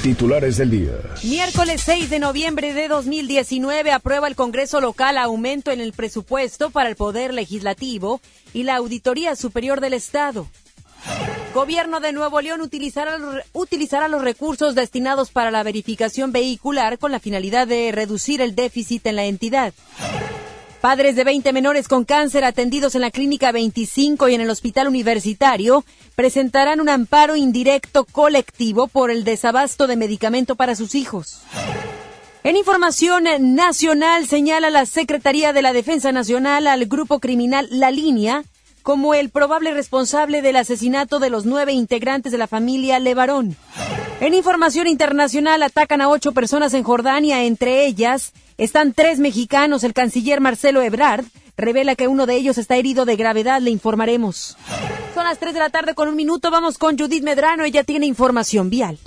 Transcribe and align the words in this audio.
Titulares 0.00 0.56
del 0.56 0.70
día. 0.70 0.92
Miércoles 1.22 1.82
6 1.84 2.10
de 2.10 2.18
noviembre 2.18 2.74
de 2.74 2.88
2019 2.88 3.92
aprueba 3.92 4.26
el 4.26 4.34
Congreso 4.34 4.80
local 4.80 5.18
aumento 5.18 5.70
en 5.70 5.80
el 5.80 5.92
presupuesto 5.92 6.70
para 6.70 6.88
el 6.88 6.96
Poder 6.96 7.32
Legislativo 7.34 8.20
y 8.52 8.64
la 8.64 8.76
Auditoría 8.76 9.36
Superior 9.36 9.80
del 9.80 9.94
Estado. 9.94 10.48
Gobierno 11.54 12.00
de 12.00 12.12
Nuevo 12.12 12.40
León 12.40 12.62
utilizará, 12.62 13.18
utilizará 13.52 14.08
los 14.08 14.22
recursos 14.22 14.74
destinados 14.74 15.30
para 15.30 15.50
la 15.50 15.62
verificación 15.62 16.32
vehicular 16.32 16.98
con 16.98 17.12
la 17.12 17.20
finalidad 17.20 17.66
de 17.66 17.92
reducir 17.92 18.40
el 18.40 18.54
déficit 18.54 19.06
en 19.06 19.16
la 19.16 19.24
entidad. 19.26 19.74
Padres 20.82 21.14
de 21.14 21.22
20 21.22 21.52
menores 21.52 21.86
con 21.86 22.04
cáncer 22.04 22.42
atendidos 22.42 22.96
en 22.96 23.02
la 23.02 23.12
Clínica 23.12 23.52
25 23.52 24.28
y 24.28 24.34
en 24.34 24.40
el 24.40 24.50
Hospital 24.50 24.88
Universitario 24.88 25.84
presentarán 26.16 26.80
un 26.80 26.88
amparo 26.88 27.36
indirecto 27.36 28.04
colectivo 28.04 28.88
por 28.88 29.12
el 29.12 29.22
desabasto 29.22 29.86
de 29.86 29.94
medicamento 29.94 30.56
para 30.56 30.74
sus 30.74 30.96
hijos. 30.96 31.42
En 32.42 32.56
información 32.56 33.22
nacional 33.54 34.26
señala 34.26 34.70
la 34.70 34.84
Secretaría 34.84 35.52
de 35.52 35.62
la 35.62 35.72
Defensa 35.72 36.10
Nacional 36.10 36.66
al 36.66 36.86
grupo 36.86 37.20
criminal 37.20 37.68
La 37.70 37.92
Línea 37.92 38.42
como 38.82 39.14
el 39.14 39.30
probable 39.30 39.72
responsable 39.72 40.42
del 40.42 40.56
asesinato 40.56 41.18
de 41.18 41.30
los 41.30 41.46
nueve 41.46 41.72
integrantes 41.72 42.32
de 42.32 42.38
la 42.38 42.46
familia 42.46 42.98
Levarón. 42.98 43.56
En 44.20 44.34
información 44.34 44.86
internacional 44.86 45.62
atacan 45.62 46.00
a 46.00 46.08
ocho 46.08 46.32
personas 46.32 46.74
en 46.74 46.84
Jordania, 46.84 47.44
entre 47.44 47.86
ellas 47.86 48.32
están 48.58 48.92
tres 48.92 49.18
mexicanos. 49.18 49.82
El 49.82 49.94
canciller 49.94 50.40
Marcelo 50.40 50.82
Ebrard 50.82 51.24
revela 51.56 51.96
que 51.96 52.08
uno 52.08 52.26
de 52.26 52.36
ellos 52.36 52.58
está 52.58 52.76
herido 52.76 53.04
de 53.04 53.16
gravedad. 53.16 53.60
Le 53.60 53.70
informaremos. 53.70 54.56
Son 55.14 55.24
las 55.24 55.38
tres 55.38 55.54
de 55.54 55.60
la 55.60 55.70
tarde 55.70 55.94
con 55.94 56.08
un 56.08 56.16
minuto. 56.16 56.50
Vamos 56.50 56.78
con 56.78 56.98
Judith 56.98 57.24
Medrano. 57.24 57.64
Ella 57.64 57.84
tiene 57.84 58.06
información 58.06 58.70
vial. 58.70 58.98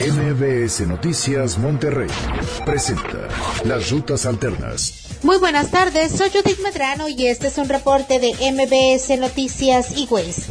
MBS 0.00 0.86
Noticias 0.86 1.58
Monterrey 1.58 2.08
presenta 2.64 3.28
las 3.64 3.90
rutas 3.90 4.24
alternas. 4.26 5.09
Muy 5.22 5.36
buenas 5.36 5.70
tardes, 5.70 6.12
soy 6.12 6.30
Judith 6.30 6.60
Medrano 6.62 7.06
y 7.06 7.26
este 7.26 7.48
es 7.48 7.58
un 7.58 7.68
reporte 7.68 8.18
de 8.20 8.32
MBS 8.52 9.18
Noticias 9.18 9.88
y 9.94 10.06
Ways. 10.08 10.46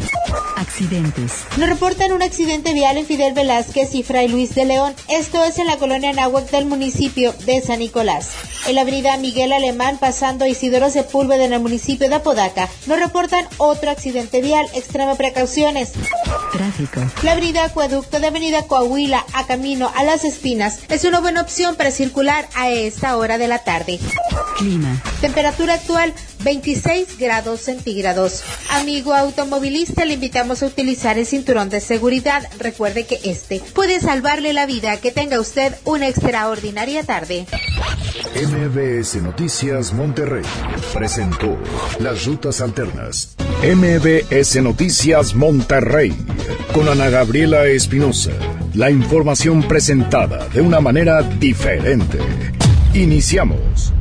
Accidentes. 0.58 1.45
Nos 1.58 1.70
reportan 1.70 2.11
un 2.11 2.22
accidente 2.22 2.73
vial 2.73 2.98
en 2.98 3.06
Fidel 3.08 3.34
Velázquez 3.34 3.95
y 3.95 4.03
Fray 4.03 4.28
Luis 4.28 4.53
de 4.53 4.66
León. 4.66 4.94
Esto 5.08 5.44
es 5.44 5.58
en 5.58 5.66
la 5.66 5.78
colonia 5.78 6.14
Nahuac 6.14 6.52
del 6.52 6.66
municipio 6.66 7.34
de 7.45 7.61
San 7.61 7.80
Nicolás. 7.80 8.34
En 8.67 8.76
la 8.76 8.81
avenida 8.81 9.17
Miguel 9.17 9.53
Alemán, 9.53 9.98
pasando 10.00 10.45
Isidoro 10.45 10.92
Sepúlveda 10.92 11.45
en 11.45 11.54
el 11.54 11.61
municipio 11.61 12.08
de 12.08 12.16
Apodaca, 12.16 12.70
nos 12.86 13.00
reportan 13.00 13.48
otro 13.58 13.89
accidente 13.89 14.42
vial. 14.42 14.67
Extrema 14.76 15.16
precauciones. 15.16 15.94
Tráfico. 16.52 17.02
La 17.23 17.31
avenida 17.31 17.64
Acueducto 17.64 18.20
de 18.20 18.28
Avenida 18.28 18.64
Coahuila 18.64 19.26
a 19.33 19.48
camino 19.48 19.92
a 19.95 20.04
Las 20.04 20.26
Espinas 20.26 20.80
es 20.89 21.06
una 21.06 21.22
buena 21.22 21.42
opción 21.42 21.76
para 21.76 21.89
circular 21.89 22.48
a 22.54 22.70
esta 22.70 23.17
hora 23.17 23.38
de 23.38 23.48
la 23.48 23.59
tarde. 23.59 24.00
Clima. 24.59 25.02
Temperatura 25.21 25.75
actual 25.75 26.13
26 26.43 27.17
grados 27.17 27.61
centígrados. 27.61 28.43
Amigo 28.71 29.13
automovilista, 29.13 30.05
le 30.05 30.15
invitamos 30.15 30.61
a 30.61 30.67
utilizar 30.67 31.17
el 31.17 31.25
cinturón 31.25 31.69
de 31.69 31.79
seguridad. 31.79 32.43
Recuerde 32.59 33.05
que 33.05 33.19
este 33.23 33.61
puede 33.73 33.99
salvarle 34.02 34.53
la 34.53 34.65
vida. 34.65 34.97
Que 34.97 35.11
tenga 35.11 35.39
usted 35.39 35.73
una 35.85 36.07
extraordinaria 36.07 37.03
tarde. 37.03 37.45
MBS 38.35 39.15
Noticias 39.21 39.93
Monterrey 39.93 40.43
presentó 40.93 41.57
las 41.99 42.25
rutas 42.25 42.61
alternas. 42.61 43.35
MBS 43.63 44.61
Noticias 44.61 45.35
Monterrey 45.35 46.13
con 46.73 46.87
Ana 46.89 47.09
Gabriela 47.09 47.65
Espinosa. 47.65 48.31
La 48.73 48.91
información 48.91 49.63
presentada 49.63 50.47
de 50.49 50.61
una 50.61 50.80
manera 50.80 51.21
diferente. 51.21 52.19
Iniciamos. 52.93 53.93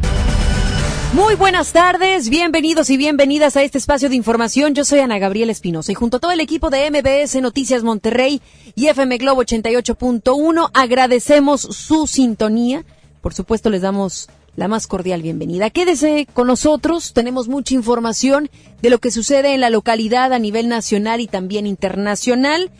Muy 1.14 1.36
buenas 1.36 1.72
tardes, 1.72 2.28
bienvenidos 2.28 2.90
y 2.90 2.98
bienvenidas 2.98 3.56
a 3.56 3.62
este 3.62 3.78
espacio 3.78 4.10
de 4.10 4.14
información. 4.14 4.74
Yo 4.74 4.84
soy 4.84 4.98
Ana 4.98 5.18
Gabriela 5.18 5.50
Espinosa 5.50 5.90
y 5.90 5.94
junto 5.94 6.18
a 6.18 6.20
todo 6.20 6.32
el 6.32 6.40
equipo 6.40 6.68
de 6.68 6.90
MBS 6.90 7.40
Noticias 7.40 7.82
Monterrey 7.82 8.42
y 8.74 8.88
FM 8.88 9.16
Globo 9.16 9.42
88.1 9.42 10.70
agradecemos 10.74 11.62
su 11.62 12.06
sintonía. 12.06 12.84
Por 13.22 13.32
supuesto 13.32 13.70
les 13.70 13.80
damos 13.80 14.28
la 14.54 14.68
más 14.68 14.86
cordial 14.86 15.22
bienvenida. 15.22 15.70
Quédese 15.70 16.26
con 16.34 16.46
nosotros, 16.46 17.14
tenemos 17.14 17.48
mucha 17.48 17.72
información 17.72 18.50
de 18.82 18.90
lo 18.90 18.98
que 18.98 19.10
sucede 19.10 19.54
en 19.54 19.62
la 19.62 19.70
localidad 19.70 20.34
a 20.34 20.38
nivel 20.38 20.68
nacional 20.68 21.22
y 21.22 21.26
también 21.26 21.66
internacional. 21.66 22.70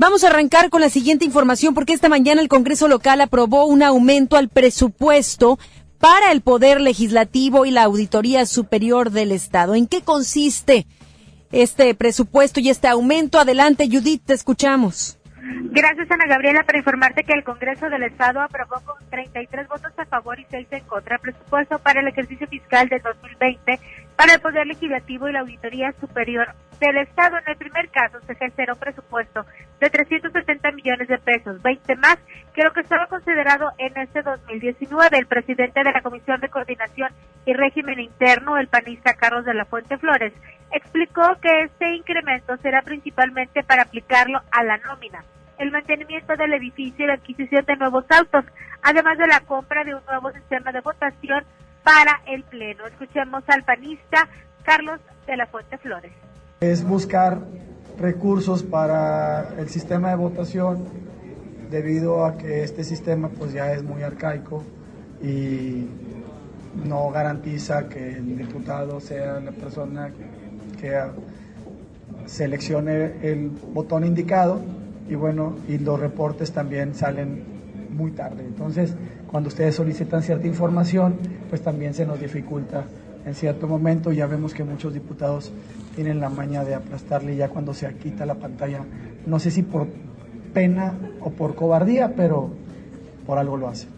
Vamos 0.00 0.24
a 0.24 0.28
arrancar 0.28 0.70
con 0.70 0.80
la 0.80 0.88
siguiente 0.88 1.26
información 1.26 1.74
porque 1.74 1.92
esta 1.92 2.08
mañana 2.08 2.40
el 2.40 2.48
Congreso 2.48 2.88
local 2.88 3.20
aprobó 3.20 3.66
un 3.66 3.82
aumento 3.82 4.38
al 4.38 4.48
presupuesto 4.48 5.58
para 6.00 6.32
el 6.32 6.40
Poder 6.40 6.80
Legislativo 6.80 7.66
y 7.66 7.70
la 7.70 7.84
Auditoría 7.84 8.46
Superior 8.46 9.10
del 9.10 9.32
Estado. 9.32 9.74
¿En 9.74 9.86
qué 9.86 10.02
consiste 10.02 10.86
este 11.52 11.94
presupuesto 11.94 12.58
y 12.58 12.70
este 12.70 12.88
aumento? 12.88 13.38
Adelante, 13.38 13.86
Judith, 13.90 14.22
te 14.24 14.34
escuchamos. 14.34 15.18
Gracias, 15.72 16.10
Ana 16.10 16.26
Gabriela, 16.26 16.64
para 16.64 16.78
informarte 16.78 17.22
que 17.22 17.32
el 17.32 17.44
Congreso 17.44 17.88
del 17.90 18.02
Estado 18.02 18.40
aprobó 18.40 18.80
con 18.84 18.96
33 19.10 19.68
votos 19.68 19.92
a 19.96 20.06
favor 20.06 20.38
y 20.40 20.46
6 20.50 20.66
en 20.70 20.84
contra 20.84 21.16
el 21.16 21.20
presupuesto 21.20 21.78
para 21.78 22.00
el 22.00 22.08
ejercicio 22.08 22.46
fiscal 22.48 22.88
del 22.88 23.02
2020 23.02 23.78
para 24.20 24.34
el 24.34 24.40
Poder 24.40 24.66
Legislativo 24.66 25.30
y 25.30 25.32
la 25.32 25.40
Auditoría 25.40 25.94
Superior 25.98 26.48
del 26.78 26.98
Estado. 26.98 27.38
En 27.38 27.44
el 27.46 27.56
primer 27.56 27.88
caso 27.88 28.18
se 28.26 28.32
ejercerá 28.32 28.74
un 28.74 28.78
presupuesto 28.78 29.46
de 29.80 29.88
370 29.88 30.72
millones 30.72 31.08
de 31.08 31.16
pesos, 31.16 31.62
20 31.62 31.96
más 31.96 32.18
que 32.52 32.62
lo 32.62 32.70
que 32.74 32.80
estaba 32.80 33.06
considerado 33.06 33.72
en 33.78 33.96
este 33.96 34.20
2019. 34.20 35.16
El 35.16 35.26
presidente 35.26 35.82
de 35.82 35.90
la 35.90 36.02
Comisión 36.02 36.38
de 36.38 36.50
Coordinación 36.50 37.08
y 37.46 37.54
Régimen 37.54 37.98
Interno, 37.98 38.58
el 38.58 38.68
panista 38.68 39.14
Carlos 39.14 39.46
de 39.46 39.54
la 39.54 39.64
Fuente 39.64 39.96
Flores, 39.96 40.34
explicó 40.70 41.22
que 41.40 41.62
este 41.62 41.94
incremento 41.94 42.58
será 42.58 42.82
principalmente 42.82 43.62
para 43.62 43.84
aplicarlo 43.84 44.42
a 44.50 44.62
la 44.62 44.76
nómina, 44.76 45.24
el 45.56 45.70
mantenimiento 45.70 46.36
del 46.36 46.52
edificio 46.52 47.06
y 47.06 47.08
la 47.08 47.14
adquisición 47.14 47.64
de 47.64 47.76
nuevos 47.76 48.04
autos, 48.10 48.44
además 48.82 49.16
de 49.16 49.28
la 49.28 49.40
compra 49.40 49.82
de 49.82 49.94
un 49.94 50.04
nuevo 50.04 50.30
sistema 50.32 50.72
de 50.72 50.82
votación 50.82 51.42
para 51.82 52.22
el 52.26 52.42
Pleno. 52.44 52.86
Escuchemos 52.86 53.42
al 53.46 53.64
panista 53.64 54.28
Carlos 54.62 55.00
de 55.26 55.36
la 55.36 55.46
Fuente 55.46 55.78
Flores. 55.78 56.12
Es 56.60 56.84
buscar 56.84 57.38
recursos 57.98 58.62
para 58.62 59.54
el 59.58 59.68
sistema 59.68 60.10
de 60.10 60.16
votación 60.16 60.84
debido 61.70 62.24
a 62.24 62.36
que 62.36 62.64
este 62.64 62.84
sistema 62.84 63.28
pues 63.28 63.52
ya 63.52 63.72
es 63.72 63.82
muy 63.82 64.02
arcaico 64.02 64.64
y 65.22 65.86
no 66.84 67.10
garantiza 67.10 67.88
que 67.88 68.16
el 68.16 68.38
diputado 68.38 69.00
sea 69.00 69.40
la 69.40 69.52
persona 69.52 70.10
que 70.80 70.98
seleccione 72.26 73.16
el 73.22 73.50
botón 73.72 74.04
indicado 74.04 74.60
y 75.08 75.14
bueno, 75.14 75.56
y 75.68 75.78
los 75.78 75.98
reportes 75.98 76.52
también 76.52 76.94
salen 76.94 77.44
muy 77.90 78.12
tarde. 78.12 78.44
Entonces, 78.44 78.94
cuando 79.30 79.48
ustedes 79.48 79.76
solicitan 79.76 80.22
cierta 80.22 80.48
información, 80.48 81.16
pues 81.48 81.62
también 81.62 81.94
se 81.94 82.04
nos 82.04 82.18
dificulta 82.18 82.84
en 83.24 83.34
cierto 83.34 83.68
momento. 83.68 84.10
Ya 84.10 84.26
vemos 84.26 84.52
que 84.54 84.64
muchos 84.64 84.92
diputados 84.92 85.52
tienen 85.94 86.18
la 86.18 86.28
maña 86.28 86.64
de 86.64 86.74
aplastarle 86.74 87.36
ya 87.36 87.48
cuando 87.48 87.72
se 87.72 87.94
quita 87.96 88.26
la 88.26 88.34
pantalla. 88.34 88.80
No 89.26 89.38
sé 89.38 89.52
si 89.52 89.62
por 89.62 89.86
pena 90.52 90.94
o 91.20 91.30
por 91.30 91.54
cobardía, 91.54 92.12
pero 92.16 92.50
por 93.24 93.38
algo 93.38 93.56
lo 93.56 93.68
hacen. 93.68 93.90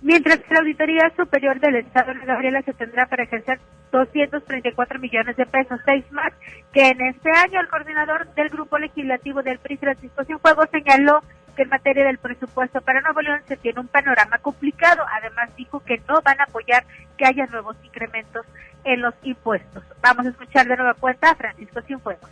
Mientras 0.00 0.38
que 0.38 0.54
la 0.54 0.60
Auditoría 0.60 1.12
Superior 1.14 1.60
del 1.60 1.76
Estado, 1.76 2.14
de 2.14 2.24
Gabriela, 2.24 2.62
se 2.62 2.72
tendrá 2.72 3.04
para 3.06 3.24
ejercer 3.24 3.60
234 3.92 5.00
millones 5.00 5.36
de 5.36 5.44
pesos, 5.44 5.80
seis 5.84 6.04
más 6.12 6.32
que 6.72 6.88
en 6.88 7.00
este 7.02 7.30
año. 7.30 7.60
El 7.60 7.68
coordinador 7.68 8.32
del 8.34 8.48
Grupo 8.48 8.78
Legislativo 8.78 9.42
del 9.42 9.58
PRI, 9.58 9.76
Francisco 9.76 10.24
Cienfuegos, 10.24 10.66
señaló 10.70 11.20
que 11.58 11.64
en 11.64 11.70
materia 11.70 12.04
del 12.06 12.18
presupuesto 12.18 12.80
para 12.82 13.00
Nuevo 13.00 13.20
León 13.20 13.40
se 13.48 13.56
tiene 13.56 13.80
un 13.80 13.88
panorama 13.88 14.38
complicado. 14.38 15.02
Además, 15.20 15.50
dijo 15.56 15.80
que 15.80 16.00
no 16.08 16.22
van 16.22 16.40
a 16.40 16.44
apoyar 16.44 16.84
que 17.16 17.26
haya 17.26 17.46
nuevos 17.46 17.76
incrementos 17.82 18.46
en 18.84 19.00
los 19.00 19.12
impuestos. 19.24 19.82
Vamos 20.00 20.26
a 20.26 20.28
escuchar 20.28 20.68
de 20.68 20.76
nueva 20.76 20.94
cuenta 20.94 21.32
a 21.32 21.34
Francisco 21.34 21.80
Cienfuegos. 21.82 22.30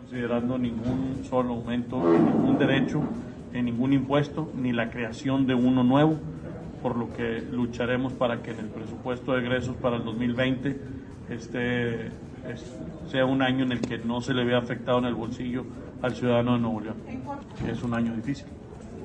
Considerando 0.00 0.58
ningún 0.58 1.24
solo 1.30 1.54
aumento 1.54 2.12
en 2.12 2.24
ningún 2.24 2.58
derecho, 2.58 3.02
en 3.52 3.66
ningún 3.66 3.92
impuesto, 3.92 4.50
ni 4.56 4.72
la 4.72 4.90
creación 4.90 5.46
de 5.46 5.54
uno 5.54 5.84
nuevo, 5.84 6.18
por 6.82 6.96
lo 6.96 7.14
que 7.14 7.42
lucharemos 7.52 8.14
para 8.14 8.42
que 8.42 8.50
en 8.50 8.58
el 8.58 8.68
presupuesto 8.70 9.32
de 9.34 9.42
egresos 9.42 9.76
para 9.76 9.94
el 9.94 10.02
2020 10.02 10.76
este, 11.28 12.10
sea 13.06 13.26
un 13.26 13.42
año 13.42 13.64
en 13.64 13.70
el 13.70 13.80
que 13.80 13.98
no 13.98 14.20
se 14.20 14.34
le 14.34 14.44
vea 14.44 14.58
afectado 14.58 14.98
en 14.98 15.04
el 15.04 15.14
bolsillo 15.14 15.66
al 16.02 16.14
ciudadano 16.14 16.54
de 16.54 16.58
Nuevo 16.60 16.80
León. 16.80 16.96
Es 17.66 17.82
un 17.82 17.94
año 17.94 18.14
difícil, 18.14 18.46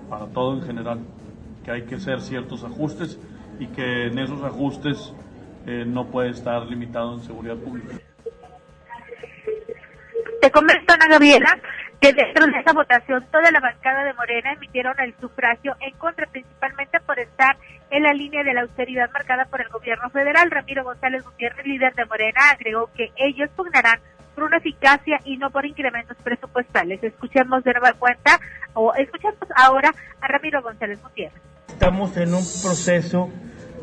para 0.09 0.25
todo 0.27 0.55
en 0.55 0.63
general, 0.63 0.99
que 1.63 1.71
hay 1.71 1.83
que 1.83 1.95
hacer 1.95 2.21
ciertos 2.21 2.63
ajustes 2.63 3.19
y 3.59 3.67
que 3.67 4.07
en 4.07 4.19
esos 4.19 4.43
ajustes 4.43 5.13
eh, 5.65 5.83
no 5.85 6.07
puede 6.07 6.29
estar 6.29 6.63
limitado 6.63 7.15
en 7.15 7.21
seguridad 7.21 7.57
pública. 7.57 7.95
Te 10.41 10.51
comento, 10.51 10.93
Ana 10.93 11.07
Gabriela, 11.09 11.57
que 11.99 12.13
dentro 12.13 12.45
de 12.45 12.59
esta 12.59 12.73
votación 12.73 13.25
toda 13.31 13.49
la 13.51 13.59
bancada 13.59 14.03
de 14.03 14.13
Morena 14.13 14.53
emitieron 14.53 14.93
el 14.99 15.15
sufragio 15.19 15.75
en 15.79 15.97
contra, 15.97 16.27
principalmente 16.27 16.99
por 16.99 17.17
estar 17.19 17.57
en 17.89 18.03
la 18.03 18.13
línea 18.13 18.43
de 18.43 18.53
la 18.53 18.61
austeridad 18.61 19.09
marcada 19.11 19.45
por 19.45 19.61
el 19.61 19.69
gobierno 19.69 20.09
federal. 20.11 20.51
Ramiro 20.51 20.83
González 20.83 21.23
Gutiérrez, 21.23 21.65
líder 21.65 21.95
de 21.95 22.05
Morena, 22.05 22.41
agregó 22.51 22.91
que 22.93 23.11
ellos 23.15 23.49
pugnarán 23.55 23.99
por 24.35 24.43
una 24.43 24.57
eficacia 24.57 25.19
y 25.23 25.37
no 25.37 25.49
por 25.49 25.65
incrementos 25.65 26.17
presupuestales. 26.23 27.01
Escuchemos 27.03 27.63
de 27.63 27.71
nueva 27.71 27.93
cuenta 27.93 28.39
o 28.73 28.93
escuchemos 28.93 29.37
ahora 29.55 29.93
a 30.21 30.27
Ramiro 30.27 30.61
González 30.61 31.01
Gutiérrez. 31.01 31.41
Estamos 31.69 32.15
en 32.17 32.33
un 32.33 32.43
proceso 32.61 33.29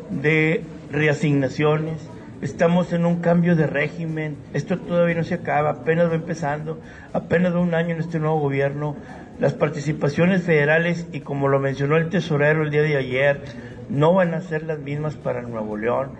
de 0.09 0.63
reasignaciones, 0.91 2.09
estamos 2.41 2.93
en 2.93 3.05
un 3.05 3.19
cambio 3.21 3.55
de 3.55 3.67
régimen, 3.67 4.37
esto 4.53 4.77
todavía 4.77 5.15
no 5.15 5.23
se 5.23 5.35
acaba, 5.35 5.71
apenas 5.71 6.09
va 6.09 6.15
empezando, 6.15 6.79
apenas 7.13 7.53
va 7.53 7.59
un 7.59 7.73
año 7.73 7.95
en 7.95 7.99
este 7.99 8.19
nuevo 8.19 8.39
gobierno, 8.39 8.95
las 9.39 9.53
participaciones 9.53 10.43
federales 10.43 11.07
y 11.11 11.21
como 11.21 11.47
lo 11.47 11.59
mencionó 11.59 11.97
el 11.97 12.09
tesorero 12.09 12.63
el 12.63 12.69
día 12.69 12.83
de 12.83 12.97
ayer, 12.97 13.41
no 13.89 14.13
van 14.13 14.33
a 14.33 14.41
ser 14.41 14.63
las 14.63 14.79
mismas 14.79 15.15
para 15.15 15.41
Nuevo 15.41 15.77
León. 15.77 16.11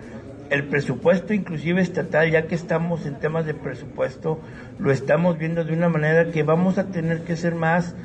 El 0.54 0.62
presupuesto 0.62 1.34
inclusive 1.34 1.82
estatal, 1.82 2.30
ya 2.30 2.46
que 2.46 2.54
estamos 2.54 3.06
en 3.06 3.18
temas 3.18 3.44
de 3.44 3.54
presupuesto, 3.54 4.38
lo 4.78 4.92
estamos 4.92 5.36
viendo 5.36 5.64
de 5.64 5.72
una 5.72 5.88
manera 5.88 6.30
que 6.30 6.44
vamos 6.44 6.78
a 6.78 6.92
tener 6.92 7.22
que 7.22 7.34
ser 7.34 7.56
más 7.56 7.96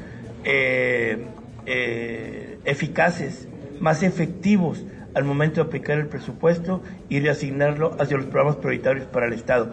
eh, 0.45 1.27
eh, 1.67 2.57
eficaces, 2.65 3.47
más 3.79 4.01
efectivos 4.01 4.83
al 5.13 5.25
momento 5.25 5.61
de 5.61 5.67
aplicar 5.67 5.99
el 5.99 6.07
presupuesto 6.07 6.81
y 7.07 7.19
de 7.19 7.29
asignarlo 7.29 7.95
hacia 7.99 8.17
los 8.17 8.25
programas 8.25 8.55
prioritarios 8.55 9.05
para 9.05 9.27
el 9.27 9.33
Estado. 9.33 9.69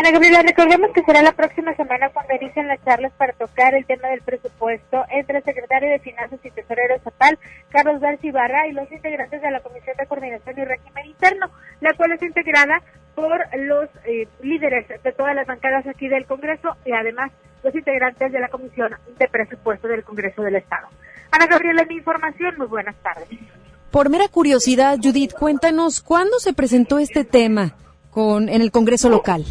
Ana 0.00 0.12
Gabriela, 0.12 0.40
recordemos 0.40 0.92
que 0.94 1.02
será 1.02 1.20
la 1.20 1.32
próxima 1.32 1.74
semana 1.74 2.08
cuando 2.08 2.34
inicien 2.34 2.66
las 2.68 2.82
charlas 2.82 3.12
para 3.18 3.34
tocar 3.34 3.74
el 3.74 3.84
tema 3.84 4.08
del 4.08 4.22
presupuesto 4.22 5.04
entre 5.10 5.36
el 5.36 5.44
secretario 5.44 5.90
de 5.90 5.98
Finanzas 5.98 6.40
y 6.42 6.50
Tesorero 6.50 6.94
Estatal, 6.94 7.38
Carlos 7.68 8.00
García 8.00 8.30
Ibarra, 8.30 8.66
y 8.66 8.72
los 8.72 8.90
integrantes 8.90 9.42
de 9.42 9.50
la 9.50 9.60
Comisión 9.60 9.94
de 9.98 10.06
Coordinación 10.06 10.58
y 10.58 10.64
Régimen 10.64 11.04
Interno, 11.04 11.50
la 11.82 11.92
cual 11.92 12.12
es 12.12 12.22
integrada 12.22 12.80
por 13.14 13.40
los 13.58 13.90
eh, 14.06 14.26
líderes 14.40 14.88
de 14.88 15.12
todas 15.12 15.36
las 15.36 15.46
bancadas 15.46 15.86
aquí 15.86 16.08
del 16.08 16.24
Congreso 16.24 16.78
y 16.86 16.92
además 16.92 17.30
los 17.62 17.74
integrantes 17.74 18.32
de 18.32 18.40
la 18.40 18.48
Comisión 18.48 18.94
de 19.18 19.28
Presupuesto 19.28 19.86
del 19.86 20.02
Congreso 20.02 20.40
del 20.40 20.56
Estado. 20.56 20.88
Ana 21.30 21.46
Gabriela, 21.46 21.84
mi 21.84 21.96
información, 21.96 22.54
muy 22.56 22.68
buenas 22.68 22.96
tardes. 23.02 23.28
Por 23.90 24.08
mera 24.08 24.28
curiosidad, 24.28 24.96
Judith, 24.96 25.34
cuéntanos, 25.34 26.00
¿cuándo 26.00 26.38
se 26.38 26.54
presentó 26.54 26.98
este 26.98 27.24
tema 27.24 27.74
con, 28.10 28.48
en 28.48 28.62
el 28.62 28.70
Congreso 28.70 29.10
local? 29.10 29.44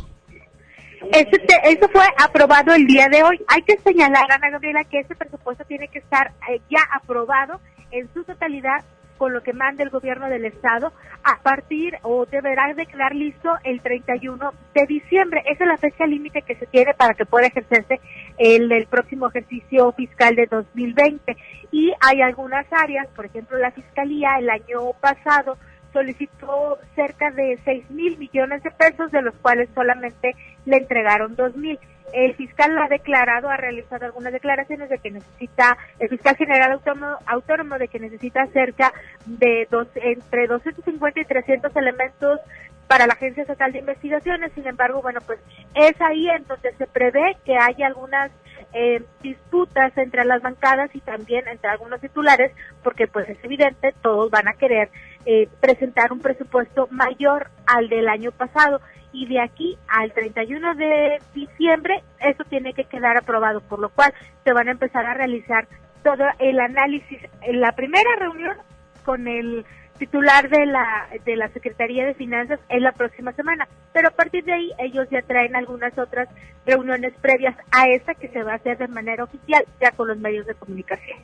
Este, 1.12 1.40
eso 1.63 1.88
fue 1.90 2.04
aprobado 2.18 2.74
el 2.74 2.86
día 2.86 3.07
de 3.07 3.24
hoy. 3.24 3.40
Hay 3.48 3.62
que 3.63 3.78
señalar, 3.78 4.31
Ana 4.31 4.50
Gabriela, 4.50 4.84
que 4.84 5.00
ese 5.00 5.16
presupuesto 5.16 5.63
tiene 5.66 5.88
que 5.88 6.00
estar 6.00 6.31
eh, 6.50 6.62
ya 6.69 6.81
aprobado 6.94 7.60
en 7.92 8.12
su 8.13 8.24
totalidad 8.24 8.84
con 9.18 9.34
lo 9.34 9.44
que 9.44 9.54
manda 9.54 9.84
el 9.84 9.90
gobierno 9.90 10.30
del 10.30 10.46
estado 10.46 10.94
a 11.24 11.40
partir 11.44 11.98
o 12.04 12.25
deberá 12.25 12.74
de 12.74 12.86
quedar 12.86 13.13
listo 13.13 13.50
el 13.63 13.81
31 13.81 14.54
de 14.74 14.86
diciembre. 14.88 15.44
Esa 15.46 15.66
es 15.66 15.69
la 15.69 15.78
fecha 15.78 16.07
límite 16.07 16.42
que 16.42 16.56
se 16.56 16.66
tiene 16.68 16.94
para 16.94 17.13
que 17.13 17.25
pueda 17.25 17.48
ejercerse 17.48 18.00
el, 18.38 18.72
el 18.72 18.88
próximo 18.88 19.28
ejercicio 19.28 19.92
fiscal 19.92 20.36
de 20.36 20.48
2020. 20.48 21.36
Y 21.72 21.94
hay 22.00 22.22
algunas 22.22 22.66
áreas, 22.72 23.07
por 23.16 23.25
ejemplo, 23.25 23.57
la 23.57 23.72
fiscalía 23.72 24.40
el 24.40 24.50
año 24.50 24.94
pasado 25.01 25.57
solicitó 25.92 26.78
cerca 26.96 27.31
de 27.31 27.60
6 27.66 27.90
mil 27.92 28.18
millones 28.18 28.63
de 28.63 28.72
pesos, 28.72 29.12
de 29.12 29.22
los 29.22 29.36
cuales 29.36 29.69
solamente 29.74 30.36
le 30.66 30.78
entregaron 30.78 31.36
2 31.36 31.56
mil. 31.56 31.80
El 32.12 32.34
fiscal 32.36 32.76
ha 32.80 32.88
declarado, 32.88 33.50
ha 33.50 33.58
realizado 33.58 34.06
algunas 34.06 34.34
declaraciones 34.34 34.90
de 34.90 34.98
que 34.98 35.12
necesita, 35.12 35.78
el 36.00 36.10
fiscal 36.10 36.36
general 36.38 36.72
autónomo, 36.72 37.18
autónomo 37.28 37.78
de 37.78 37.88
que 37.88 38.00
necesita 38.00 38.48
cerca 38.48 38.94
de 39.26 39.68
dos, 39.70 39.88
entre 39.96 40.48
250 40.48 41.20
y 41.20 41.26
300 41.26 41.76
elementos 41.76 42.40
para 42.88 43.06
la 43.06 43.14
Agencia 43.14 43.44
Estatal 43.44 43.72
de 43.72 43.80
Investigaciones. 43.80 44.52
Sin 44.54 44.66
embargo, 44.66 45.04
bueno, 45.04 45.20
pues 45.26 45.40
es 45.76 46.02
ahí 46.02 46.28
en 46.30 46.46
donde 46.48 46.74
se 46.74 46.88
prevé 46.88 47.38
que 47.46 47.56
haya 47.56 47.86
algunas 47.86 48.32
eh, 48.74 49.04
disputas 49.22 49.96
entre 49.98 50.26
las 50.26 50.42
bancadas 50.42 50.90
y 50.96 51.00
también 51.02 51.48
entre 51.48 51.70
algunos 51.70 52.02
titulares, 52.02 52.52
porque 52.84 53.06
pues 53.06 53.30
es 53.30 53.38
evidente, 53.44 53.94
todos 54.02 54.32
van 54.32 54.48
a 54.48 54.54
querer 54.54 54.90
eh, 55.26 55.48
presentar 55.60 56.12
un 56.12 56.20
presupuesto 56.20 56.88
mayor 56.90 57.52
al 57.68 57.90
del 57.90 58.10
año 58.10 58.32
pasado 58.32 58.82
y 59.12 59.28
de 59.28 59.42
aquí 59.42 59.78
al 59.88 60.12
31 60.14 60.76
de 60.76 61.22
diciembre 61.34 62.04
eso 62.20 62.44
tiene 62.50 62.74
que 62.74 62.86
quedar 62.86 63.18
aprobado, 63.18 63.62
por 63.62 63.80
lo 63.80 63.90
cual 63.90 64.14
se 64.44 64.54
van 64.54 64.68
a 64.68 64.72
empezar 64.72 65.06
a 65.06 65.14
realizar 65.14 65.68
todo 66.04 66.24
el 66.40 66.60
análisis 66.60 67.20
en 67.42 67.62
la 67.62 67.74
primera 67.74 68.16
reunión 68.18 68.56
con 69.04 69.28
el 69.28 69.66
titular 69.98 70.50
de 70.50 70.66
la 70.66 71.10
de 71.26 71.36
la 71.36 71.50
Secretaría 71.50 72.06
de 72.06 72.14
Finanzas 72.14 72.60
en 72.70 72.84
la 72.84 72.94
próxima 72.94 73.34
semana, 73.34 73.68
pero 73.94 74.08
a 74.08 74.12
partir 74.12 74.46
de 74.46 74.54
ahí 74.54 74.72
ellos 74.80 75.08
ya 75.12 75.22
traen 75.22 75.56
algunas 75.56 75.98
otras 75.98 76.30
reuniones 76.66 77.14
previas 77.22 77.56
a 77.72 77.90
esta 77.90 78.16
que 78.16 78.30
se 78.30 78.44
va 78.44 78.54
a 78.54 78.56
hacer 78.56 78.78
de 78.78 78.88
manera 78.88 79.26
oficial 79.26 79.66
ya 79.82 79.92
con 79.92 80.08
los 80.08 80.18
medios 80.18 80.46
de 80.48 80.56
comunicación. 80.56 81.20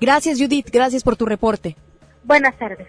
Gracias 0.00 0.38
Judith, 0.38 0.68
gracias 0.70 1.02
por 1.02 1.16
tu 1.16 1.24
reporte. 1.24 1.74
Buenas 2.22 2.56
tardes. 2.58 2.86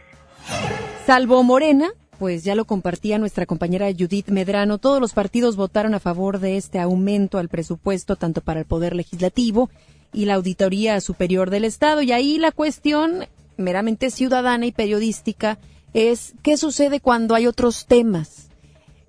Salvo 1.05 1.41
Morena, 1.43 1.87
pues 2.19 2.43
ya 2.43 2.55
lo 2.55 2.65
compartía 2.65 3.17
nuestra 3.17 3.45
compañera 3.45 3.87
Judith 3.97 4.29
Medrano, 4.29 4.77
todos 4.77 4.99
los 4.99 5.13
partidos 5.13 5.55
votaron 5.55 5.93
a 5.93 5.99
favor 5.99 6.39
de 6.39 6.57
este 6.57 6.79
aumento 6.79 7.37
al 7.37 7.49
presupuesto 7.49 8.15
tanto 8.15 8.41
para 8.41 8.59
el 8.59 8.65
Poder 8.65 8.95
Legislativo 8.95 9.69
y 10.13 10.25
la 10.25 10.35
Auditoría 10.35 10.99
Superior 11.01 11.49
del 11.49 11.65
Estado. 11.65 12.01
Y 12.01 12.11
ahí 12.11 12.37
la 12.37 12.51
cuestión 12.51 13.25
meramente 13.57 14.09
ciudadana 14.09 14.65
y 14.65 14.71
periodística 14.71 15.59
es 15.93 16.33
qué 16.43 16.57
sucede 16.57 16.99
cuando 16.99 17.35
hay 17.35 17.47
otros 17.47 17.85
temas. 17.85 18.49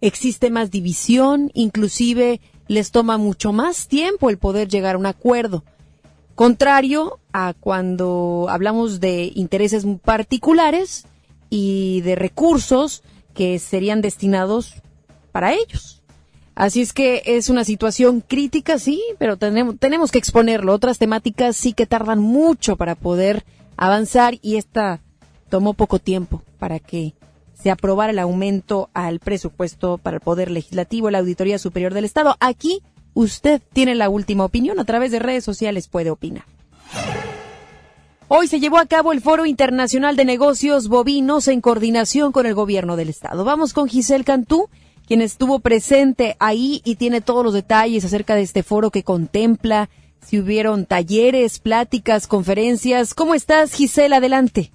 Existe 0.01 0.51
más 0.51 0.71
división, 0.71 1.51
inclusive 1.55 2.41
les 2.69 2.91
toma 2.91 3.17
mucho 3.19 3.53
más 3.53 3.89
tiempo 3.89 4.31
el 4.31 4.39
poder 4.39 4.69
llegar 4.69 4.95
a 4.95 4.99
un 4.99 5.07
acuerdo. 5.07 5.65
Contrario 6.35 7.19
a 7.33 7.55
cuando 7.59 8.47
hablamos 8.49 9.01
de 9.01 9.33
intereses 9.35 9.85
particulares, 10.05 11.07
y 11.51 12.01
de 12.03 12.15
recursos 12.15 13.03
que 13.35 13.59
serían 13.59 14.01
destinados 14.01 14.75
para 15.33 15.53
ellos. 15.55 16.03
Así 16.55 16.81
es 16.81 16.93
que 16.93 17.23
es 17.25 17.51
una 17.51 17.65
situación 17.65 18.21
crítica, 18.21 18.81
sí, 18.81 19.01
pero 19.19 19.37
tenemos, 19.37 19.79
tenemos 19.79 20.11
que 20.11 20.19
exponerlo. 20.19 20.73
Otras 20.73 20.99
temáticas 20.99 21.57
sí 21.57 21.73
que 21.73 21.87
tardan 21.87 22.19
mucho 22.19 22.77
para 22.77 22.97
poder 22.97 23.45
avanzar 23.77 24.39
y 24.43 24.57
esta 24.57 25.01
tomó 25.49 25.75
poco 25.75 26.01
tiempo 26.01 26.43
para 26.59 26.81
que 26.81 27.15
se 27.55 27.71
aprobara 27.71 28.11
el 28.11 28.19
aumento 28.19 28.91
al 28.93 29.21
presupuesto 29.21 29.99
para 29.99 30.17
el 30.17 30.21
Poder 30.21 30.51
Legislativo, 30.51 31.11
la 31.11 31.19
Auditoría 31.19 31.59
Superior 31.59 31.95
del 31.95 32.05
Estado. 32.05 32.37
Aquí 32.41 32.83
usted 33.15 33.61
tiene 33.73 33.95
la 33.95 34.09
última 34.09 34.45
opinión. 34.45 34.79
A 34.79 34.85
través 34.85 35.11
de 35.11 35.19
redes 35.19 35.45
sociales 35.45 35.89
puede 35.89 36.11
opinar. 36.11 36.45
Hoy 38.31 38.47
se 38.47 38.61
llevó 38.61 38.77
a 38.77 38.85
cabo 38.85 39.13
el 39.13 39.23
Foro 39.23 39.47
Internacional 39.47 40.15
de 40.15 40.27
Negocios 40.27 40.89
Bovinos 40.89 41.49
en 41.49 41.63
coordinación 41.63 42.31
con 42.31 42.45
el 42.45 42.53
gobierno 42.53 42.95
del 42.95 43.09
estado. 43.09 43.43
Vamos 43.43 43.73
con 43.73 43.89
Giselle 43.89 44.23
Cantú, 44.23 44.69
quien 45.07 45.23
estuvo 45.23 45.61
presente 45.61 46.37
ahí 46.39 46.83
y 46.85 46.97
tiene 46.97 47.23
todos 47.23 47.43
los 47.43 47.55
detalles 47.55 48.05
acerca 48.05 48.35
de 48.35 48.43
este 48.43 48.63
foro 48.63 48.91
que 48.91 49.03
contempla, 49.03 49.89
si 50.21 50.39
hubieron 50.39 50.85
talleres, 50.85 51.59
pláticas, 51.59 52.27
conferencias. 52.27 53.15
¿Cómo 53.15 53.35
estás, 53.35 53.73
Giselle? 53.73 54.17
Adelante. 54.17 54.73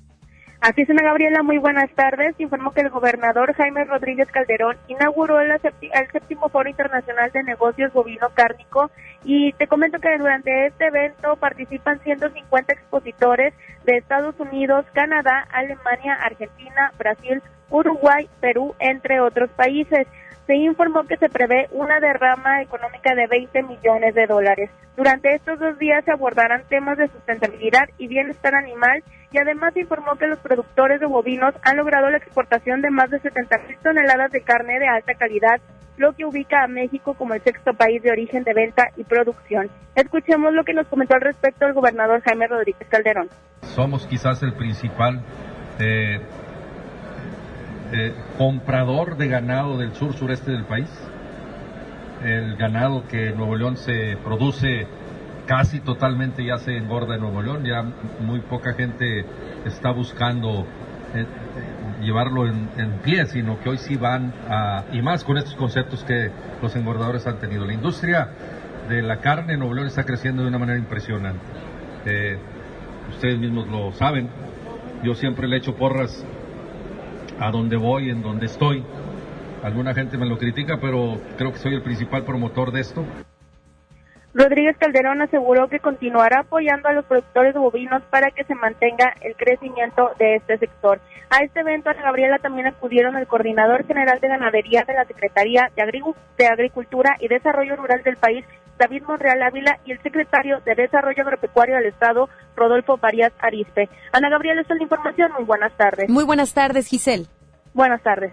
Así 0.64 0.84
es, 0.84 0.88
Gabriela, 0.88 1.44
muy 1.44 1.58
buenas 1.58 1.92
tardes. 1.92 2.40
Informo 2.40 2.72
que 2.72 2.80
el 2.80 2.90
gobernador 2.90 3.54
Jaime 3.54 3.84
Rodríguez 3.84 4.30
Calderón 4.32 4.78
inauguró 4.88 5.42
el, 5.42 5.52
séptimo 5.60 6.48
Foro 6.48 6.70
Internacional 6.70 7.30
de 7.34 7.44
Negocios 7.44 7.92
Bovino 7.92 8.30
Cárnico 8.34 8.90
y 9.26 9.52
te 9.52 9.68
comento 9.68 10.00
que 10.00 10.18
durante 10.18 10.68
este 10.68 10.86
evento 10.86 11.36
participan 11.36 12.00
150 12.00 12.72
expositores 12.72 13.54
de 13.84 13.98
Estados 13.98 14.40
Unidos, 14.40 14.86
Canadá, 14.94 15.46
Alemania, 15.52 16.14
Argentina, 16.14 16.94
Brasil, 16.98 17.44
Uruguay, 17.70 18.30
Perú, 18.40 18.74
entre 18.80 19.20
otros 19.20 19.50
países 19.50 20.08
se 20.46 20.56
informó 20.56 21.04
que 21.04 21.18
se 21.18 21.30
prevé 21.30 21.68
una 21.72 22.00
derrama 22.00 22.62
económica 22.62 23.16
de 23.16 23.28
20 23.28 23.64
millones 23.64 24.14
de 24.16 24.28
dólares. 24.28 24.70
Durante 24.96 25.34
estos 25.34 25.60
dos 25.60 25.78
días 25.80 26.04
se 26.06 26.12
abordarán 26.12 26.64
temas 26.70 26.98
de 26.98 27.08
sustentabilidad 27.08 27.90
y 27.98 28.08
bienestar 28.08 28.54
animal 28.54 29.04
y 29.32 29.38
además 29.40 29.74
se 29.74 29.82
informó 29.82 30.16
que 30.16 30.28
los 30.28 30.40
productores 30.40 31.00
de 31.00 31.08
bovinos 31.08 31.56
han 31.64 31.78
logrado 31.78 32.10
la 32.10 32.18
exportación 32.18 32.82
de 32.82 32.92
más 32.92 33.10
de 33.10 33.20
70 33.20 33.58
mil 33.68 33.78
toneladas 33.78 34.32
de 34.32 34.42
carne 34.42 34.80
de 34.80 34.88
alta 34.88 35.16
calidad, 35.16 35.60
lo 35.98 36.14
que 36.14 36.26
ubica 36.26 36.64
a 36.64 36.68
México 36.68 37.14
como 37.16 37.34
el 37.34 37.42
sexto 37.42 37.74
país 37.74 38.04
de 38.04 38.12
origen 38.12 38.44
de 38.44 38.54
venta 38.54 38.90
y 38.96 39.04
producción. 39.04 39.70
Escuchemos 39.96 40.54
lo 40.54 40.64
que 40.64 40.74
nos 40.74 40.88
comentó 40.88 41.16
al 41.16 41.22
respecto 41.22 41.66
el 41.66 41.74
gobernador 41.74 42.22
Jaime 42.22 42.48
Rodríguez 42.48 42.88
Calderón. 42.90 43.30
Somos 43.62 44.06
quizás 44.06 44.44
el 44.44 44.54
principal 44.54 45.22
eh, 45.80 46.20
comprador 48.38 49.18
de 49.18 49.28
ganado 49.28 49.78
del 49.78 49.94
sur 49.94 50.14
sureste 50.14 50.52
del 50.52 50.66
país. 50.66 50.90
El 52.24 52.56
ganado 52.56 53.08
que 53.08 53.30
en 53.30 53.38
Nuevo 53.38 53.56
León 53.56 53.78
se 53.78 54.18
produce 54.24 54.88
casi 55.46 55.80
totalmente 55.80 56.44
ya 56.44 56.58
se 56.58 56.78
engorda 56.78 57.16
en 57.16 57.22
Nuevo 57.22 57.42
León, 57.42 57.64
ya 57.64 57.84
muy 58.22 58.40
poca 58.42 58.74
gente 58.74 59.26
está 59.66 59.92
buscando 59.92 60.66
eh, 61.14 61.26
llevarlo 62.02 62.48
en, 62.48 62.70
en, 62.78 62.92
pie, 63.00 63.26
sino 63.26 63.60
que 63.60 63.70
hoy 63.70 63.78
sí 63.78 63.96
van 63.96 64.34
a, 64.50 64.86
y 64.92 65.02
más 65.02 65.24
con 65.24 65.38
estos 65.38 65.56
conceptos 65.56 66.04
que 66.04 66.32
los 66.62 66.76
engordadores 66.76 67.28
han 67.28 67.40
tenido. 67.40 67.66
La 67.66 67.74
industria 67.74 68.30
de 68.90 69.02
la 69.02 69.18
carne 69.18 69.54
en 69.54 69.60
Nuevo 69.60 69.74
León 69.74 69.88
está 69.88 70.04
creciendo 70.04 70.44
de 70.44 70.50
una 70.50 70.58
manera 70.58 70.78
impresionante. 70.78 71.46
Eh, 72.06 72.38
ustedes 73.10 73.38
mismos 73.38 73.68
lo 73.68 73.92
saben, 73.94 74.30
yo 75.04 75.14
siempre 75.16 75.48
le 75.48 75.58
echo 75.58 75.76
porras 75.76 76.26
a 77.44 77.52
donde 77.52 77.76
voy, 77.76 78.10
en 78.10 78.22
donde 78.22 78.46
estoy. 78.46 78.84
Alguna 79.64 79.94
gente 79.94 80.18
me 80.18 80.26
lo 80.26 80.38
critica, 80.38 80.78
pero 80.80 81.20
creo 81.38 81.52
que 81.52 81.58
soy 81.58 81.74
el 81.74 81.84
principal 81.84 82.24
promotor 82.24 82.72
de 82.72 82.80
esto. 82.80 83.06
Rodríguez 84.34 84.78
Calderón 84.78 85.22
aseguró 85.22 85.68
que 85.68 85.80
continuará 85.80 86.40
apoyando 86.40 86.88
a 86.88 86.94
los 86.94 87.06
productores 87.06 87.54
bovinos 87.54 88.02
para 88.10 88.32
que 88.32 88.46
se 88.46 88.56
mantenga 88.56 89.14
el 89.22 89.36
crecimiento 89.36 90.12
de 90.18 90.38
este 90.38 90.58
sector. 90.58 91.02
A 91.30 91.44
este 91.44 91.60
evento, 91.60 91.90
Ana 91.90 92.04
Gabriela, 92.04 92.40
también 92.40 92.68
acudieron 92.68 93.18
el 93.18 93.28
coordinador 93.28 93.86
general 93.86 94.20
de 94.22 94.28
ganadería 94.30 94.86
de 94.88 94.94
la 94.94 95.06
Secretaría 95.06 95.70
de 95.76 96.46
Agricultura 96.48 97.18
y 97.20 97.28
Desarrollo 97.28 97.76
Rural 97.76 98.04
del 98.04 98.18
país, 98.18 98.46
David 98.80 99.04
Monreal 99.04 99.44
Ávila, 99.44 99.80
y 99.86 99.92
el 99.92 100.02
secretario 100.02 100.62
de 100.62 100.76
Desarrollo 100.76 101.24
Agropecuario 101.24 101.76
del 101.76 101.88
Estado, 101.88 102.30
Rodolfo 102.56 102.98
Farías 102.98 103.34
Arispe. 103.40 103.90
Ana 104.14 104.30
Gabriela, 104.30 104.62
esta 104.62 104.74
es 104.74 104.80
la 104.80 104.84
información. 104.84 105.32
Muy 105.34 105.44
buenas 105.44 105.74
tardes. 105.78 106.10
Muy 106.10 106.24
buenas 106.24 106.54
tardes, 106.54 106.88
Giselle. 106.88 107.28
Buenas 107.74 108.04
tardes. 108.04 108.32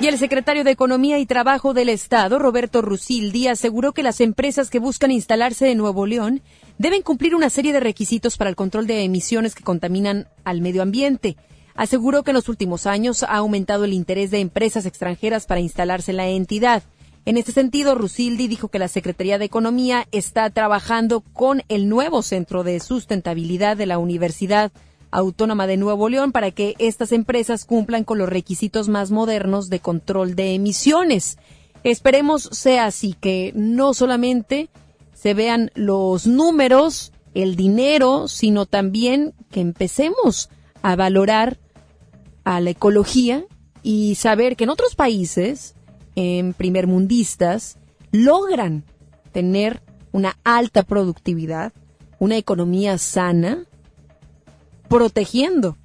Y 0.00 0.06
el 0.06 0.16
secretario 0.16 0.62
de 0.62 0.70
Economía 0.70 1.18
y 1.18 1.26
Trabajo 1.26 1.74
del 1.74 1.88
Estado, 1.88 2.38
Roberto 2.38 2.82
Rusildi, 2.82 3.48
aseguró 3.48 3.92
que 3.92 4.04
las 4.04 4.20
empresas 4.20 4.70
que 4.70 4.78
buscan 4.78 5.10
instalarse 5.10 5.70
en 5.70 5.78
Nuevo 5.78 6.06
León 6.06 6.40
deben 6.78 7.02
cumplir 7.02 7.34
una 7.34 7.50
serie 7.50 7.72
de 7.72 7.80
requisitos 7.80 8.36
para 8.36 8.48
el 8.48 8.56
control 8.56 8.86
de 8.86 9.02
emisiones 9.02 9.56
que 9.56 9.64
contaminan 9.64 10.28
al 10.44 10.60
medio 10.60 10.82
ambiente. 10.82 11.36
Aseguró 11.74 12.22
que 12.22 12.30
en 12.30 12.36
los 12.36 12.48
últimos 12.48 12.86
años 12.86 13.24
ha 13.24 13.36
aumentado 13.36 13.84
el 13.84 13.92
interés 13.92 14.30
de 14.30 14.38
empresas 14.38 14.86
extranjeras 14.86 15.46
para 15.46 15.60
instalarse 15.60 16.12
en 16.12 16.16
la 16.16 16.28
entidad. 16.28 16.84
En 17.24 17.36
este 17.36 17.52
sentido, 17.52 17.94
Rusildi 17.94 18.46
dijo 18.46 18.68
que 18.68 18.78
la 18.78 18.88
Secretaría 18.88 19.38
de 19.38 19.44
Economía 19.44 20.06
está 20.12 20.48
trabajando 20.50 21.20
con 21.20 21.62
el 21.68 21.88
nuevo 21.88 22.22
Centro 22.22 22.62
de 22.62 22.80
Sustentabilidad 22.80 23.76
de 23.76 23.86
la 23.86 23.98
Universidad 23.98 24.72
Autónoma 25.10 25.66
de 25.66 25.76
Nuevo 25.76 26.08
León 26.08 26.32
para 26.32 26.50
que 26.50 26.74
estas 26.78 27.12
empresas 27.12 27.64
cumplan 27.64 28.04
con 28.04 28.18
los 28.18 28.28
requisitos 28.28 28.88
más 28.88 29.10
modernos 29.10 29.70
de 29.70 29.80
control 29.80 30.34
de 30.34 30.54
emisiones. 30.54 31.38
Esperemos 31.84 32.48
sea 32.52 32.86
así, 32.86 33.14
que 33.14 33.52
no 33.54 33.94
solamente 33.94 34.68
se 35.14 35.34
vean 35.34 35.70
los 35.74 36.26
números, 36.26 37.12
el 37.34 37.56
dinero, 37.56 38.28
sino 38.28 38.66
también 38.66 39.34
que 39.50 39.60
empecemos 39.60 40.50
a 40.82 40.96
valorar 40.96 41.58
a 42.44 42.60
la 42.60 42.70
ecología 42.70 43.44
y 43.82 44.14
saber 44.16 44.56
que 44.56 44.64
en 44.64 44.70
otros 44.70 44.94
países, 44.94 45.74
en 46.14 46.52
primermundistas, 46.52 47.78
logran 48.10 48.84
tener 49.32 49.82
una 50.12 50.38
alta 50.44 50.82
productividad, 50.82 51.72
una 52.18 52.36
economía 52.36 52.98
sana, 52.98 53.66
protegiendo 54.88 55.76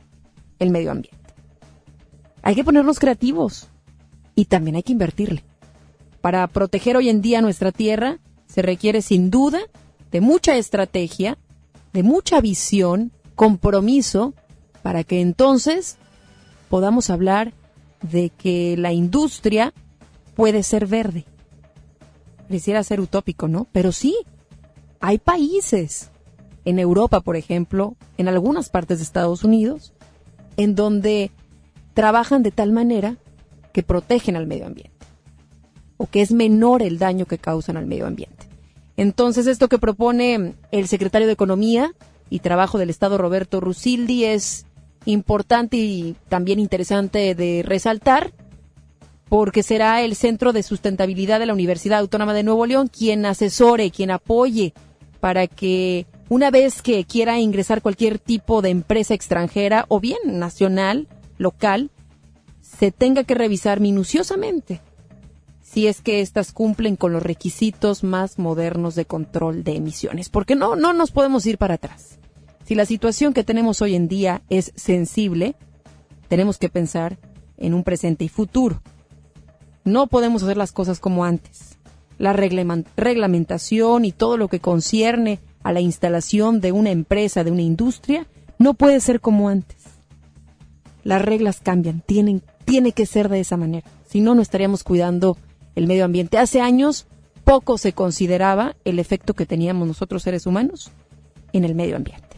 el 0.60 0.69
medio 0.69 0.91
ambiente. 0.91 1.19
Hay 2.41 2.55
que 2.55 2.63
ponernos 2.63 3.00
creativos 3.00 3.67
y 4.36 4.45
también 4.45 4.75
hay 4.75 4.83
que 4.83 4.91
invertirle. 4.91 5.43
Para 6.22 6.48
proteger 6.48 6.98
hoy 6.98 7.10
en 7.10 7.22
día 7.22 7.41
nuestra 7.41 7.72
tierra 7.72 8.19
se 8.48 8.62
requiere 8.62 9.01
sin 9.01 9.29
duda 9.29 9.60
de 10.12 10.22
mucha 10.22 10.55
estrategia, 10.55 11.38
de 11.91 12.03
mucha 12.03 12.39
visión, 12.39 13.12
compromiso, 13.36 14.33
para 14.81 15.03
que 15.03 15.22
entonces 15.22 15.98
podamos 16.69 17.10
hablar 17.10 17.53
de 18.01 18.29
que 18.29 18.75
la 18.77 18.93
industria 18.93 19.74
puede 20.36 20.63
ser 20.63 20.88
verde. 20.88 21.25
Quisiera 22.50 22.83
ser 22.83 23.00
utópico, 23.00 23.48
¿no? 23.48 23.67
Pero 23.72 23.91
sí, 23.91 24.15
hay 25.00 25.17
países 25.17 26.12
en 26.65 26.79
Europa, 26.79 27.22
por 27.22 27.36
ejemplo, 27.36 27.96
en 28.17 28.27
algunas 28.27 28.70
partes 28.70 29.00
de 29.00 29.03
Estados 29.03 29.43
Unidos, 29.43 29.93
en 30.58 30.75
donde 30.75 31.32
trabajan 31.93 32.43
de 32.43 32.51
tal 32.51 32.72
manera 32.72 33.17
que 33.72 33.84
protegen 33.84 34.36
al 34.36 34.48
medio 34.48 34.65
ambiente 34.65 34.93
o 35.98 36.08
que 36.08 36.22
es 36.22 36.32
menor 36.32 36.82
el 36.82 36.98
daño 36.98 37.25
que 37.25 37.38
causan 37.38 37.77
al 37.77 37.86
medio 37.86 38.05
ambiente. 38.05 38.48
Entonces, 38.98 39.48
esto 39.48 39.70
que 39.70 39.79
propone 39.79 40.55
el 40.72 40.88
secretario 40.88 41.27
de 41.27 41.34
Economía 41.34 41.93
y 42.29 42.39
Trabajo 42.39 42.77
del 42.77 42.89
Estado, 42.89 43.17
Roberto 43.17 43.60
Rusildi, 43.60 44.25
es 44.25 44.65
importante 45.05 45.77
y 45.77 46.15
también 46.29 46.60
interesante 46.60 47.36
de 47.36 47.63
resaltar 47.65 48.34
porque 49.29 49.63
será 49.63 50.01
el 50.01 50.15
Centro 50.15 50.53
de 50.53 50.62
Sustentabilidad 50.62 51.39
de 51.39 51.48
la 51.48 51.53
Universidad 51.53 52.00
Autónoma 52.00 52.34
de 52.34 52.43
Nuevo 52.43 52.65
León 52.65 52.88
quien 52.88 53.25
asesore, 53.25 53.89
quien 53.89 54.12
apoye 54.12 54.74
para 55.20 55.48
que 55.48 56.05
una 56.34 56.50
vez 56.50 56.82
que 56.82 57.06
quiera 57.06 57.40
ingresar 57.40 57.84
cualquier 57.84 58.18
tipo 58.18 58.63
de 58.63 58.72
empresa 58.72 59.13
extranjera 59.13 59.86
o 59.88 60.00
bien 60.00 60.18
nacional, 60.25 61.08
local, 61.38 61.92
se 62.60 62.92
tenga 62.92 63.24
que 63.24 63.36
revisar 63.36 63.80
minuciosamente 63.80 64.82
si 65.62 65.86
es 65.86 66.02
que 66.02 66.22
éstas 66.22 66.52
cumplen 66.52 66.96
con 66.96 67.13
los 67.13 67.22
requisitos 67.22 68.04
más 68.04 68.40
modernos 68.40 68.96
de 68.96 69.06
control 69.06 69.63
de 69.63 69.75
emisiones, 69.75 70.30
porque 70.30 70.56
no, 70.56 70.75
no 70.75 70.92
nos 70.92 71.12
podemos 71.12 71.46
ir 71.46 71.60
para 71.60 71.75
atrás. 71.75 72.18
Si 72.66 72.74
la 72.74 72.88
situación 72.88 73.34
que 73.34 73.44
tenemos 73.44 73.84
hoy 73.84 73.94
en 73.94 74.08
día 74.08 74.42
es 74.50 74.72
sensible, 74.75 75.54
tenemos 76.30 76.58
que 76.58 76.70
pensar 76.70 77.20
en 77.58 77.75
un 77.75 77.84
presente 77.84 78.25
y 78.25 78.30
futuro. 78.30 78.82
No 79.84 80.08
podemos 80.08 80.42
hacer 80.42 80.58
las 80.58 80.72
cosas 80.72 81.00
como 81.00 81.25
antes. 81.25 81.78
La 82.18 82.34
reglamentación 82.34 84.06
y 84.06 84.12
todo 84.12 84.38
lo 84.38 84.48
que 84.48 84.60
concierne 84.60 85.40
a 85.63 85.72
la 85.72 85.82
instalación 85.82 86.60
de 86.62 86.72
una 86.72 86.91
empresa, 86.91 87.43
de 87.43 87.51
una 87.51 87.62
industria, 87.62 88.27
no 88.60 88.74
puede 88.74 89.00
ser 89.00 89.20
como 89.20 89.50
antes. 89.50 89.77
Las 91.03 91.22
reglas 91.22 91.60
cambian, 91.62 92.01
tienen, 92.01 92.41
tiene 92.65 92.91
que 92.91 93.05
ser 93.05 93.29
de 93.29 93.39
esa 93.39 93.58
manera. 93.58 93.88
Si 94.08 94.22
no, 94.22 94.36
no 94.36 94.41
estaríamos 94.41 94.84
cuidando 94.84 95.38
el 95.75 95.88
medio 95.88 96.05
ambiente. 96.05 96.38
Hace 96.38 96.62
años 96.62 97.08
poco 97.43 97.77
se 97.77 97.93
consideraba 97.93 98.75
el 98.86 99.00
efecto 99.00 99.34
que 99.34 99.46
teníamos 99.46 99.88
nosotros 99.88 100.24
seres 100.24 100.46
humanos 100.46 100.91
en 101.51 101.63
el 101.63 101.75
medio 101.75 101.96
ambiente. 101.96 102.38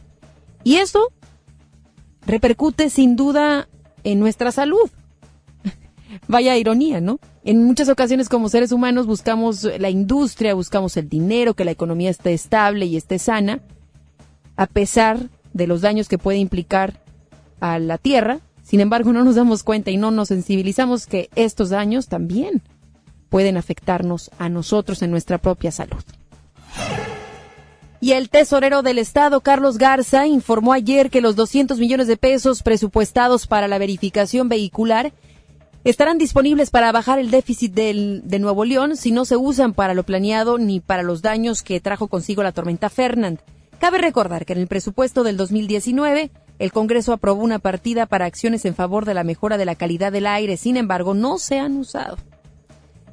Y 0.63 0.77
eso 0.77 1.11
repercute 2.25 2.89
sin 2.89 3.15
duda 3.15 3.67
en 4.03 4.19
nuestra 4.19 4.51
salud. 4.51 4.89
Vaya 6.27 6.57
ironía, 6.57 7.01
¿no? 7.01 7.19
En 7.43 7.63
muchas 7.63 7.89
ocasiones 7.89 8.29
como 8.29 8.49
seres 8.49 8.71
humanos 8.71 9.05
buscamos 9.05 9.63
la 9.63 9.89
industria, 9.89 10.53
buscamos 10.53 10.97
el 10.97 11.09
dinero, 11.09 11.53
que 11.53 11.65
la 11.65 11.71
economía 11.71 12.09
esté 12.09 12.33
estable 12.33 12.85
y 12.85 12.97
esté 12.97 13.19
sana, 13.19 13.61
a 14.55 14.67
pesar 14.67 15.29
de 15.53 15.67
los 15.67 15.81
daños 15.81 16.07
que 16.07 16.17
puede 16.17 16.37
implicar 16.37 17.01
a 17.59 17.79
la 17.79 17.97
tierra. 17.97 18.39
Sin 18.63 18.79
embargo, 18.79 19.13
no 19.13 19.23
nos 19.23 19.35
damos 19.35 19.63
cuenta 19.63 19.91
y 19.91 19.97
no 19.97 20.11
nos 20.11 20.29
sensibilizamos 20.29 21.05
que 21.05 21.29
estos 21.35 21.69
daños 21.69 22.07
también 22.07 22.63
pueden 23.29 23.57
afectarnos 23.57 24.31
a 24.39 24.49
nosotros 24.49 25.01
en 25.01 25.11
nuestra 25.11 25.37
propia 25.37 25.71
salud. 25.71 26.03
Y 28.01 28.11
el 28.11 28.29
tesorero 28.29 28.81
del 28.81 28.99
Estado, 28.99 29.41
Carlos 29.41 29.77
Garza, 29.77 30.27
informó 30.27 30.73
ayer 30.73 31.09
que 31.09 31.21
los 31.21 31.35
200 31.35 31.79
millones 31.79 32.07
de 32.07 32.17
pesos 32.17 32.61
presupuestados 32.61 33.47
para 33.47 33.67
la 33.67 33.77
verificación 33.77 34.47
vehicular 34.49 35.13
estarán 35.89 36.17
disponibles 36.17 36.71
para 36.71 36.91
bajar 36.91 37.19
el 37.19 37.29
déficit 37.29 37.73
del, 37.73 38.23
de 38.25 38.39
Nuevo 38.39 38.65
León 38.65 38.97
si 38.97 39.11
no 39.11 39.23
se 39.23 39.37
usan 39.37 39.73
para 39.73 39.93
lo 39.93 40.03
planeado 40.03 40.57
ni 40.57 40.79
para 40.79 41.03
los 41.03 41.21
daños 41.21 41.61
que 41.61 41.79
trajo 41.79 42.07
consigo 42.07 42.41
la 42.43 42.51
tormenta 42.51 42.89
Fernand. 42.89 43.39
Cabe 43.79 43.99
recordar 43.99 44.45
que 44.45 44.53
en 44.53 44.59
el 44.59 44.67
presupuesto 44.67 45.23
del 45.23 45.37
2019 45.37 46.31
el 46.57 46.71
Congreso 46.71 47.13
aprobó 47.13 47.43
una 47.43 47.59
partida 47.59 48.07
para 48.07 48.25
acciones 48.25 48.65
en 48.65 48.73
favor 48.73 49.05
de 49.05 49.13
la 49.13 49.23
mejora 49.23 49.57
de 49.57 49.65
la 49.65 49.75
calidad 49.75 50.11
del 50.11 50.25
aire, 50.25 50.57
sin 50.57 50.75
embargo 50.75 51.13
no 51.13 51.37
se 51.37 51.59
han 51.59 51.77
usado. 51.77 52.17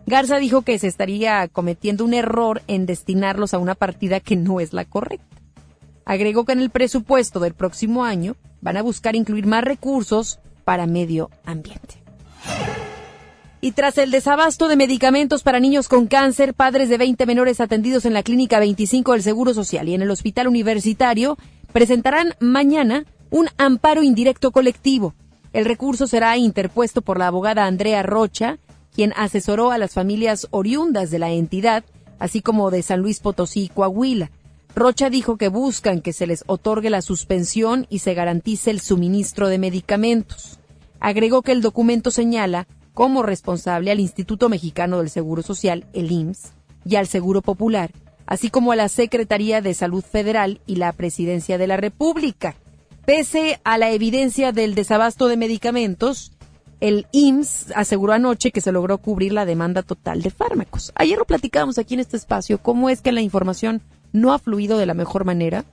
Garza 0.06 0.38
dijo 0.38 0.62
que 0.62 0.78
se 0.78 0.88
estaría 0.88 1.46
cometiendo 1.48 2.04
un 2.04 2.14
error 2.14 2.62
en 2.68 2.86
destinarlos 2.86 3.52
a 3.52 3.58
una 3.58 3.74
partida 3.74 4.20
que 4.20 4.36
no 4.36 4.60
es 4.60 4.72
la 4.72 4.84
correcta. 4.86 5.26
Agregó 6.06 6.44
que 6.44 6.52
en 6.52 6.60
el 6.60 6.70
presupuesto 6.70 7.38
del 7.38 7.54
próximo 7.54 8.04
año 8.04 8.34
van 8.60 8.78
a 8.78 8.82
buscar 8.82 9.14
incluir 9.14 9.46
más 9.46 9.62
recursos 9.62 10.40
para 10.64 10.86
medio 10.86 11.30
ambiente. 11.44 12.01
Y 13.64 13.70
tras 13.72 13.96
el 13.96 14.10
desabasto 14.10 14.66
de 14.66 14.74
medicamentos 14.74 15.44
para 15.44 15.60
niños 15.60 15.86
con 15.86 16.08
cáncer, 16.08 16.52
padres 16.52 16.88
de 16.88 16.98
20 16.98 17.26
menores 17.26 17.60
atendidos 17.60 18.04
en 18.04 18.12
la 18.12 18.24
Clínica 18.24 18.58
25 18.58 19.12
del 19.12 19.22
Seguro 19.22 19.54
Social 19.54 19.88
y 19.88 19.94
en 19.94 20.02
el 20.02 20.10
Hospital 20.10 20.48
Universitario 20.48 21.38
presentarán 21.72 22.34
mañana 22.40 23.06
un 23.30 23.46
amparo 23.58 24.02
indirecto 24.02 24.50
colectivo. 24.50 25.14
El 25.52 25.64
recurso 25.64 26.08
será 26.08 26.36
interpuesto 26.36 27.02
por 27.02 27.20
la 27.20 27.28
abogada 27.28 27.66
Andrea 27.66 28.02
Rocha, 28.02 28.58
quien 28.96 29.12
asesoró 29.16 29.70
a 29.70 29.78
las 29.78 29.92
familias 29.92 30.48
oriundas 30.50 31.12
de 31.12 31.20
la 31.20 31.30
entidad, 31.30 31.84
así 32.18 32.42
como 32.42 32.72
de 32.72 32.82
San 32.82 32.98
Luis 32.98 33.20
Potosí 33.20 33.66
y 33.66 33.68
Coahuila. 33.68 34.32
Rocha 34.74 35.08
dijo 35.08 35.36
que 35.36 35.46
buscan 35.46 36.00
que 36.00 36.12
se 36.12 36.26
les 36.26 36.42
otorgue 36.48 36.90
la 36.90 37.00
suspensión 37.00 37.86
y 37.88 38.00
se 38.00 38.14
garantice 38.14 38.72
el 38.72 38.80
suministro 38.80 39.46
de 39.46 39.58
medicamentos. 39.58 40.58
Agregó 40.98 41.42
que 41.42 41.52
el 41.52 41.62
documento 41.62 42.10
señala 42.10 42.66
como 42.94 43.22
responsable 43.22 43.90
al 43.90 44.00
Instituto 44.00 44.48
Mexicano 44.48 44.98
del 44.98 45.10
Seguro 45.10 45.42
Social, 45.42 45.86
el 45.92 46.10
IMSS, 46.10 46.52
y 46.84 46.96
al 46.96 47.06
Seguro 47.06 47.42
Popular, 47.42 47.90
así 48.26 48.50
como 48.50 48.72
a 48.72 48.76
la 48.76 48.88
Secretaría 48.88 49.60
de 49.60 49.74
Salud 49.74 50.04
Federal 50.04 50.60
y 50.66 50.76
la 50.76 50.92
Presidencia 50.92 51.58
de 51.58 51.66
la 51.66 51.76
República. 51.76 52.54
Pese 53.04 53.60
a 53.64 53.78
la 53.78 53.90
evidencia 53.90 54.52
del 54.52 54.74
desabasto 54.74 55.28
de 55.28 55.36
medicamentos, 55.36 56.32
el 56.80 57.06
IMSS 57.12 57.72
aseguró 57.76 58.12
anoche 58.12 58.50
que 58.50 58.60
se 58.60 58.72
logró 58.72 58.98
cubrir 58.98 59.32
la 59.32 59.44
demanda 59.44 59.82
total 59.82 60.22
de 60.22 60.30
fármacos. 60.30 60.92
Ayer 60.96 61.18
lo 61.18 61.24
platicamos 61.24 61.78
aquí 61.78 61.94
en 61.94 62.00
este 62.00 62.16
espacio, 62.16 62.58
cómo 62.58 62.90
es 62.90 63.00
que 63.00 63.12
la 63.12 63.20
información 63.20 63.82
no 64.12 64.32
ha 64.32 64.38
fluido 64.38 64.78
de 64.78 64.86
la 64.86 64.94
mejor 64.94 65.24
manera 65.24 65.64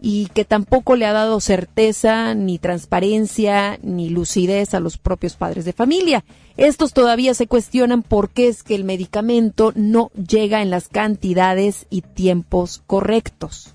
y 0.00 0.26
que 0.26 0.44
tampoco 0.44 0.96
le 0.96 1.06
ha 1.06 1.12
dado 1.12 1.40
certeza, 1.40 2.34
ni 2.34 2.58
transparencia, 2.58 3.78
ni 3.82 4.10
lucidez 4.10 4.74
a 4.74 4.80
los 4.80 4.98
propios 4.98 5.34
padres 5.34 5.64
de 5.64 5.72
familia. 5.72 6.24
Estos 6.56 6.92
todavía 6.92 7.34
se 7.34 7.46
cuestionan 7.46 8.02
por 8.02 8.30
qué 8.30 8.48
es 8.48 8.62
que 8.62 8.74
el 8.74 8.84
medicamento 8.84 9.72
no 9.74 10.10
llega 10.12 10.62
en 10.62 10.70
las 10.70 10.88
cantidades 10.88 11.86
y 11.90 12.02
tiempos 12.02 12.82
correctos. 12.86 13.74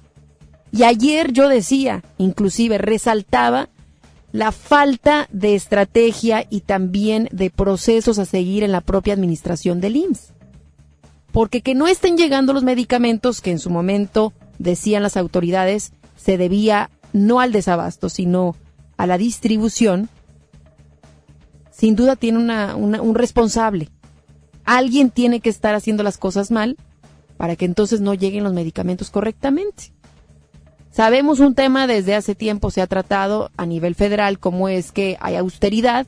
Y 0.72 0.84
ayer 0.84 1.34
yo 1.34 1.50
decía, 1.50 2.04
inclusive 2.18 2.78
resaltaba, 2.78 3.70
la 4.32 4.52
falta 4.52 5.28
de 5.32 5.54
estrategia 5.54 6.48
y 6.50 6.62
también 6.62 7.30
de 7.32 7.52
procesos 7.52 8.18
a 8.18 8.26
seguir 8.26 8.64
en 8.64 8.72
la 8.72 8.82
propia 8.82 9.14
administración 9.14 9.80
del 9.80 9.96
IMSS. 9.96 10.34
Porque 11.32 11.62
que 11.62 11.76
no 11.76 11.88
estén 11.88 12.18
llegando 12.18 12.52
los 12.54 12.64
medicamentos 12.64 13.42
que 13.42 13.52
en 13.52 13.60
su 13.60 13.70
momento 13.70 14.34
decían 14.58 15.04
las 15.04 15.18
autoridades 15.18 15.94
se 16.16 16.38
debía 16.38 16.90
no 17.14 17.40
al 17.40 17.52
desabasto, 17.52 18.10
sino 18.10 18.56
a 18.98 19.08
la 19.08 19.18
distribución, 19.18 20.10
sin 21.72 21.96
duda 21.96 22.16
tiene 22.16 22.40
un 22.76 23.16
responsable. 23.16 23.90
Alguien 24.66 25.10
tiene 25.10 25.40
que 25.40 25.50
estar 25.50 25.76
haciendo 25.76 26.04
las 26.04 26.18
cosas 26.18 26.52
mal 26.52 26.78
para 27.38 27.56
que 27.56 27.66
entonces 27.66 28.00
no 28.00 28.14
lleguen 28.14 28.44
los 28.44 28.54
medicamentos 28.54 29.10
correctamente. 29.10 29.92
Sabemos 30.92 31.40
un 31.40 31.56
tema 31.56 31.88
desde 31.88 32.14
hace 32.14 32.36
tiempo 32.36 32.70
se 32.70 32.82
ha 32.82 32.88
tratado 32.88 33.50
a 33.58 33.66
nivel 33.66 33.96
federal 33.96 34.38
como 34.38 34.70
es 34.70 34.92
que 34.92 35.18
hay 35.20 35.36
austeridad. 35.36 36.06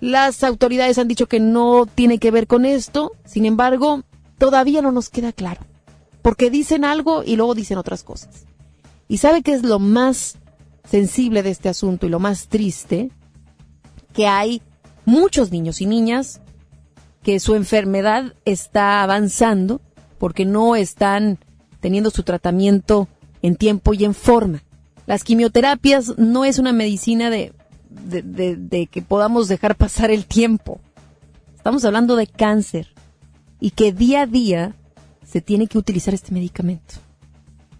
Las 0.00 0.42
autoridades 0.42 0.98
han 0.98 1.06
dicho 1.06 1.28
que 1.28 1.38
no 1.38 1.86
tiene 1.86 2.18
que 2.18 2.32
ver 2.32 2.48
con 2.48 2.66
esto, 2.66 3.12
sin 3.24 3.46
embargo, 3.46 4.02
todavía 4.38 4.82
no 4.82 4.90
nos 4.90 5.08
queda 5.08 5.32
claro, 5.32 5.60
porque 6.20 6.50
dicen 6.50 6.84
algo 6.84 7.22
y 7.24 7.36
luego 7.36 7.54
dicen 7.54 7.78
otras 7.78 8.02
cosas. 8.02 8.44
¿Y 9.12 9.18
sabe 9.18 9.42
qué 9.42 9.52
es 9.52 9.62
lo 9.62 9.78
más 9.78 10.38
sensible 10.88 11.42
de 11.42 11.50
este 11.50 11.68
asunto 11.68 12.06
y 12.06 12.08
lo 12.08 12.18
más 12.18 12.48
triste? 12.48 13.10
Que 14.14 14.26
hay 14.26 14.62
muchos 15.04 15.52
niños 15.52 15.82
y 15.82 15.86
niñas 15.86 16.40
que 17.22 17.38
su 17.38 17.54
enfermedad 17.54 18.32
está 18.46 19.02
avanzando 19.02 19.82
porque 20.16 20.46
no 20.46 20.76
están 20.76 21.38
teniendo 21.80 22.08
su 22.08 22.22
tratamiento 22.22 23.06
en 23.42 23.56
tiempo 23.56 23.92
y 23.92 24.06
en 24.06 24.14
forma. 24.14 24.62
Las 25.06 25.24
quimioterapias 25.24 26.16
no 26.16 26.46
es 26.46 26.58
una 26.58 26.72
medicina 26.72 27.28
de, 27.28 27.52
de, 27.90 28.88
que 28.90 29.02
podamos 29.02 29.46
dejar 29.46 29.76
pasar 29.76 30.10
el 30.10 30.24
tiempo. 30.24 30.80
Estamos 31.54 31.84
hablando 31.84 32.16
de 32.16 32.28
cáncer 32.28 32.94
y 33.60 33.72
que 33.72 33.92
día 33.92 34.22
a 34.22 34.26
día 34.26 34.74
se 35.22 35.42
tiene 35.42 35.66
que 35.66 35.76
utilizar 35.76 36.14
este 36.14 36.32
medicamento. 36.32 36.94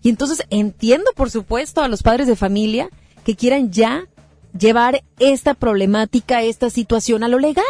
Y 0.03 0.09
entonces 0.09 0.45
entiendo, 0.51 1.11
por 1.15 1.31
supuesto, 1.31 1.81
a 1.81 1.89
los 1.89 2.03
padres 2.03 2.27
de 2.27 2.37
familia 2.37 2.91
que 3.25 3.37
quieran 3.37 3.71
ya 3.71 4.09
llevar 4.59 5.05
esta 5.19 5.55
problemática, 5.55 6.43
esta 6.43 6.71
situación 6.71 7.23
a 7.23 7.29
lo 7.29 7.39
legal. 7.39 7.65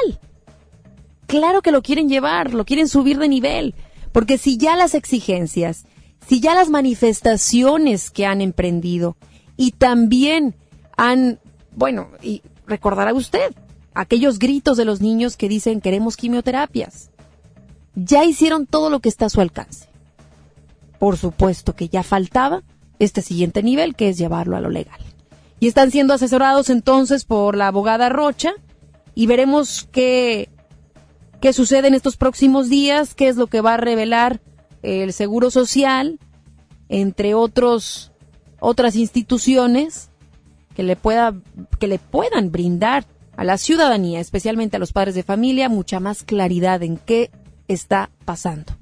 Claro 1.26 1.62
que 1.62 1.72
lo 1.72 1.83
quieren 1.83 2.09
llevar, 2.09 2.54
lo 2.54 2.64
quieren 2.64 2.88
subir 2.88 3.18
de 3.18 3.28
nivel, 3.28 3.74
porque 4.12 4.38
si 4.38 4.56
ya 4.56 4.76
las 4.76 4.94
exigencias, 4.94 5.85
si 6.26 6.40
ya 6.40 6.54
las 6.54 6.70
manifestaciones 6.70 8.11
que 8.11 8.26
han 8.26 8.40
emprendido 8.40 9.16
y 9.56 9.72
también 9.72 10.54
han, 10.96 11.38
bueno, 11.74 12.09
y 12.22 12.42
recordará 12.66 13.12
usted 13.12 13.54
aquellos 13.94 14.38
gritos 14.38 14.76
de 14.76 14.85
los 14.87 15.00
niños 15.00 15.37
que 15.37 15.48
dicen 15.48 15.80
queremos 15.80 16.16
quimioterapias, 16.16 17.11
ya 17.94 18.24
hicieron 18.24 18.66
todo 18.66 18.88
lo 18.88 19.00
que 19.00 19.11
está 19.11 19.26
a 19.26 19.30
su 19.30 19.40
alcance 19.40 19.91
por 21.02 21.18
supuesto 21.18 21.74
que 21.74 21.88
ya 21.88 22.04
faltaba 22.04 22.62
este 23.00 23.22
siguiente 23.22 23.64
nivel, 23.64 23.96
que 23.96 24.08
es 24.08 24.18
llevarlo 24.18 24.56
a 24.56 24.60
lo 24.60 24.70
legal. 24.70 25.00
Y 25.58 25.66
están 25.66 25.90
siendo 25.90 26.14
asesorados 26.14 26.70
entonces 26.70 27.24
por 27.24 27.56
la 27.56 27.66
abogada 27.66 28.08
Rocha 28.08 28.52
y 29.12 29.26
veremos 29.26 29.88
qué, 29.90 30.48
qué 31.40 31.52
sucede 31.52 31.88
en 31.88 31.94
estos 31.94 32.16
próximos 32.16 32.68
días, 32.68 33.16
qué 33.16 33.26
es 33.26 33.34
lo 33.34 33.48
que 33.48 33.60
va 33.60 33.74
a 33.74 33.78
revelar 33.78 34.40
el 34.84 35.12
Seguro 35.12 35.50
Social, 35.50 36.20
entre 36.88 37.34
otros, 37.34 38.12
otras 38.60 38.94
instituciones 38.94 40.08
que 40.76 40.84
le, 40.84 40.94
pueda, 40.94 41.34
que 41.80 41.88
le 41.88 41.98
puedan 41.98 42.52
brindar 42.52 43.06
a 43.36 43.42
la 43.42 43.58
ciudadanía, 43.58 44.20
especialmente 44.20 44.76
a 44.76 44.78
los 44.78 44.92
padres 44.92 45.16
de 45.16 45.24
familia, 45.24 45.68
mucha 45.68 45.98
más 45.98 46.22
claridad 46.22 46.80
en 46.84 46.96
qué 46.96 47.32
está 47.66 48.08
pasando 48.24 48.74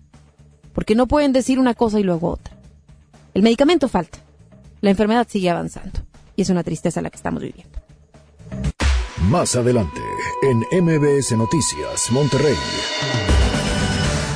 porque 0.80 0.94
no 0.94 1.06
pueden 1.06 1.34
decir 1.34 1.58
una 1.58 1.74
cosa 1.74 2.00
y 2.00 2.02
luego 2.02 2.30
otra. 2.30 2.56
El 3.34 3.42
medicamento 3.42 3.86
falta, 3.86 4.18
la 4.80 4.88
enfermedad 4.88 5.26
sigue 5.28 5.50
avanzando 5.50 6.00
y 6.36 6.40
es 6.40 6.48
una 6.48 6.64
tristeza 6.64 7.02
la 7.02 7.10
que 7.10 7.18
estamos 7.18 7.42
viviendo. 7.42 7.78
Más 9.28 9.56
adelante, 9.56 10.00
en 10.40 10.82
MBS 10.82 11.32
Noticias, 11.36 12.10
Monterrey. 12.12 12.54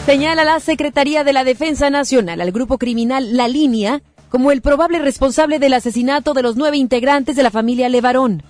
Señala 0.05 0.45
la 0.45 0.61
Secretaría 0.61 1.25
de 1.25 1.33
la 1.33 1.45
Defensa 1.45 1.89
Nacional 1.89 2.43
al 2.43 2.53
grupo 2.53 2.77
criminal 2.77 3.39
La 3.39 3.49
Línea 3.49 4.03
como 4.29 4.53
el 4.53 4.61
probable 4.61 4.99
responsable 4.99 5.59
del 5.59 5.73
asesinato 5.73 6.35
de 6.35 6.43
los 6.43 6.57
nueve 6.57 6.77
integrantes 6.77 7.37
de 7.37 7.43
la 7.43 7.51
familia 7.51 7.89
Levarón. 7.89 8.43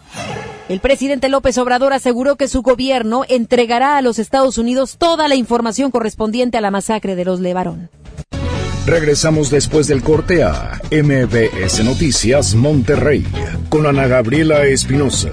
El 0.67 0.81
presidente 0.81 1.29
López 1.29 1.59
Obrador 1.59 1.93
aseguró 1.93 2.37
que 2.37 2.49
su 2.49 2.63
gobierno 2.63 3.25
entregará 3.29 3.99
a 3.99 4.03
los 4.03 4.19
Estados 4.19 4.57
Unidos 4.57 4.97
toda 4.97 5.29
la 5.29 5.35
información 5.35 5.91
correspondiente 5.91 6.57
a 6.57 6.63
la 6.63 6.71
masacre 6.71 7.17
de 7.17 7.27
los 7.27 7.41
Levarón. 7.41 7.91
Regresamos 8.87 9.51
después 9.51 9.89
del 9.89 10.03
corte 10.03 10.43
a 10.43 10.81
MBS 10.91 11.85
Noticias 11.85 12.55
Monterrey 12.55 13.27
con 13.69 13.87
Ana 13.87 14.07
Gabriela 14.07 14.65
Espinosa. 14.65 15.29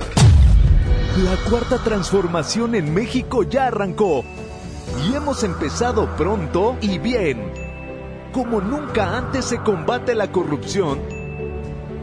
La 1.23 1.49
cuarta 1.49 1.77
transformación 1.81 2.75
en 2.75 2.93
México 2.93 3.43
ya 3.43 3.67
arrancó 3.67 4.25
y 5.07 5.15
hemos 5.15 5.43
empezado 5.43 6.13
pronto 6.17 6.75
y 6.81 6.97
bien. 6.97 7.41
Como 8.33 8.59
nunca 8.59 9.17
antes 9.17 9.45
se 9.45 9.59
combate 9.59 10.13
la 10.13 10.29
corrupción 10.29 10.99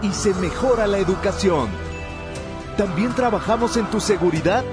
y 0.00 0.12
se 0.12 0.32
mejora 0.34 0.86
la 0.86 0.96
educación 0.96 1.87
también 2.78 3.12
trabajamos 3.12 3.76
en 3.76 3.86
tu 3.86 3.98
seguridad 3.98 4.64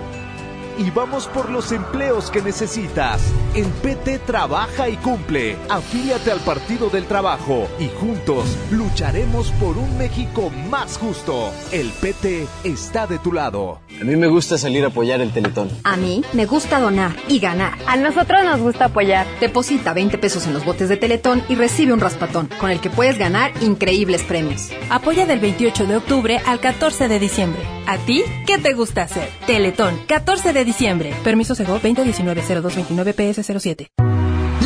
y 0.78 0.90
vamos 0.92 1.28
por 1.28 1.50
los 1.50 1.72
empleos 1.72 2.30
que 2.30 2.42
necesitas. 2.42 3.22
En 3.54 3.70
PT 3.72 4.20
trabaja 4.20 4.90
y 4.90 4.98
cumple. 4.98 5.56
Afíliate 5.70 6.32
al 6.32 6.40
Partido 6.42 6.90
del 6.90 7.06
Trabajo 7.06 7.68
y 7.80 7.88
juntos 7.90 8.46
lucharemos 8.72 9.52
por 9.54 9.78
un 9.78 9.98
México 9.98 10.52
más 10.70 10.98
justo. 10.98 11.52
El 11.72 11.90
PT 11.90 12.48
está 12.64 13.08
de 13.08 13.20
tu 13.20 13.32
lado. 13.32 13.80
A 14.02 14.04
mí 14.04 14.16
me 14.16 14.28
gusta 14.28 14.58
salir 14.58 14.84
a 14.84 14.88
apoyar 14.88 15.22
el 15.22 15.32
Teletón. 15.32 15.70
A 15.84 15.96
mí 15.96 16.24
me 16.34 16.46
gusta 16.46 16.80
donar 16.80 17.16
y 17.28 17.40
ganar. 17.40 17.78
A 17.88 17.96
nosotros 17.96 18.44
nos 18.44 18.60
gusta 18.60 18.86
apoyar. 18.86 19.26
Deposita 19.40 19.94
20 19.94 20.18
pesos 20.18 20.46
en 20.48 20.54
los 20.54 20.66
botes 20.66 20.90
de 20.90 20.98
Teletón 20.98 21.44
y 21.48 21.56
recibe 21.56 21.94
un 21.94 22.02
raspatón, 22.02 22.50
con 22.60 22.72
el 22.72 22.82
que 22.82 22.90
puedes 22.90 23.18
ganar 23.18 23.52
increíbles 23.62 24.24
premios. 24.24 24.70
Apoya 24.90 25.26
del 25.26 25.40
28 25.40 25.86
de 25.86 25.96
octubre 25.98 26.42
al 26.46 26.60
14 26.60 27.08
de 27.08 27.20
diciembre. 27.20 27.62
¿A 27.88 27.98
ti 28.00 28.24
qué 28.46 28.58
te 28.58 28.74
gusta 28.74 29.04
hacer? 29.04 29.30
Teletón, 29.46 29.98
14 30.08 30.54
de 30.54 30.65
diciembre. 30.66 31.14
Permiso 31.24 31.56
Sego 31.56 31.80
2019-0229 31.80 33.16
PS07. 33.16 33.88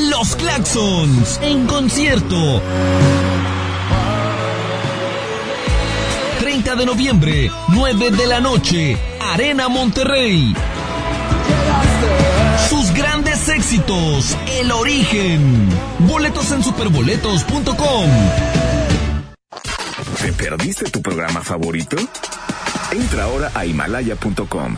Los 0.09 0.35
Claxons 0.35 1.39
en 1.43 1.67
concierto. 1.67 2.61
30 6.39 6.75
de 6.75 6.85
noviembre, 6.85 7.51
9 7.67 8.11
de 8.11 8.27
la 8.27 8.39
noche, 8.39 8.97
Arena 9.21 9.67
Monterrey. 9.67 10.53
Sus 12.69 12.93
grandes 12.93 13.47
éxitos, 13.49 14.35
El 14.59 14.71
Origen. 14.71 15.69
Boletos 15.99 16.51
en 16.51 16.63
superboletos.com. 16.63 18.09
¿Te 20.21 20.33
perdiste 20.33 20.85
tu 20.89 21.01
programa 21.01 21.41
favorito? 21.41 21.97
Entra 22.91 23.23
ahora 23.23 23.51
a 23.53 23.65
himalaya.com 23.65 24.77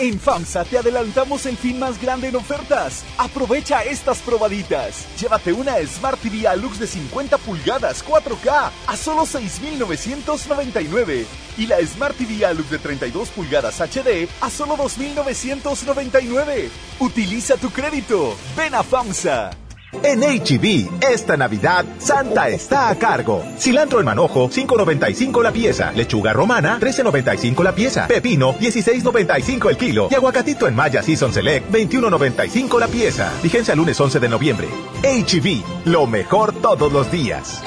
En 0.00 0.20
FAMSA 0.20 0.64
te 0.64 0.78
adelantamos 0.78 1.44
el 1.46 1.56
fin 1.56 1.80
más 1.80 2.00
grande 2.00 2.28
en 2.28 2.36
ofertas. 2.36 3.02
Aprovecha 3.16 3.82
estas 3.82 4.18
probaditas. 4.18 5.06
Llévate 5.20 5.52
una 5.52 5.74
Smart 5.86 6.20
TV 6.20 6.46
Alux 6.46 6.78
de 6.78 6.86
50 6.86 7.36
pulgadas 7.38 8.04
4K 8.04 8.70
a 8.86 8.96
solo 8.96 9.26
6,999 9.26 11.26
y 11.56 11.66
la 11.66 11.84
Smart 11.84 12.16
TV 12.16 12.46
Alux 12.46 12.70
de 12.70 12.78
32 12.78 13.30
pulgadas 13.30 13.80
HD 13.80 14.28
a 14.40 14.50
solo 14.50 14.76
2,999. 14.76 16.70
Utiliza 17.00 17.56
tu 17.56 17.70
crédito. 17.70 18.36
Ven 18.56 18.76
a 18.76 18.84
FAMSA. 18.84 19.67
En 20.02 20.20
HB, 20.20 21.02
esta 21.02 21.36
Navidad, 21.36 21.84
Santa 21.98 22.48
está 22.48 22.90
a 22.90 22.94
cargo. 22.96 23.42
Cilantro 23.58 24.00
en 24.00 24.04
manojo, 24.04 24.50
5.95 24.50 25.42
la 25.42 25.50
pieza. 25.50 25.92
Lechuga 25.92 26.32
romana, 26.32 26.78
13.95 26.78 27.64
la 27.64 27.74
pieza. 27.74 28.06
Pepino, 28.06 28.54
16.95 28.54 29.70
el 29.70 29.76
kilo. 29.78 30.08
Y 30.10 30.14
aguacatito 30.14 30.68
en 30.68 30.74
Maya 30.74 31.02
Season 31.02 31.32
Select, 31.32 31.72
21.95 31.72 32.78
la 32.78 32.86
pieza. 32.86 33.32
Vigencia 33.42 33.74
lunes 33.74 33.98
11 33.98 34.20
de 34.20 34.28
noviembre. 34.28 34.68
HB, 35.02 35.86
lo 35.86 36.06
mejor 36.06 36.54
todos 36.60 36.92
los 36.92 37.10
días. 37.10 37.62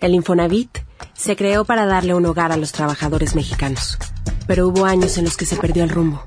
El 0.00 0.14
Infonavit 0.14 0.78
se 1.14 1.36
creó 1.36 1.64
para 1.64 1.86
darle 1.86 2.12
un 2.12 2.26
hogar 2.26 2.50
a 2.50 2.56
los 2.56 2.72
trabajadores 2.72 3.36
mexicanos. 3.36 3.98
Pero 4.48 4.66
hubo 4.66 4.84
años 4.84 5.16
en 5.16 5.24
los 5.24 5.36
que 5.36 5.46
se 5.46 5.56
perdió 5.56 5.84
el 5.84 5.90
rumbo. 5.90 6.26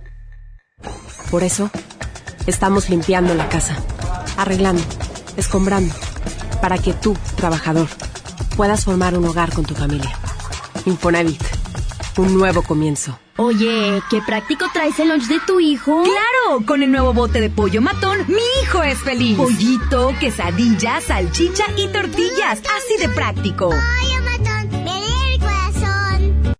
Por 1.30 1.44
eso, 1.44 1.70
estamos 2.48 2.90
limpiando 2.90 3.36
la 3.36 3.50
casa 3.50 3.78
arreglando, 4.38 4.84
escombrando, 5.36 5.94
para 6.62 6.78
que 6.78 6.94
tú, 6.94 7.18
trabajador, 7.36 7.88
puedas 8.56 8.86
formar 8.86 9.18
un 9.18 9.26
hogar 9.26 9.54
con 9.54 9.66
tu 9.66 9.76
familia. 9.76 10.18
Infonavit, 10.86 11.42
un 12.18 12.38
nuevo 12.38 12.62
comienzo. 12.62 13.20
Oye, 13.40 14.02
qué 14.10 14.20
práctico 14.26 14.66
traes 14.74 14.98
el 15.00 15.10
lunch 15.10 15.28
de 15.28 15.40
tu 15.46 15.60
hijo. 15.60 16.02
Claro, 16.04 16.66
con 16.66 16.82
el 16.82 16.92
nuevo 16.92 17.14
bote 17.14 17.40
de 17.40 17.52
pollo 17.52 17.82
matón, 17.82 18.18
mi 18.28 18.42
hijo 18.64 18.82
es 18.82 18.98
feliz. 19.00 19.38
Pollito, 19.38 20.14
quesadilla, 20.20 21.00
salchicha 21.02 21.66
y 21.78 21.88
tortillas, 21.90 22.62
así 22.78 22.98
de 23.00 23.10
práctico. 23.10 23.70
Pollo 23.70 24.22
matón, 24.24 24.84
me 24.84 25.34
el 25.34 25.40
corazón. 25.40 26.56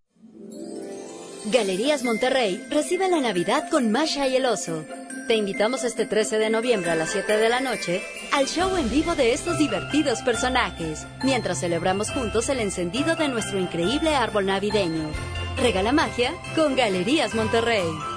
Galerías 1.46 2.04
Monterrey 2.04 2.64
recibe 2.70 3.10
la 3.10 3.22
Navidad 3.22 3.70
con 3.72 3.92
Masha 3.92 4.28
y 4.28 4.36
el 4.36 4.46
oso. 4.46 4.86
Te 5.28 5.36
invitamos 5.36 5.84
este 5.84 6.06
13 6.06 6.38
de 6.38 6.50
noviembre 6.50 6.90
a 6.90 6.96
las 6.96 7.10
7 7.10 7.36
de 7.36 7.50
la 7.50 7.60
noche 7.60 8.02
al 8.32 8.48
show 8.48 8.78
en 8.78 8.90
vivo 8.90 9.14
de 9.14 9.34
estos 9.34 9.58
divertidos 9.58 10.22
personajes, 10.22 11.06
mientras 11.22 11.60
celebramos 11.60 12.12
juntos 12.12 12.48
el 12.48 12.62
encendido 12.62 13.18
de 13.18 13.28
nuestro 13.28 13.60
increíble 13.60 14.16
árbol 14.16 14.46
navideño. 14.46 15.10
Regala 15.58 15.92
magia 15.92 16.34
con 16.56 16.78
Galerías 16.78 17.36
Monterrey. 17.36 18.17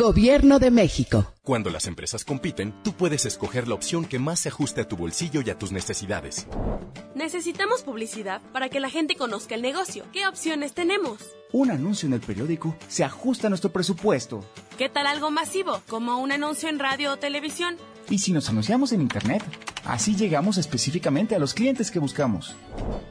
Gobierno 0.00 0.58
de 0.58 0.70
México. 0.70 1.30
Cuando 1.42 1.68
las 1.68 1.86
empresas 1.86 2.24
compiten, 2.24 2.72
tú 2.82 2.94
puedes 2.94 3.26
escoger 3.26 3.68
la 3.68 3.74
opción 3.74 4.06
que 4.06 4.18
más 4.18 4.40
se 4.40 4.48
ajuste 4.48 4.80
a 4.80 4.88
tu 4.88 4.96
bolsillo 4.96 5.42
y 5.44 5.50
a 5.50 5.58
tus 5.58 5.72
necesidades. 5.72 6.46
Necesitamos 7.14 7.82
publicidad 7.82 8.40
para 8.54 8.70
que 8.70 8.80
la 8.80 8.88
gente 8.88 9.14
conozca 9.14 9.54
el 9.54 9.60
negocio. 9.60 10.06
¿Qué 10.10 10.26
opciones 10.26 10.72
tenemos? 10.72 11.18
Un 11.52 11.70
anuncio 11.70 12.06
en 12.06 12.14
el 12.14 12.20
periódico 12.20 12.74
se 12.88 13.04
ajusta 13.04 13.48
a 13.48 13.50
nuestro 13.50 13.72
presupuesto. 13.72 14.42
¿Qué 14.78 14.88
tal 14.88 15.06
algo 15.06 15.30
masivo, 15.30 15.82
como 15.86 16.16
un 16.16 16.32
anuncio 16.32 16.70
en 16.70 16.78
radio 16.78 17.12
o 17.12 17.18
televisión? 17.18 17.76
¿Y 18.08 18.20
si 18.20 18.32
nos 18.32 18.48
anunciamos 18.48 18.92
en 18.92 19.02
Internet? 19.02 19.42
Así 19.84 20.16
llegamos 20.16 20.56
específicamente 20.56 21.34
a 21.34 21.38
los 21.38 21.52
clientes 21.52 21.90
que 21.90 21.98
buscamos. 21.98 22.56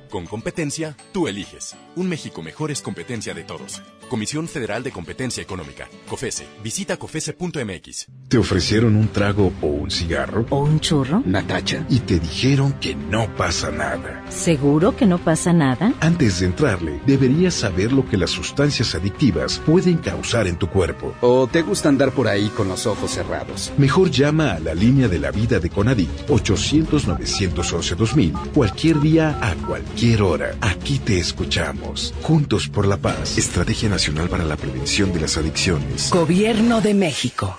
Con 0.09 0.25
competencia, 0.25 0.97
tú 1.11 1.27
eliges. 1.27 1.75
Un 1.95 2.09
México 2.09 2.41
mejor 2.41 2.71
es 2.71 2.81
competencia 2.81 3.35
de 3.35 3.43
todos. 3.43 3.79
Comisión 4.09 4.47
Federal 4.47 4.83
de 4.83 4.91
Competencia 4.91 5.41
Económica. 5.41 5.87
COFESE. 6.09 6.45
Visita 6.63 6.97
COFESE.mx. 6.97 8.07
¿Te 8.27 8.37
ofrecieron 8.37 8.95
un 8.95 9.07
trago 9.07 9.51
o 9.61 9.67
un 9.67 9.89
cigarro? 9.91 10.45
¿O 10.49 10.59
un 10.59 10.79
churro? 10.79 11.21
Natacha. 11.25 11.85
Y 11.89 11.99
te 11.99 12.19
dijeron 12.19 12.73
que 12.73 12.95
no 12.95 13.35
pasa 13.35 13.71
nada. 13.71 14.23
¿Seguro 14.29 14.95
que 14.95 15.05
no 15.05 15.19
pasa 15.19 15.53
nada? 15.53 15.93
Antes 15.99 16.39
de 16.39 16.47
entrarle, 16.47 16.99
deberías 17.05 17.53
saber 17.53 17.93
lo 17.93 18.07
que 18.07 18.17
las 18.17 18.31
sustancias 18.31 18.95
adictivas 18.95 19.61
pueden 19.65 19.97
causar 19.97 20.47
en 20.47 20.57
tu 20.57 20.67
cuerpo. 20.67 21.13
¿O 21.21 21.47
te 21.47 21.61
gusta 21.61 21.89
andar 21.89 22.11
por 22.11 22.27
ahí 22.27 22.49
con 22.49 22.67
los 22.67 22.87
ojos 22.87 23.11
cerrados? 23.11 23.71
Mejor 23.77 24.09
llama 24.09 24.53
a 24.53 24.59
la 24.59 24.73
línea 24.73 25.07
de 25.07 25.19
la 25.19 25.29
vida 25.31 25.59
de 25.59 25.69
Conadic 25.69 26.09
800-911-2000 26.27 28.53
cualquier 28.53 28.99
día 28.99 29.37
a 29.41 29.53
cualquier 29.67 30.23
hora. 30.23 30.55
Aquí 30.61 30.97
te 30.97 31.19
escuchamos. 31.19 32.15
Juntos 32.23 32.67
por 32.67 32.87
la 32.87 32.97
paz. 32.97 33.37
Estrategia 33.37 33.89
Nacional 33.89 33.98
para 34.29 34.45
la 34.45 34.55
Prevención 34.55 35.11
de 35.11 35.19
las 35.19 35.35
Adicciones. 35.35 36.09
Gobierno 36.09 36.79
de 36.79 36.93
México. 36.93 37.57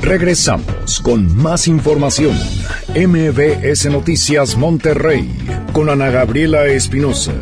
Regresamos 0.00 1.00
con 1.00 1.34
más 1.34 1.66
información. 1.66 2.36
MBS 2.94 3.86
Noticias 3.86 4.54
Monterrey 4.56 5.26
con 5.72 5.88
Ana 5.88 6.10
Gabriela 6.10 6.66
Espinosa. 6.66 7.32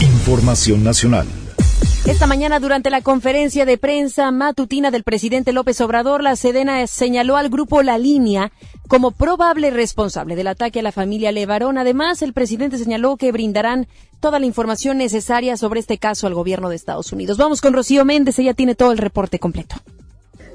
Información 0.00 0.84
nacional. 0.84 1.26
Esta 2.06 2.28
mañana, 2.28 2.60
durante 2.60 2.88
la 2.88 3.02
conferencia 3.02 3.64
de 3.64 3.76
prensa 3.76 4.30
matutina 4.30 4.92
del 4.92 5.02
presidente 5.02 5.52
López 5.52 5.80
Obrador, 5.80 6.22
la 6.22 6.36
Sedena 6.36 6.86
señaló 6.86 7.36
al 7.36 7.50
grupo 7.50 7.82
La 7.82 7.98
Línea 7.98 8.52
como 8.90 9.12
probable 9.12 9.70
responsable 9.70 10.34
del 10.34 10.48
ataque 10.48 10.80
a 10.80 10.82
la 10.82 10.90
familia 10.90 11.30
Levarón. 11.30 11.78
Además, 11.78 12.22
el 12.22 12.32
presidente 12.32 12.76
señaló 12.76 13.16
que 13.16 13.30
brindarán 13.30 13.86
toda 14.18 14.40
la 14.40 14.46
información 14.46 14.98
necesaria 14.98 15.56
sobre 15.56 15.78
este 15.78 15.96
caso 15.96 16.26
al 16.26 16.34
gobierno 16.34 16.68
de 16.68 16.74
Estados 16.74 17.12
Unidos. 17.12 17.38
Vamos 17.38 17.60
con 17.60 17.72
Rocío 17.72 18.04
Méndez, 18.04 18.40
ella 18.40 18.52
tiene 18.52 18.74
todo 18.74 18.90
el 18.90 18.98
reporte 18.98 19.38
completo. 19.38 19.76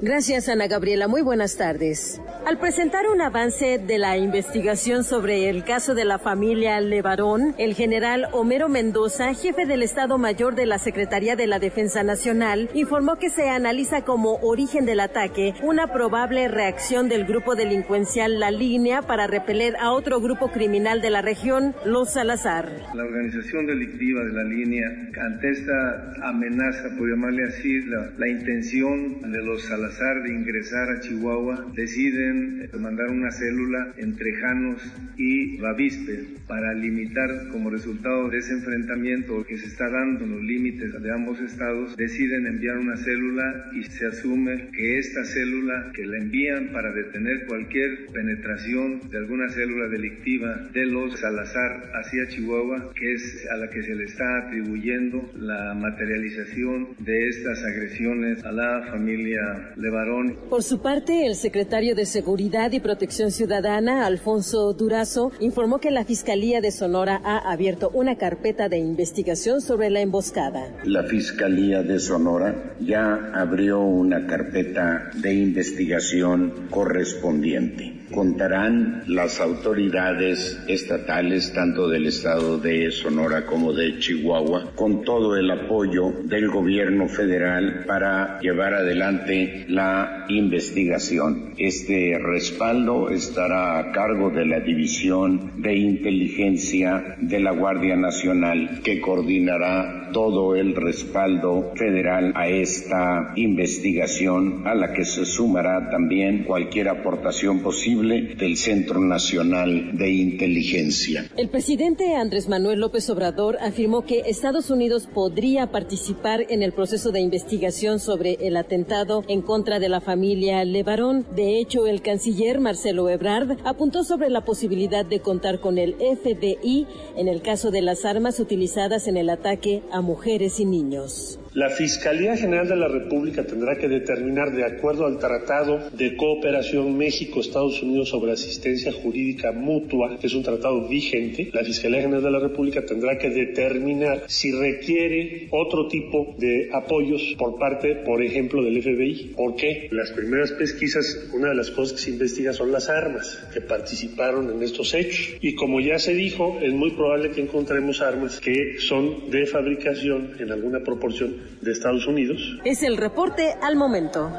Gracias, 0.02 0.48
Ana 0.48 0.66
Gabriela. 0.66 1.08
Muy 1.08 1.22
buenas 1.22 1.56
tardes. 1.56 2.20
Al 2.44 2.58
presentar 2.58 3.08
un 3.08 3.20
avance 3.22 3.78
de 3.78 3.98
la 3.98 4.18
investigación 4.18 5.04
sobre 5.04 5.48
el 5.48 5.64
caso 5.64 5.94
de 5.94 6.04
la 6.04 6.18
familia 6.18 6.80
Levarón, 6.80 7.54
el 7.58 7.74
general 7.74 8.28
Homero 8.32 8.68
Mendoza, 8.68 9.34
jefe 9.34 9.66
del 9.66 9.82
Estado 9.82 10.18
Mayor 10.18 10.54
de 10.54 10.66
la 10.66 10.78
Secretaría 10.78 11.34
de 11.34 11.46
la 11.46 11.58
Defensa 11.58 12.02
Nacional, 12.02 12.68
informó 12.74 13.16
que 13.16 13.30
se 13.30 13.48
analiza 13.48 14.02
como 14.02 14.36
origen 14.42 14.84
del 14.84 15.00
ataque 15.00 15.54
una 15.62 15.92
probable 15.92 16.46
reacción 16.48 17.08
del 17.08 17.24
grupo 17.24 17.56
delincuencial 17.56 18.38
La 18.38 18.50
Línea 18.50 19.02
para 19.02 19.26
repeler 19.26 19.74
a 19.80 19.92
otro 19.92 20.20
grupo 20.20 20.52
criminal 20.52 21.00
de 21.00 21.10
la 21.10 21.22
región, 21.22 21.74
Los 21.84 22.12
Salazar. 22.12 22.70
La 22.94 23.02
organización 23.02 23.66
delictiva 23.66 24.22
de 24.22 24.32
La 24.32 24.44
Línea, 24.44 24.86
ante 25.20 25.50
esta 25.50 26.28
amenaza, 26.28 26.90
por 26.96 27.08
llamarle 27.08 27.44
así, 27.44 27.80
la, 27.86 28.28
intención 28.28 29.32
de 29.32 29.42
los 29.42 29.64
Salazar, 29.64 29.85
de 29.86 30.32
ingresar 30.32 30.90
a 30.90 31.00
Chihuahua, 31.00 31.72
deciden 31.74 32.68
mandar 32.80 33.08
una 33.08 33.30
célula 33.30 33.94
entre 33.96 34.34
Janos 34.34 34.82
y 35.16 35.58
Bavispe 35.58 36.26
para 36.48 36.74
limitar 36.74 37.48
como 37.52 37.70
resultado 37.70 38.28
de 38.28 38.38
ese 38.38 38.54
enfrentamiento 38.54 39.44
que 39.46 39.56
se 39.56 39.66
está 39.66 39.88
dando 39.88 40.24
en 40.24 40.32
los 40.32 40.42
límites 40.42 41.00
de 41.00 41.12
ambos 41.12 41.40
estados, 41.40 41.96
deciden 41.96 42.46
enviar 42.46 42.78
una 42.78 42.96
célula 42.96 43.70
y 43.74 43.84
se 43.84 44.06
asume 44.06 44.70
que 44.72 44.98
esta 44.98 45.24
célula 45.24 45.92
que 45.94 46.04
la 46.04 46.18
envían 46.18 46.72
para 46.72 46.92
detener 46.92 47.46
cualquier 47.46 48.06
penetración 48.12 49.08
de 49.08 49.18
alguna 49.18 49.48
célula 49.50 49.88
delictiva 49.88 50.68
de 50.72 50.86
los 50.86 51.18
Salazar 51.20 51.92
hacia 51.94 52.26
Chihuahua, 52.28 52.92
que 52.94 53.14
es 53.14 53.46
a 53.52 53.56
la 53.56 53.70
que 53.70 53.82
se 53.82 53.94
le 53.94 54.04
está 54.04 54.46
atribuyendo 54.46 55.30
la 55.36 55.74
materialización 55.74 56.88
de 56.98 57.28
estas 57.28 57.64
agresiones 57.64 58.44
a 58.44 58.50
la 58.50 58.82
familia 58.90 59.72
Levarón. 59.76 60.36
Por 60.48 60.62
su 60.62 60.80
parte, 60.80 61.26
el 61.26 61.34
secretario 61.34 61.94
de 61.94 62.06
Seguridad 62.06 62.72
y 62.72 62.80
Protección 62.80 63.30
Ciudadana, 63.30 64.06
Alfonso 64.06 64.72
Durazo, 64.72 65.32
informó 65.40 65.78
que 65.78 65.90
la 65.90 66.04
Fiscalía 66.04 66.60
de 66.60 66.70
Sonora 66.70 67.20
ha 67.24 67.50
abierto 67.50 67.90
una 67.92 68.16
carpeta 68.16 68.68
de 68.68 68.78
investigación 68.78 69.60
sobre 69.60 69.90
la 69.90 70.00
emboscada. 70.00 70.74
La 70.84 71.04
Fiscalía 71.04 71.82
de 71.82 71.98
Sonora 71.98 72.74
ya 72.80 73.30
abrió 73.34 73.80
una 73.80 74.26
carpeta 74.26 75.10
de 75.14 75.34
investigación 75.34 76.68
correspondiente 76.70 77.95
contarán 78.12 79.02
las 79.06 79.40
autoridades 79.40 80.62
estatales, 80.68 81.52
tanto 81.52 81.88
del 81.88 82.06
estado 82.06 82.58
de 82.58 82.90
Sonora 82.90 83.46
como 83.46 83.72
de 83.72 83.98
Chihuahua, 83.98 84.72
con 84.74 85.02
todo 85.02 85.36
el 85.36 85.50
apoyo 85.50 86.12
del 86.24 86.48
gobierno 86.48 87.08
federal 87.08 87.84
para 87.86 88.38
llevar 88.40 88.74
adelante 88.74 89.66
la 89.68 90.26
investigación. 90.28 91.54
Este 91.58 92.18
respaldo 92.18 93.10
estará 93.10 93.78
a 93.78 93.92
cargo 93.92 94.30
de 94.30 94.46
la 94.46 94.60
División 94.60 95.62
de 95.62 95.74
Inteligencia 95.76 97.16
de 97.20 97.40
la 97.40 97.52
Guardia 97.52 97.96
Nacional, 97.96 98.80
que 98.84 99.00
coordinará 99.00 100.10
todo 100.12 100.54
el 100.54 100.74
respaldo 100.74 101.72
federal 101.74 102.32
a 102.36 102.48
esta 102.48 103.32
investigación, 103.36 104.62
a 104.66 104.74
la 104.74 104.92
que 104.92 105.04
se 105.04 105.24
sumará 105.24 105.90
también 105.90 106.44
cualquier 106.44 106.88
aportación 106.88 107.60
posible 107.60 107.95
del 108.02 108.56
Centro 108.56 109.00
Nacional 109.00 109.96
de 109.96 110.10
Inteligencia. 110.10 111.30
El 111.36 111.48
presidente 111.48 112.14
Andrés 112.14 112.48
Manuel 112.48 112.80
López 112.80 113.08
Obrador 113.08 113.56
afirmó 113.60 114.04
que 114.04 114.24
Estados 114.26 114.70
Unidos 114.70 115.08
podría 115.12 115.70
participar 115.70 116.44
en 116.50 116.62
el 116.62 116.72
proceso 116.72 117.10
de 117.10 117.20
investigación 117.20 117.98
sobre 117.98 118.34
el 118.46 118.56
atentado 118.56 119.24
en 119.28 119.40
contra 119.40 119.78
de 119.78 119.88
la 119.88 120.00
familia 120.00 120.64
Levarón. 120.64 121.26
De 121.34 121.58
hecho, 121.58 121.86
el 121.86 122.02
canciller 122.02 122.60
Marcelo 122.60 123.08
Ebrard 123.08 123.56
apuntó 123.64 124.04
sobre 124.04 124.28
la 124.28 124.44
posibilidad 124.44 125.04
de 125.04 125.20
contar 125.20 125.60
con 125.60 125.78
el 125.78 125.94
FBI 125.94 126.86
en 127.16 127.28
el 127.28 127.40
caso 127.40 127.70
de 127.70 127.82
las 127.82 128.04
armas 128.04 128.40
utilizadas 128.40 129.08
en 129.08 129.16
el 129.16 129.30
ataque 129.30 129.82
a 129.90 130.02
mujeres 130.02 130.60
y 130.60 130.66
niños. 130.66 131.38
La 131.56 131.70
Fiscalía 131.70 132.36
General 132.36 132.68
de 132.68 132.76
la 132.76 132.86
República 132.86 133.42
tendrá 133.42 133.78
que 133.78 133.88
determinar, 133.88 134.54
de 134.54 134.62
acuerdo 134.62 135.06
al 135.06 135.18
Tratado 135.18 135.88
de 135.90 136.14
Cooperación 136.14 136.98
México-Estados 136.98 137.82
Unidos 137.82 138.10
sobre 138.10 138.32
Asistencia 138.32 138.92
Jurídica 138.92 139.52
Mutua, 139.52 140.18
que 140.20 140.26
es 140.26 140.34
un 140.34 140.42
tratado 140.42 140.86
vigente, 140.86 141.48
la 141.54 141.64
Fiscalía 141.64 142.02
General 142.02 142.22
de 142.22 142.30
la 142.30 142.40
República 142.40 142.84
tendrá 142.84 143.16
que 143.16 143.30
determinar 143.30 144.24
si 144.26 144.52
requiere 144.52 145.48
otro 145.50 145.88
tipo 145.88 146.34
de 146.36 146.68
apoyos 146.74 147.34
por 147.38 147.58
parte, 147.58 148.02
por 148.04 148.22
ejemplo, 148.22 148.62
del 148.62 148.82
FBI. 148.82 149.32
¿Por 149.34 149.56
qué? 149.56 149.88
Las 149.92 150.10
primeras 150.10 150.52
pesquisas, 150.52 151.30
una 151.32 151.48
de 151.48 151.54
las 151.54 151.70
cosas 151.70 151.94
que 151.94 152.04
se 152.04 152.10
investiga 152.10 152.52
son 152.52 152.70
las 152.70 152.90
armas 152.90 153.48
que 153.54 153.62
participaron 153.62 154.50
en 154.50 154.62
estos 154.62 154.92
hechos. 154.92 155.38
Y 155.40 155.54
como 155.54 155.80
ya 155.80 155.98
se 155.98 156.12
dijo, 156.12 156.58
es 156.60 156.74
muy 156.74 156.90
probable 156.90 157.30
que 157.30 157.40
encontremos 157.40 158.02
armas 158.02 158.40
que 158.40 158.78
son 158.78 159.30
de 159.30 159.46
fabricación 159.46 160.32
en 160.38 160.52
alguna 160.52 160.80
proporción 160.80 161.45
de 161.60 161.72
Estados 161.72 162.06
Unidos. 162.06 162.40
Es 162.64 162.82
el 162.82 162.96
reporte 162.96 163.54
al 163.62 163.76
momento. 163.76 164.30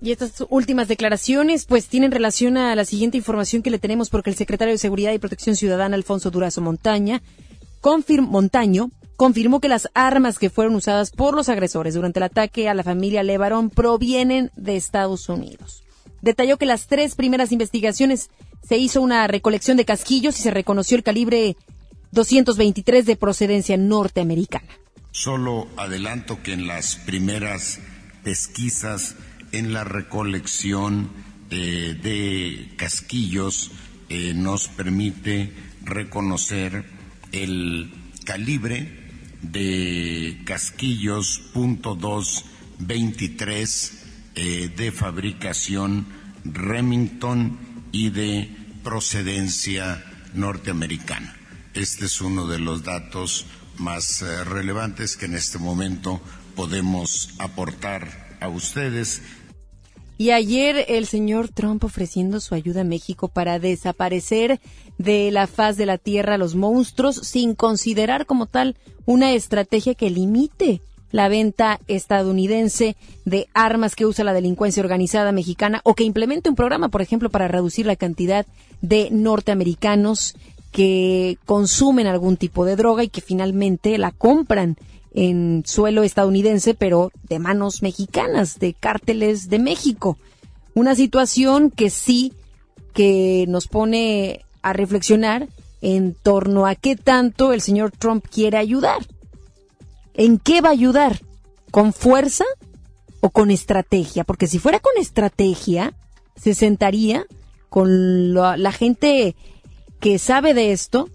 Y 0.00 0.12
estas 0.12 0.44
últimas 0.50 0.88
declaraciones 0.88 1.64
pues 1.64 1.86
tienen 1.86 2.12
relación 2.12 2.56
a 2.56 2.74
la 2.74 2.84
siguiente 2.84 3.16
información 3.16 3.62
que 3.62 3.70
le 3.70 3.78
tenemos 3.78 4.10
porque 4.10 4.30
el 4.30 4.36
secretario 4.36 4.74
de 4.74 4.78
Seguridad 4.78 5.12
y 5.12 5.18
Protección 5.18 5.56
Ciudadana, 5.56 5.96
Alfonso 5.96 6.30
Durazo 6.30 6.60
Montaña, 6.60 7.22
Montaño, 8.20 8.90
confirmó 9.16 9.60
que 9.60 9.68
las 9.68 9.88
armas 9.94 10.38
que 10.38 10.50
fueron 10.50 10.74
usadas 10.74 11.10
por 11.10 11.34
los 11.34 11.48
agresores 11.48 11.94
durante 11.94 12.18
el 12.18 12.24
ataque 12.24 12.68
a 12.68 12.74
la 12.74 12.82
familia 12.82 13.22
Levarón 13.22 13.70
provienen 13.70 14.50
de 14.56 14.76
Estados 14.76 15.28
Unidos. 15.28 15.82
Detalló 16.22 16.56
que 16.56 16.66
las 16.66 16.86
tres 16.86 17.14
primeras 17.14 17.52
investigaciones 17.52 18.30
se 18.66 18.78
hizo 18.78 19.02
una 19.02 19.26
recolección 19.26 19.76
de 19.76 19.84
casquillos 19.84 20.38
y 20.38 20.42
se 20.42 20.50
reconoció 20.50 20.96
el 20.96 21.02
calibre 21.02 21.56
223 22.12 23.04
de 23.04 23.16
procedencia 23.16 23.76
norteamericana. 23.76 24.68
Solo 25.16 25.68
adelanto 25.76 26.42
que 26.42 26.54
en 26.54 26.66
las 26.66 26.96
primeras 26.96 27.78
pesquisas 28.24 29.14
en 29.52 29.72
la 29.72 29.84
recolección 29.84 31.08
de 31.50 32.72
casquillos 32.76 33.70
eh, 34.08 34.32
nos 34.34 34.66
permite 34.66 35.52
reconocer 35.84 36.84
el 37.30 37.94
calibre 38.24 39.04
de 39.40 40.42
casquillos 40.44 41.42
.223 41.54 43.92
eh, 44.34 44.68
de 44.76 44.90
fabricación 44.90 46.08
Remington 46.44 47.56
y 47.92 48.10
de 48.10 48.50
procedencia 48.82 50.04
norteamericana. 50.34 51.36
Este 51.72 52.06
es 52.06 52.20
uno 52.20 52.48
de 52.48 52.58
los 52.58 52.82
datos 52.82 53.46
más 53.78 54.22
eh, 54.22 54.44
relevantes 54.44 55.16
que 55.16 55.26
en 55.26 55.34
este 55.34 55.58
momento 55.58 56.20
podemos 56.54 57.30
aportar 57.38 58.36
a 58.40 58.48
ustedes. 58.48 59.22
Y 60.16 60.30
ayer 60.30 60.84
el 60.88 61.06
señor 61.06 61.48
Trump 61.48 61.82
ofreciendo 61.84 62.40
su 62.40 62.54
ayuda 62.54 62.82
a 62.82 62.84
México 62.84 63.28
para 63.28 63.58
desaparecer 63.58 64.60
de 64.96 65.30
la 65.32 65.46
faz 65.48 65.76
de 65.76 65.86
la 65.86 65.98
tierra 65.98 66.38
los 66.38 66.54
monstruos 66.54 67.16
sin 67.16 67.54
considerar 67.54 68.26
como 68.26 68.46
tal 68.46 68.76
una 69.06 69.32
estrategia 69.32 69.94
que 69.94 70.10
limite 70.10 70.80
la 71.10 71.28
venta 71.28 71.78
estadounidense 71.86 72.96
de 73.24 73.48
armas 73.54 73.94
que 73.94 74.04
usa 74.04 74.24
la 74.24 74.32
delincuencia 74.32 74.82
organizada 74.82 75.30
mexicana 75.30 75.80
o 75.84 75.94
que 75.94 76.02
implemente 76.02 76.48
un 76.48 76.56
programa, 76.56 76.88
por 76.88 77.02
ejemplo, 77.02 77.30
para 77.30 77.46
reducir 77.46 77.86
la 77.86 77.94
cantidad 77.94 78.46
de 78.82 79.10
norteamericanos 79.12 80.34
que 80.74 81.38
consumen 81.46 82.08
algún 82.08 82.36
tipo 82.36 82.64
de 82.64 82.74
droga 82.74 83.04
y 83.04 83.08
que 83.08 83.20
finalmente 83.20 83.96
la 83.96 84.10
compran 84.10 84.76
en 85.12 85.62
suelo 85.64 86.02
estadounidense, 86.02 86.74
pero 86.74 87.12
de 87.28 87.38
manos 87.38 87.80
mexicanas, 87.80 88.58
de 88.58 88.74
cárteles 88.74 89.48
de 89.48 89.60
México. 89.60 90.18
Una 90.74 90.96
situación 90.96 91.70
que 91.70 91.90
sí 91.90 92.32
que 92.92 93.44
nos 93.46 93.68
pone 93.68 94.44
a 94.62 94.72
reflexionar 94.72 95.46
en 95.80 96.12
torno 96.12 96.66
a 96.66 96.74
qué 96.74 96.96
tanto 96.96 97.52
el 97.52 97.60
señor 97.60 97.92
Trump 97.92 98.26
quiere 98.28 98.58
ayudar. 98.58 99.06
¿En 100.14 100.38
qué 100.38 100.60
va 100.60 100.70
a 100.70 100.72
ayudar? 100.72 101.20
¿Con 101.70 101.92
fuerza 101.92 102.46
o 103.20 103.30
con 103.30 103.52
estrategia? 103.52 104.24
Porque 104.24 104.48
si 104.48 104.58
fuera 104.58 104.80
con 104.80 104.94
estrategia, 104.98 105.94
se 106.34 106.52
sentaría 106.52 107.26
con 107.68 108.34
la, 108.34 108.56
la 108.56 108.72
gente 108.72 109.36
que 110.04 110.18
sabe 110.18 110.52
de 110.52 110.72
esto 110.72 111.08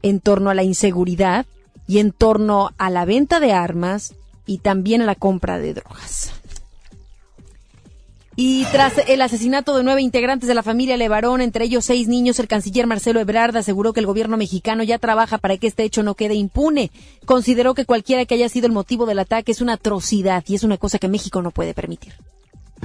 en 0.00 0.18
torno 0.18 0.48
a 0.48 0.54
la 0.54 0.62
inseguridad 0.62 1.44
y 1.86 1.98
en 1.98 2.10
torno 2.10 2.70
a 2.78 2.88
la 2.88 3.04
venta 3.04 3.38
de 3.38 3.52
armas 3.52 4.14
y 4.46 4.58
también 4.60 5.02
a 5.02 5.04
la 5.04 5.14
compra 5.14 5.58
de 5.58 5.74
drogas. 5.74 6.32
Y 8.36 8.64
tras 8.72 8.94
el 9.08 9.20
asesinato 9.20 9.76
de 9.76 9.84
nueve 9.84 10.00
integrantes 10.00 10.48
de 10.48 10.54
la 10.54 10.62
familia 10.62 10.96
Levarón, 10.96 11.42
entre 11.42 11.66
ellos 11.66 11.84
seis 11.84 12.08
niños, 12.08 12.38
el 12.38 12.48
canciller 12.48 12.86
Marcelo 12.86 13.20
Ebrard 13.20 13.58
aseguró 13.58 13.92
que 13.92 14.00
el 14.00 14.06
gobierno 14.06 14.38
mexicano 14.38 14.84
ya 14.84 14.98
trabaja 14.98 15.36
para 15.36 15.58
que 15.58 15.66
este 15.66 15.82
hecho 15.82 16.02
no 16.02 16.14
quede 16.14 16.32
impune. 16.34 16.90
Consideró 17.26 17.74
que 17.74 17.84
cualquiera 17.84 18.24
que 18.24 18.36
haya 18.36 18.48
sido 18.48 18.66
el 18.66 18.72
motivo 18.72 19.04
del 19.04 19.18
ataque 19.18 19.52
es 19.52 19.60
una 19.60 19.74
atrocidad 19.74 20.42
y 20.46 20.54
es 20.54 20.64
una 20.64 20.78
cosa 20.78 20.98
que 20.98 21.08
México 21.08 21.42
no 21.42 21.50
puede 21.50 21.74
permitir. 21.74 22.14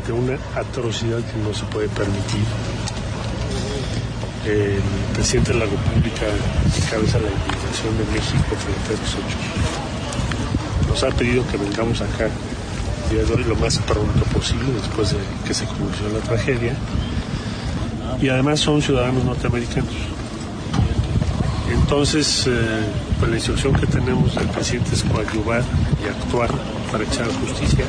una 0.10 0.38
atrocidad 0.60 1.20
que 1.20 1.38
no 1.38 1.54
se 1.54 1.63
puede 1.68 1.88
permitir 1.88 2.44
el 4.45 4.81
presidente 5.13 5.53
de 5.53 5.60
la 5.60 5.65
República 5.65 6.27
encabeza 6.77 7.19
la 7.19 7.29
indignación 7.29 7.97
de 7.97 8.05
México 8.13 8.55
frente 8.55 8.89
a 8.89 8.93
estos 8.93 9.13
hechos. 9.13 10.88
Nos 10.88 11.03
ha 11.03 11.10
pedido 11.10 11.45
que 11.47 11.58
vengamos 11.58 12.01
acá 12.01 12.29
día 13.10 13.23
de 13.23 13.34
hoy 13.34 13.43
lo 13.43 13.55
más 13.55 13.77
pronto 13.79 14.23
posible 14.34 14.71
después 14.73 15.12
de 15.12 15.17
que 15.45 15.53
se 15.53 15.65
conoció 15.65 16.10
la 16.10 16.19
tragedia. 16.19 16.75
Y 18.21 18.29
además 18.29 18.60
son 18.60 18.81
ciudadanos 18.81 19.23
norteamericanos. 19.25 19.93
Entonces, 21.69 22.45
eh, 22.47 22.84
pues 23.19 23.29
la 23.29 23.38
instrucción 23.38 23.73
que 23.73 23.88
tenemos 23.88 24.36
del 24.36 24.47
presidente 24.47 24.93
es 24.93 25.03
coadyuvar 25.03 25.63
y 26.03 26.08
actuar 26.08 26.49
para 26.91 27.03
echar 27.03 27.27
justicia. 27.27 27.86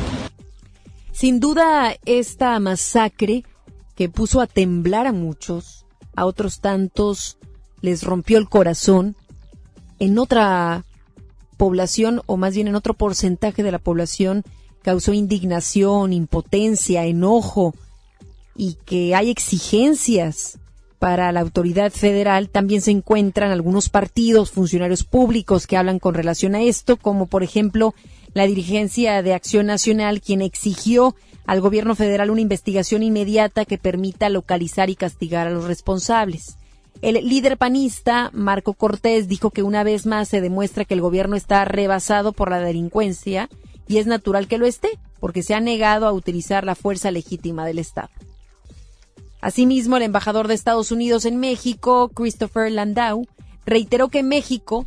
Sin 1.12 1.40
duda, 1.40 1.94
esta 2.04 2.58
masacre 2.60 3.44
que 3.94 4.08
puso 4.08 4.40
a 4.40 4.46
temblar 4.46 5.06
a 5.06 5.12
muchos, 5.12 5.85
a 6.16 6.24
otros 6.24 6.60
tantos 6.60 7.38
les 7.80 8.02
rompió 8.02 8.38
el 8.38 8.48
corazón, 8.48 9.16
en 9.98 10.18
otra 10.18 10.84
población, 11.56 12.22
o 12.26 12.36
más 12.36 12.54
bien 12.54 12.68
en 12.68 12.74
otro 12.74 12.94
porcentaje 12.94 13.62
de 13.62 13.72
la 13.72 13.78
población, 13.78 14.42
causó 14.82 15.12
indignación, 15.12 16.12
impotencia, 16.12 17.04
enojo, 17.04 17.74
y 18.56 18.74
que 18.84 19.14
hay 19.14 19.30
exigencias 19.30 20.58
para 20.98 21.30
la 21.32 21.40
autoridad 21.40 21.92
federal, 21.92 22.48
también 22.48 22.80
se 22.80 22.90
encuentran 22.90 23.50
algunos 23.50 23.90
partidos, 23.90 24.50
funcionarios 24.50 25.04
públicos 25.04 25.66
que 25.66 25.76
hablan 25.76 25.98
con 25.98 26.14
relación 26.14 26.54
a 26.54 26.62
esto, 26.62 26.96
como 26.96 27.26
por 27.26 27.42
ejemplo 27.42 27.94
la 28.32 28.46
dirigencia 28.46 29.22
de 29.22 29.34
Acción 29.34 29.66
Nacional, 29.66 30.20
quien 30.20 30.40
exigió 30.40 31.14
al 31.46 31.60
gobierno 31.60 31.94
federal 31.94 32.30
una 32.30 32.40
investigación 32.40 33.02
inmediata 33.02 33.64
que 33.64 33.78
permita 33.78 34.28
localizar 34.28 34.90
y 34.90 34.96
castigar 34.96 35.46
a 35.46 35.50
los 35.50 35.64
responsables. 35.64 36.58
El 37.02 37.28
líder 37.28 37.56
panista, 37.56 38.30
Marco 38.32 38.72
Cortés, 38.72 39.28
dijo 39.28 39.50
que 39.50 39.62
una 39.62 39.84
vez 39.84 40.06
más 40.06 40.28
se 40.28 40.40
demuestra 40.40 40.84
que 40.84 40.94
el 40.94 41.00
gobierno 41.00 41.36
está 41.36 41.64
rebasado 41.64 42.32
por 42.32 42.50
la 42.50 42.58
delincuencia 42.58 43.48
y 43.86 43.98
es 43.98 44.06
natural 44.06 44.48
que 44.48 44.58
lo 44.58 44.66
esté, 44.66 44.88
porque 45.20 45.42
se 45.42 45.54
ha 45.54 45.60
negado 45.60 46.06
a 46.06 46.12
utilizar 46.12 46.64
la 46.64 46.74
fuerza 46.74 47.10
legítima 47.10 47.66
del 47.66 47.78
Estado. 47.78 48.08
Asimismo, 49.40 49.96
el 49.98 50.02
embajador 50.04 50.48
de 50.48 50.54
Estados 50.54 50.90
Unidos 50.90 51.24
en 51.26 51.36
México, 51.36 52.08
Christopher 52.08 52.72
Landau, 52.72 53.26
reiteró 53.66 54.08
que 54.08 54.22
México 54.22 54.86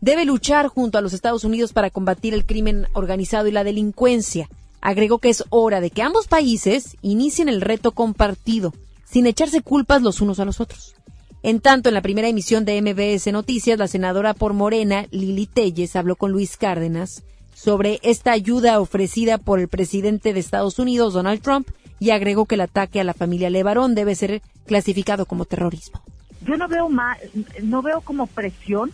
debe 0.00 0.24
luchar 0.24 0.66
junto 0.68 0.98
a 0.98 1.00
los 1.02 1.12
Estados 1.12 1.44
Unidos 1.44 1.72
para 1.72 1.90
combatir 1.90 2.34
el 2.34 2.44
crimen 2.44 2.88
organizado 2.94 3.46
y 3.46 3.52
la 3.52 3.62
delincuencia. 3.62 4.48
Agregó 4.82 5.18
que 5.18 5.30
es 5.30 5.44
hora 5.48 5.80
de 5.80 5.90
que 5.90 6.02
ambos 6.02 6.26
países 6.26 6.96
inicien 7.00 7.48
el 7.48 7.62
reto 7.62 7.92
compartido, 7.92 8.74
sin 9.04 9.26
echarse 9.26 9.62
culpas 9.62 10.02
los 10.02 10.20
unos 10.20 10.40
a 10.40 10.44
los 10.44 10.60
otros. 10.60 10.96
En 11.44 11.60
tanto, 11.60 11.88
en 11.88 11.94
la 11.94 12.02
primera 12.02 12.28
emisión 12.28 12.64
de 12.64 12.82
MBS 12.82 13.32
Noticias, 13.32 13.78
la 13.78 13.88
senadora 13.88 14.34
por 14.34 14.52
Morena, 14.52 15.06
Lili 15.10 15.46
Telles, 15.46 15.96
habló 15.96 16.16
con 16.16 16.32
Luis 16.32 16.56
Cárdenas 16.56 17.22
sobre 17.54 18.00
esta 18.02 18.32
ayuda 18.32 18.80
ofrecida 18.80 19.38
por 19.38 19.60
el 19.60 19.68
presidente 19.68 20.32
de 20.32 20.40
Estados 20.40 20.78
Unidos, 20.78 21.14
Donald 21.14 21.40
Trump, 21.42 21.68
y 22.00 22.10
agregó 22.10 22.46
que 22.46 22.56
el 22.56 22.62
ataque 22.62 23.00
a 23.00 23.04
la 23.04 23.14
familia 23.14 23.50
Levarón 23.50 23.94
debe 23.94 24.16
ser 24.16 24.42
clasificado 24.66 25.26
como 25.26 25.44
terrorismo. 25.44 26.02
Yo 26.44 26.56
no 26.56 26.66
veo 26.66 26.88
más, 26.88 27.18
no 27.62 27.82
veo 27.82 28.00
como 28.00 28.26
presión 28.26 28.90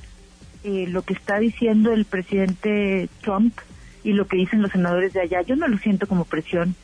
eh, 0.65 0.87
lo 0.87 1.01
que 1.01 1.15
está 1.15 1.39
diciendo 1.39 1.93
el 1.93 2.05
presidente 2.05 3.09
Trump 3.23 3.55
y 4.09 4.15
lo 4.15 4.27
que 4.27 4.39
dicen 4.39 4.63
los 4.63 4.73
senadores 4.73 5.13
de 5.13 5.21
allá. 5.21 5.43
Yo 5.43 5.55
no 5.55 5.69
lo 5.69 5.77
siento 5.77 6.07
como 6.07 6.25
presión. 6.25 6.75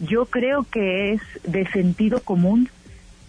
Yo 0.00 0.26
creo 0.26 0.66
que 0.70 1.14
es 1.14 1.22
de 1.44 1.66
sentido 1.70 2.20
común 2.20 2.68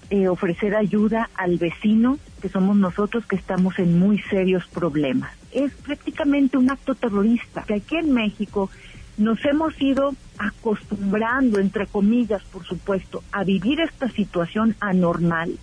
eh, 0.09 0.27
ofrecer 0.27 0.75
ayuda 0.75 1.29
al 1.35 1.57
vecino, 1.57 2.19
que 2.41 2.49
somos 2.49 2.75
nosotros 2.75 3.25
que 3.25 3.37
estamos 3.37 3.79
en 3.79 3.97
muy 3.97 4.19
serios 4.23 4.67
problemas. 4.67 5.31
Es 5.53 5.71
prácticamente 5.71 6.57
un 6.57 6.69
acto 6.69 6.95
terrorista, 6.95 7.63
que 7.63 7.75
aquí 7.75 7.95
en 7.95 8.13
México 8.13 8.69
nos 9.17 9.39
hemos 9.45 9.79
ido 9.81 10.15
acostumbrando, 10.37 11.59
entre 11.59 11.87
comillas, 11.87 12.43
por 12.43 12.65
supuesto, 12.65 13.23
a 13.31 13.45
vivir 13.45 13.79
esta 13.79 14.09
situación 14.09 14.75
anormal. 14.81 15.57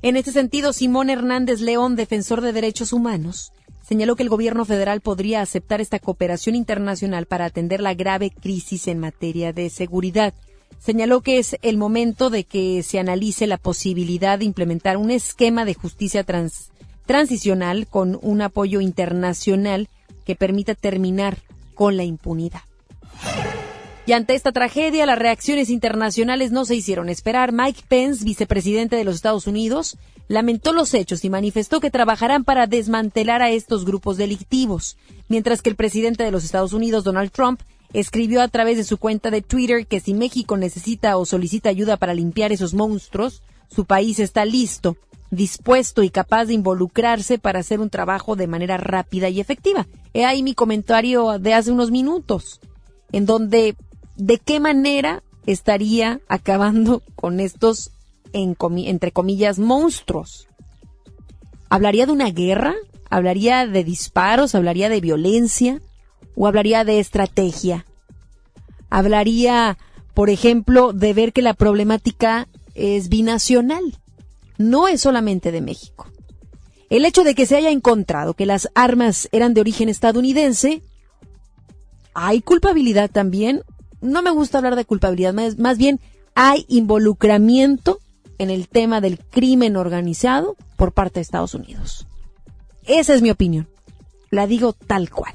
En 0.00 0.16
este 0.16 0.32
sentido, 0.32 0.72
Simón 0.72 1.10
Hernández 1.10 1.60
León, 1.60 1.96
defensor 1.96 2.40
de 2.40 2.52
derechos 2.52 2.94
humanos, 2.94 3.52
señaló 3.88 4.16
que 4.16 4.22
el 4.22 4.28
gobierno 4.28 4.66
federal 4.66 5.00
podría 5.00 5.40
aceptar 5.40 5.80
esta 5.80 5.98
cooperación 5.98 6.54
internacional 6.54 7.24
para 7.24 7.46
atender 7.46 7.80
la 7.80 7.94
grave 7.94 8.30
crisis 8.30 8.86
en 8.86 8.98
materia 8.98 9.54
de 9.54 9.70
seguridad. 9.70 10.34
Señaló 10.78 11.22
que 11.22 11.38
es 11.38 11.56
el 11.62 11.78
momento 11.78 12.28
de 12.28 12.44
que 12.44 12.82
se 12.82 12.98
analice 12.98 13.46
la 13.46 13.56
posibilidad 13.56 14.38
de 14.38 14.44
implementar 14.44 14.98
un 14.98 15.10
esquema 15.10 15.64
de 15.64 15.72
justicia 15.72 16.24
transicional 17.06 17.86
con 17.86 18.18
un 18.20 18.42
apoyo 18.42 18.82
internacional 18.82 19.88
que 20.26 20.36
permita 20.36 20.74
terminar 20.74 21.38
con 21.74 21.96
la 21.96 22.04
impunidad. 22.04 22.60
Y 24.04 24.12
ante 24.12 24.34
esta 24.34 24.52
tragedia, 24.52 25.06
las 25.06 25.18
reacciones 25.18 25.70
internacionales 25.70 26.52
no 26.52 26.64
se 26.66 26.74
hicieron 26.74 27.08
esperar. 27.08 27.52
Mike 27.52 27.82
Pence, 27.88 28.24
vicepresidente 28.24 28.96
de 28.96 29.04
los 29.04 29.16
Estados 29.16 29.46
Unidos, 29.46 29.96
lamentó 30.28 30.72
los 30.72 30.94
hechos 30.94 31.24
y 31.24 31.30
manifestó 31.30 31.80
que 31.80 31.90
trabajarán 31.90 32.44
para 32.44 32.66
desmantelar 32.66 33.42
a 33.42 33.50
estos 33.50 33.84
grupos 33.84 34.16
delictivos, 34.16 34.96
mientras 35.28 35.62
que 35.62 35.70
el 35.70 35.76
presidente 35.76 36.22
de 36.22 36.30
los 36.30 36.44
Estados 36.44 36.72
Unidos, 36.72 37.04
Donald 37.04 37.32
Trump, 37.32 37.60
escribió 37.92 38.42
a 38.42 38.48
través 38.48 38.76
de 38.76 38.84
su 38.84 38.98
cuenta 38.98 39.30
de 39.30 39.42
Twitter 39.42 39.86
que 39.86 40.00
si 40.00 40.14
México 40.14 40.56
necesita 40.56 41.16
o 41.16 41.24
solicita 41.24 41.70
ayuda 41.70 41.96
para 41.96 42.14
limpiar 42.14 42.52
esos 42.52 42.74
monstruos, 42.74 43.42
su 43.68 43.86
país 43.86 44.18
está 44.18 44.44
listo 44.44 44.96
dispuesto 45.30 46.02
y 46.02 46.10
capaz 46.10 46.46
de 46.46 46.54
involucrarse 46.54 47.38
para 47.38 47.60
hacer 47.60 47.80
un 47.80 47.90
trabajo 47.90 48.36
de 48.36 48.46
manera 48.46 48.76
rápida 48.76 49.28
y 49.28 49.40
efectiva. 49.40 49.86
He 50.14 50.24
ahí 50.24 50.42
mi 50.42 50.54
comentario 50.54 51.38
de 51.38 51.54
hace 51.54 51.70
unos 51.70 51.90
minutos, 51.90 52.60
en 53.12 53.26
donde 53.26 53.76
de 54.16 54.38
qué 54.38 54.60
manera 54.60 55.22
estaría 55.46 56.20
acabando 56.28 57.02
con 57.14 57.40
estos, 57.40 57.90
entre 58.32 59.12
comillas, 59.12 59.58
monstruos. 59.58 60.48
¿Hablaría 61.68 62.06
de 62.06 62.12
una 62.12 62.30
guerra? 62.30 62.74
¿Hablaría 63.10 63.66
de 63.66 63.84
disparos? 63.84 64.54
¿Hablaría 64.54 64.88
de 64.88 65.00
violencia? 65.00 65.82
¿O 66.34 66.46
hablaría 66.46 66.84
de 66.84 67.00
estrategia? 67.00 67.86
¿Hablaría, 68.90 69.78
por 70.14 70.30
ejemplo, 70.30 70.92
de 70.92 71.12
ver 71.12 71.32
que 71.32 71.42
la 71.42 71.54
problemática 71.54 72.48
es 72.74 73.08
binacional? 73.08 73.98
no 74.58 74.88
es 74.88 75.00
solamente 75.00 75.52
de 75.52 75.62
México. 75.62 76.08
El 76.90 77.04
hecho 77.04 77.24
de 77.24 77.34
que 77.34 77.46
se 77.46 77.56
haya 77.56 77.70
encontrado 77.70 78.34
que 78.34 78.46
las 78.46 78.68
armas 78.74 79.28
eran 79.32 79.54
de 79.54 79.60
origen 79.60 79.88
estadounidense, 79.88 80.82
hay 82.12 82.42
culpabilidad 82.42 83.10
también. 83.10 83.62
No 84.00 84.22
me 84.22 84.30
gusta 84.30 84.58
hablar 84.58 84.76
de 84.76 84.84
culpabilidad, 84.84 85.34
más, 85.34 85.78
bien 85.78 86.00
hay 86.34 86.66
involucramiento 86.68 88.00
en 88.38 88.50
el 88.50 88.68
tema 88.68 89.00
del 89.00 89.18
crimen 89.18 89.76
organizado 89.76 90.56
por 90.76 90.92
parte 90.92 91.14
de 91.14 91.22
Estados 91.22 91.54
Unidos. 91.54 92.06
Esa 92.86 93.14
es 93.14 93.22
mi 93.22 93.30
opinión. 93.30 93.68
La 94.30 94.46
digo 94.46 94.72
tal 94.72 95.10
cual. 95.10 95.34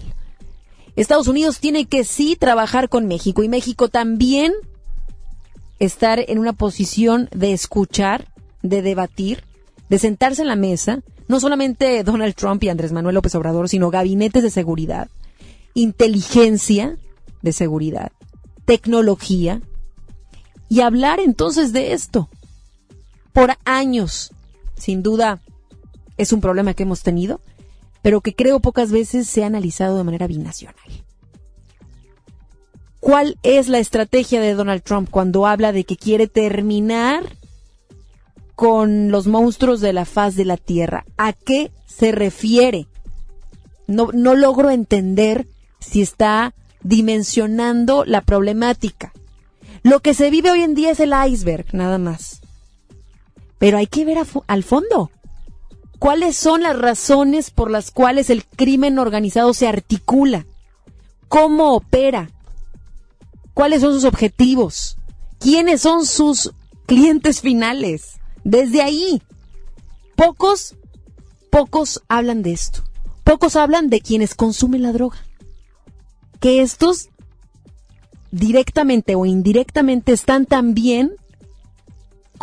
Estados 0.95 1.27
Unidos 1.27 1.59
tiene 1.59 1.85
que 1.85 2.03
sí 2.03 2.35
trabajar 2.35 2.89
con 2.89 3.07
México 3.07 3.43
y 3.43 3.49
México 3.49 3.89
también 3.89 4.53
estar 5.79 6.19
en 6.19 6.39
una 6.39 6.53
posición 6.53 7.29
de 7.31 7.53
escuchar 7.53 8.27
de 8.63 8.81
debatir, 8.81 9.43
de 9.89 9.99
sentarse 9.99 10.41
en 10.41 10.47
la 10.47 10.55
mesa, 10.55 11.03
no 11.27 11.39
solamente 11.39 12.03
Donald 12.03 12.33
Trump 12.33 12.63
y 12.63 12.69
Andrés 12.69 12.91
Manuel 12.91 13.15
López 13.15 13.35
Obrador, 13.35 13.69
sino 13.69 13.91
gabinetes 13.91 14.41
de 14.41 14.49
seguridad, 14.49 15.09
inteligencia 15.73 16.97
de 17.41 17.51
seguridad, 17.51 18.11
tecnología, 18.65 19.61
y 20.69 20.81
hablar 20.81 21.19
entonces 21.19 21.71
de 21.71 21.93
esto. 21.93 22.29
Por 23.33 23.57
años, 23.65 24.31
sin 24.75 25.03
duda, 25.03 25.41
es 26.17 26.31
un 26.31 26.41
problema 26.41 26.73
que 26.73 26.83
hemos 26.83 27.01
tenido, 27.01 27.41
pero 28.01 28.21
que 28.21 28.35
creo 28.35 28.59
pocas 28.59 28.91
veces 28.91 29.27
se 29.27 29.43
ha 29.43 29.47
analizado 29.47 29.97
de 29.97 30.03
manera 30.03 30.27
binacional. 30.27 30.75
¿Cuál 32.99 33.37
es 33.43 33.67
la 33.67 33.79
estrategia 33.79 34.39
de 34.39 34.53
Donald 34.53 34.83
Trump 34.83 35.09
cuando 35.09 35.45
habla 35.45 35.73
de 35.73 35.83
que 35.83 35.97
quiere 35.97 36.27
terminar 36.27 37.23
con 38.55 39.11
los 39.11 39.27
monstruos 39.27 39.81
de 39.81 39.93
la 39.93 40.05
faz 40.05 40.35
de 40.35 40.45
la 40.45 40.57
Tierra. 40.57 41.05
¿A 41.17 41.33
qué 41.33 41.71
se 41.85 42.11
refiere? 42.11 42.87
No, 43.87 44.09
no 44.13 44.35
logro 44.35 44.69
entender 44.69 45.47
si 45.79 46.01
está 46.01 46.53
dimensionando 46.81 48.05
la 48.05 48.21
problemática. 48.21 49.11
Lo 49.81 49.99
que 49.99 50.13
se 50.13 50.29
vive 50.29 50.51
hoy 50.51 50.61
en 50.61 50.75
día 50.75 50.91
es 50.91 50.99
el 50.99 51.13
iceberg, 51.27 51.73
nada 51.73 51.97
más. 51.97 52.41
Pero 53.63 53.77
hay 53.77 53.87
que 53.87 54.03
ver 54.03 54.17
al 54.47 54.63
fondo. 54.65 55.09
¿Cuáles 55.97 56.35
son 56.35 56.63
las 56.63 56.77
razones 56.77 57.49
por 57.49 57.71
las 57.71 57.91
cuales 57.91 58.29
el 58.29 58.43
crimen 58.43 58.99
organizado 58.99 59.53
se 59.53 59.69
articula? 59.69 60.45
¿Cómo 61.29 61.73
opera? 61.73 62.29
¿Cuáles 63.53 63.79
son 63.79 63.93
sus 63.93 64.03
objetivos? 64.03 64.97
¿Quiénes 65.39 65.79
son 65.79 66.05
sus 66.05 66.51
clientes 66.87 67.39
finales? 67.39 68.19
Desde 68.43 68.81
ahí, 68.81 69.21
pocos, 70.17 70.75
pocos 71.49 72.03
hablan 72.09 72.43
de 72.43 72.51
esto. 72.51 72.83
Pocos 73.23 73.55
hablan 73.55 73.89
de 73.89 74.01
quienes 74.01 74.35
consumen 74.35 74.81
la 74.81 74.91
droga. 74.91 75.19
Que 76.41 76.61
estos 76.61 77.07
directamente 78.29 79.15
o 79.15 79.25
indirectamente 79.25 80.11
están 80.11 80.47
también 80.47 81.15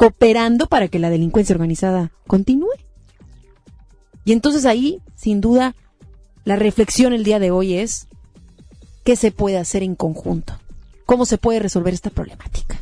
cooperando 0.01 0.67
para 0.67 0.89
que 0.89 0.99
la 0.99 1.11
delincuencia 1.11 1.55
organizada 1.55 2.11
continúe. 2.27 2.73
Y 4.25 4.33
entonces 4.33 4.65
ahí, 4.65 5.03
sin 5.15 5.43
duda, 5.43 5.75
la 6.47 6.57
reflexión 6.57 7.13
el 7.13 7.23
día 7.23 7.39
de 7.39 7.51
hoy 7.51 7.75
es 7.75 8.09
qué 9.05 9.15
se 9.15 9.31
puede 9.31 9.59
hacer 9.59 9.83
en 9.83 9.97
conjunto, 9.97 10.55
cómo 11.05 11.27
se 11.27 11.37
puede 11.37 11.59
resolver 11.59 11.93
esta 11.93 12.09
problemática. 12.09 12.81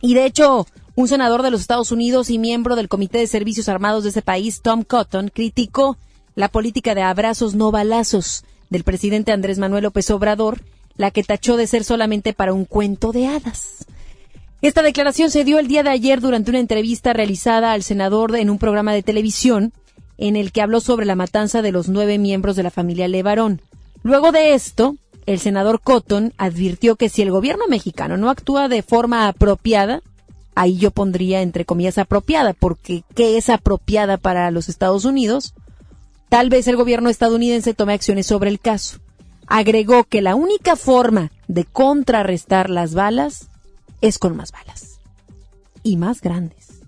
Y 0.00 0.14
de 0.14 0.24
hecho, 0.24 0.66
un 0.94 1.06
senador 1.06 1.42
de 1.42 1.50
los 1.50 1.60
Estados 1.60 1.92
Unidos 1.92 2.30
y 2.30 2.38
miembro 2.38 2.76
del 2.76 2.88
Comité 2.88 3.18
de 3.18 3.26
Servicios 3.26 3.68
Armados 3.68 4.04
de 4.04 4.08
ese 4.08 4.22
país, 4.22 4.62
Tom 4.62 4.84
Cotton, 4.84 5.28
criticó 5.28 5.98
la 6.34 6.48
política 6.48 6.94
de 6.94 7.02
abrazos 7.02 7.54
no 7.54 7.70
balazos 7.70 8.46
del 8.70 8.84
presidente 8.84 9.32
Andrés 9.32 9.58
Manuel 9.58 9.82
López 9.82 10.10
Obrador, 10.10 10.62
la 10.96 11.10
que 11.10 11.24
tachó 11.24 11.58
de 11.58 11.66
ser 11.66 11.84
solamente 11.84 12.32
para 12.32 12.54
un 12.54 12.64
cuento 12.64 13.12
de 13.12 13.26
hadas. 13.26 13.84
Esta 14.64 14.80
declaración 14.80 15.30
se 15.30 15.44
dio 15.44 15.58
el 15.58 15.68
día 15.68 15.82
de 15.82 15.90
ayer 15.90 16.22
durante 16.22 16.50
una 16.50 16.58
entrevista 16.58 17.12
realizada 17.12 17.72
al 17.72 17.82
senador 17.82 18.34
en 18.34 18.48
un 18.48 18.56
programa 18.56 18.94
de 18.94 19.02
televisión 19.02 19.74
en 20.16 20.36
el 20.36 20.52
que 20.52 20.62
habló 20.62 20.80
sobre 20.80 21.04
la 21.04 21.16
matanza 21.16 21.60
de 21.60 21.70
los 21.70 21.90
nueve 21.90 22.16
miembros 22.16 22.56
de 22.56 22.62
la 22.62 22.70
familia 22.70 23.06
Levarón. 23.06 23.60
Luego 24.02 24.32
de 24.32 24.54
esto, 24.54 24.96
el 25.26 25.38
senador 25.38 25.82
Cotton 25.82 26.32
advirtió 26.38 26.96
que 26.96 27.10
si 27.10 27.20
el 27.20 27.30
gobierno 27.30 27.66
mexicano 27.68 28.16
no 28.16 28.30
actúa 28.30 28.68
de 28.68 28.80
forma 28.80 29.28
apropiada, 29.28 30.00
ahí 30.54 30.78
yo 30.78 30.90
pondría 30.92 31.42
entre 31.42 31.66
comillas 31.66 31.98
apropiada, 31.98 32.54
porque 32.54 33.04
¿qué 33.14 33.36
es 33.36 33.50
apropiada 33.50 34.16
para 34.16 34.50
los 34.50 34.70
Estados 34.70 35.04
Unidos? 35.04 35.52
Tal 36.30 36.48
vez 36.48 36.68
el 36.68 36.76
gobierno 36.76 37.10
estadounidense 37.10 37.74
tome 37.74 37.92
acciones 37.92 38.24
sobre 38.24 38.48
el 38.48 38.60
caso. 38.60 38.96
Agregó 39.46 40.04
que 40.04 40.22
la 40.22 40.34
única 40.34 40.74
forma 40.74 41.32
de 41.48 41.66
contrarrestar 41.66 42.70
las 42.70 42.94
balas 42.94 43.50
es 44.04 44.18
con 44.18 44.36
más 44.36 44.52
balas. 44.52 45.00
Y 45.82 45.96
más 45.96 46.20
grandes. 46.20 46.80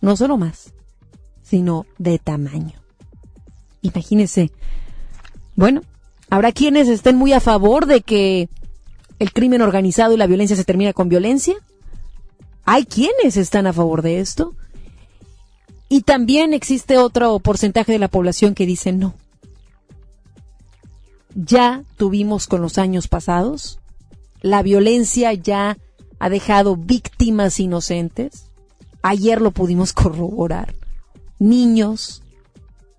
No 0.00 0.16
solo 0.16 0.36
más, 0.36 0.72
sino 1.42 1.86
de 1.98 2.18
tamaño. 2.18 2.80
Imagínese. 3.82 4.50
Bueno, 5.56 5.82
habrá 6.28 6.52
quienes 6.52 6.88
estén 6.88 7.16
muy 7.16 7.32
a 7.32 7.40
favor 7.40 7.86
de 7.86 8.02
que 8.02 8.48
el 9.18 9.32
crimen 9.32 9.62
organizado 9.62 10.14
y 10.14 10.18
la 10.18 10.26
violencia 10.26 10.56
se 10.56 10.64
termina 10.64 10.92
con 10.92 11.08
violencia. 11.08 11.54
Hay 12.64 12.84
quienes 12.84 13.36
están 13.36 13.66
a 13.66 13.72
favor 13.72 14.02
de 14.02 14.20
esto. 14.20 14.54
Y 15.88 16.02
también 16.02 16.52
existe 16.52 16.98
otro 16.98 17.38
porcentaje 17.40 17.92
de 17.92 17.98
la 17.98 18.08
población 18.08 18.54
que 18.54 18.66
dice 18.66 18.92
no. 18.92 19.14
Ya 21.34 21.84
tuvimos 21.96 22.46
con 22.46 22.60
los 22.60 22.76
años 22.76 23.08
pasados. 23.08 23.80
La 24.42 24.62
violencia 24.62 25.32
ya 25.32 25.78
ha 26.20 26.28
dejado 26.28 26.76
víctimas 26.76 27.58
inocentes. 27.58 28.44
Ayer 29.02 29.40
lo 29.40 29.50
pudimos 29.50 29.92
corroborar. 29.94 30.76
Niños 31.40 32.22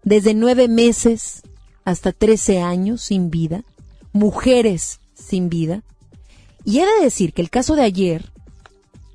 desde 0.03 0.33
nueve 0.33 0.67
meses 0.67 1.43
hasta 1.85 2.11
trece 2.11 2.61
años 2.61 3.01
sin 3.01 3.29
vida. 3.29 3.63
Mujeres 4.11 4.99
sin 5.13 5.47
vida. 5.47 5.83
Y 6.65 6.79
he 6.79 6.85
de 6.85 7.03
decir 7.03 7.33
que 7.33 7.41
el 7.41 7.49
caso 7.49 7.75
de 7.75 7.83
ayer 7.83 8.31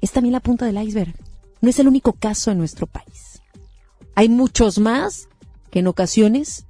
es 0.01 0.13
también 0.13 0.33
la 0.33 0.41
punta 0.41 0.65
del 0.67 0.81
iceberg. 0.83 1.15
No 1.61 1.69
es 1.69 1.79
el 1.79 1.89
único 1.89 2.13
caso 2.13 2.51
en 2.51 2.59
nuestro 2.59 2.87
país. 2.87 3.43
Hay 4.15 4.29
muchos 4.29 4.79
más 4.79 5.29
que 5.71 5.81
en 5.81 5.89
ocasiones 5.89 6.65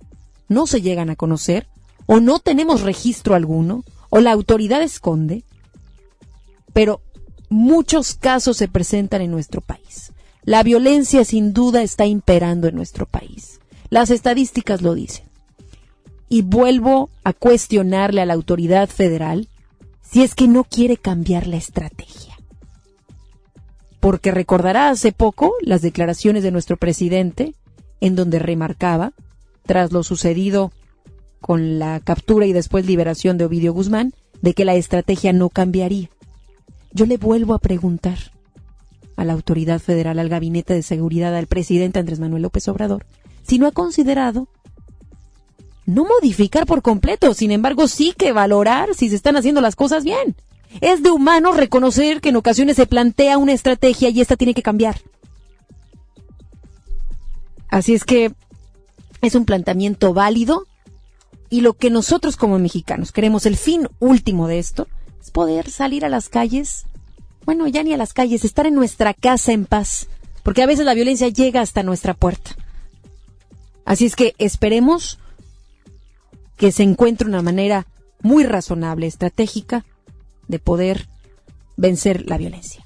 no 0.49 0.67
se 0.67 0.81
llegan 0.81 1.11
a 1.11 1.17
conocer 1.17 1.69
o 2.07 2.21
no 2.21 2.39
tenemos 2.39 2.81
registro 2.81 3.35
alguno 3.35 3.85
o 4.09 4.21
la 4.21 4.33
autoridad 4.33 4.83
esconde, 4.83 5.45
pero 6.73 7.03
muchos 7.49 8.15
casos 8.15 8.57
se 8.57 8.69
presentan 8.69 9.23
en 9.23 9.31
nuestro 9.31 9.61
país. 9.61 10.13
La 10.45 10.63
violencia 10.63 11.25
sin 11.25 11.53
duda 11.53 11.83
está 11.83 12.07
imperando 12.07 12.69
en 12.69 12.77
nuestro 12.77 13.07
país. 13.07 13.61
Las 13.91 14.11
estadísticas 14.11 14.83
lo 14.83 14.95
dicen. 14.95 15.27
Y 16.29 16.43
vuelvo 16.43 17.11
a 17.25 17.33
cuestionarle 17.33 18.21
a 18.21 18.27
la 18.27 18.35
autoridad 18.35 18.89
federal 18.89 19.49
si 20.03 20.23
es 20.23 20.35
que 20.35 20.49
no 20.49 20.65
quiere 20.65 20.97
cambiar 20.97 21.47
la 21.47 21.57
estrategia. 21.57 22.35
Porque 24.01 24.31
recordará 24.31 24.91
hace 24.91 25.13
poco 25.13 25.53
las 25.63 25.83
declaraciones 25.83 26.43
de 26.43 26.53
nuestro 26.53 26.77
presidente 26.77 27.55
en 28.01 28.15
donde 28.15 28.39
remarcaba, 28.39 29.13
tras 29.65 29.91
lo 29.93 30.03
sucedido 30.03 30.73
con 31.41 31.79
la 31.79 32.01
captura 32.01 32.47
y 32.47 32.53
después 32.53 32.87
liberación 32.87 33.39
de 33.39 33.45
Ovidio 33.47 33.73
Guzmán, 33.73 34.13
de 34.43 34.55
que 34.55 34.65
la 34.65 34.75
estrategia 34.75 35.33
no 35.33 35.49
cambiaría. 35.49 36.11
Yo 36.93 37.07
le 37.07 37.17
vuelvo 37.17 37.55
a 37.55 37.59
preguntar 37.59 38.19
a 39.17 39.25
la 39.25 39.33
autoridad 39.33 39.81
federal, 39.81 40.19
al 40.19 40.29
gabinete 40.29 40.75
de 40.75 40.83
seguridad, 40.83 41.35
al 41.35 41.47
presidente 41.47 41.99
Andrés 41.99 42.21
Manuel 42.21 42.43
López 42.43 42.69
Obrador, 42.69 43.07
si 43.43 43.59
no 43.59 43.67
ha 43.67 43.73
considerado 43.73 44.49
no 45.87 46.05
modificar 46.05 46.67
por 46.67 46.83
completo, 46.83 47.33
sin 47.33 47.53
embargo 47.53 47.87
sí 47.87 48.13
que 48.17 48.33
valorar 48.33 48.95
si 48.95 49.09
se 49.09 49.17
están 49.17 49.37
haciendo 49.37 49.61
las 49.61 49.77
cosas 49.77 50.05
bien. 50.05 50.35
Es 50.81 51.03
de 51.03 51.11
humano 51.11 51.53
reconocer 51.53 52.21
que 52.21 52.31
en 52.31 52.37
ocasiones 52.37 52.77
se 52.77 52.87
plantea 52.87 53.39
una 53.39 53.53
estrategia 53.53 54.11
y 54.11 54.21
esta 54.21 54.37
tiene 54.37 54.53
que 54.53 54.63
cambiar. 54.63 55.01
Así 57.69 57.95
es 57.95 58.05
que 58.05 58.33
es 59.23 59.35
un 59.35 59.45
planteamiento 59.45 60.13
válido 60.13 60.67
y 61.49 61.61
lo 61.61 61.75
que 61.75 61.91
nosotros 61.91 62.37
como 62.37 62.59
mexicanos 62.59 63.13
queremos, 63.13 63.47
el 63.47 63.57
fin 63.57 63.89
último 64.01 64.49
de 64.49 64.59
esto, 64.59 64.89
poder 65.31 65.71
salir 65.71 66.05
a 66.05 66.09
las 66.09 66.29
calles, 66.29 66.85
bueno, 67.45 67.67
ya 67.69 67.83
ni 67.83 67.93
a 67.93 67.97
las 67.97 68.13
calles, 68.13 68.45
estar 68.45 68.67
en 68.67 68.75
nuestra 68.75 69.15
casa 69.15 69.53
en 69.53 69.67
paz, 69.67 70.09
porque 70.43 70.63
a 70.63 70.67
veces 70.67 70.85
la 70.85 70.95
violencia 70.95 71.29
llega 71.29 71.61
hasta 71.61 71.83
nuestra 71.83 72.15
puerta. 72.15 72.57
Así 73.85 74.07
es 74.07 74.17
que 74.17 74.35
esperemos 74.39 75.19
que 76.57 76.73
se 76.73 76.83
encuentre 76.83 77.29
una 77.29 77.43
manera 77.43 77.87
muy 78.21 78.45
razonable, 78.45 79.07
estratégica, 79.07 79.85
de 80.49 80.59
poder 80.59 81.07
vencer 81.77 82.25
la 82.27 82.39
violencia. 82.39 82.85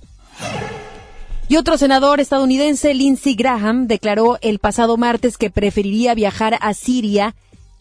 Y 1.49 1.57
otro 1.57 1.79
senador 1.79 2.21
estadounidense, 2.21 2.95
Lindsey 2.95 3.35
Graham, 3.35 3.87
declaró 3.87 4.39
el 4.41 4.61
pasado 4.61 4.97
martes 4.97 5.37
que 5.37 5.51
preferiría 5.51 6.15
viajar 6.15 6.57
a 6.61 6.75
Siria 6.75 7.35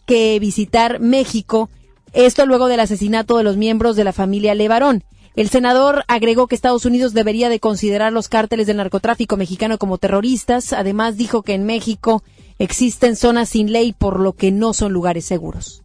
que 0.06 0.40
visitar 0.40 0.98
México, 0.98 1.70
esto 2.12 2.46
luego 2.46 2.68
del 2.68 2.80
asesinato 2.80 3.36
de 3.36 3.44
los 3.44 3.56
miembros 3.56 3.96
de 3.96 4.04
la 4.04 4.12
familia 4.12 4.54
Levarón. 4.54 5.04
El 5.36 5.48
senador 5.48 6.04
agregó 6.08 6.48
que 6.48 6.56
Estados 6.56 6.84
Unidos 6.84 7.14
debería 7.14 7.48
de 7.48 7.60
considerar 7.60 8.12
los 8.12 8.28
cárteles 8.28 8.66
del 8.66 8.78
narcotráfico 8.78 9.36
mexicano 9.36 9.78
como 9.78 9.98
terroristas. 9.98 10.72
Además 10.72 11.16
dijo 11.16 11.42
que 11.42 11.54
en 11.54 11.64
México 11.64 12.24
existen 12.58 13.14
zonas 13.16 13.50
sin 13.50 13.72
ley 13.72 13.92
por 13.92 14.18
lo 14.18 14.32
que 14.32 14.50
no 14.50 14.74
son 14.74 14.92
lugares 14.92 15.24
seguros. 15.24 15.82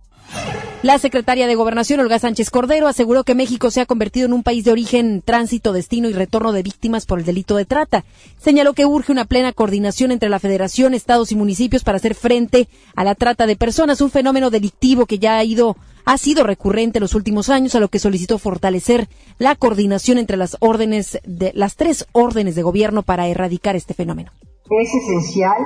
La 0.82 1.00
secretaria 1.00 1.48
de 1.48 1.56
Gobernación, 1.56 2.00
Olga 2.00 2.20
Sánchez 2.20 2.52
Cordero, 2.52 2.88
aseguró 2.88 3.24
que 3.24 3.34
México 3.34 3.72
se 3.72 3.82
ha 3.82 3.86
convertido 3.86 4.28
en 4.28 4.34
un 4.34 4.44
país 4.44 4.66
de 4.66 4.72
origen, 4.72 5.24
tránsito, 5.24 5.74
destino 5.74 6.10
y 6.10 6.14
retorno 6.14 6.52
de 6.52 6.62
víctimas 6.62 7.06
por 7.06 7.18
el 7.18 7.26
delito 7.26 7.56
de 7.56 7.66
trata. 7.66 8.04
Señaló 8.38 8.74
que 8.74 8.86
urge 8.86 9.12
una 9.12 9.26
plena 9.26 9.52
coordinación 9.52 10.12
entre 10.12 10.30
la 10.30 10.40
Federación, 10.40 10.94
estados 10.94 11.32
y 11.32 11.36
municipios 11.36 11.84
para 11.84 11.98
hacer 11.98 12.14
frente 12.14 12.68
a 12.96 13.04
la 13.04 13.16
trata 13.16 13.48
de 13.48 13.56
personas, 13.56 14.02
un 14.02 14.12
fenómeno 14.12 14.52
delictivo 14.52 15.06
que 15.06 15.18
ya 15.18 15.38
ha 15.38 15.44
ido 15.44 15.76
ha 16.06 16.18
sido 16.18 16.44
recurrente 16.44 17.00
en 17.00 17.02
los 17.02 17.16
últimos 17.16 17.50
años, 17.50 17.76
a 17.76 17.80
lo 17.80 17.90
que 17.90 18.00
solicitó 18.00 18.38
fortalecer 18.38 19.08
la 19.38 19.56
coordinación 19.56 20.18
entre 20.18 20.38
las 20.38 20.58
órdenes 20.60 21.20
de 21.26 21.52
las 21.54 21.76
tres 21.76 22.08
órdenes 22.12 22.56
de 22.56 22.64
gobierno 22.64 23.04
para 23.04 23.28
erradicar 23.28 23.76
este 23.76 23.94
fenómeno. 23.94 24.32
Es 24.70 24.90
esencial 24.94 25.58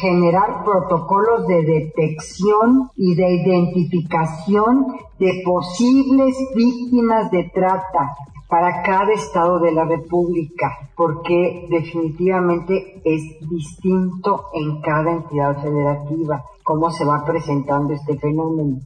generar 0.00 0.64
protocolos 0.64 1.46
de 1.46 1.62
detección 1.62 2.90
y 2.96 3.14
de 3.14 3.34
identificación 3.34 4.86
de 5.18 5.42
posibles 5.44 6.34
víctimas 6.54 7.30
de 7.30 7.50
trata 7.52 8.16
para 8.48 8.82
cada 8.82 9.12
estado 9.14 9.60
de 9.60 9.72
la 9.72 9.84
República, 9.84 10.90
porque 10.94 11.66
definitivamente 11.70 13.00
es 13.04 13.22
distinto 13.48 14.48
en 14.52 14.80
cada 14.82 15.12
entidad 15.12 15.62
federativa 15.62 16.44
cómo 16.62 16.90
se 16.90 17.04
va 17.04 17.24
presentando 17.24 17.94
este 17.94 18.18
fenómeno. 18.18 18.78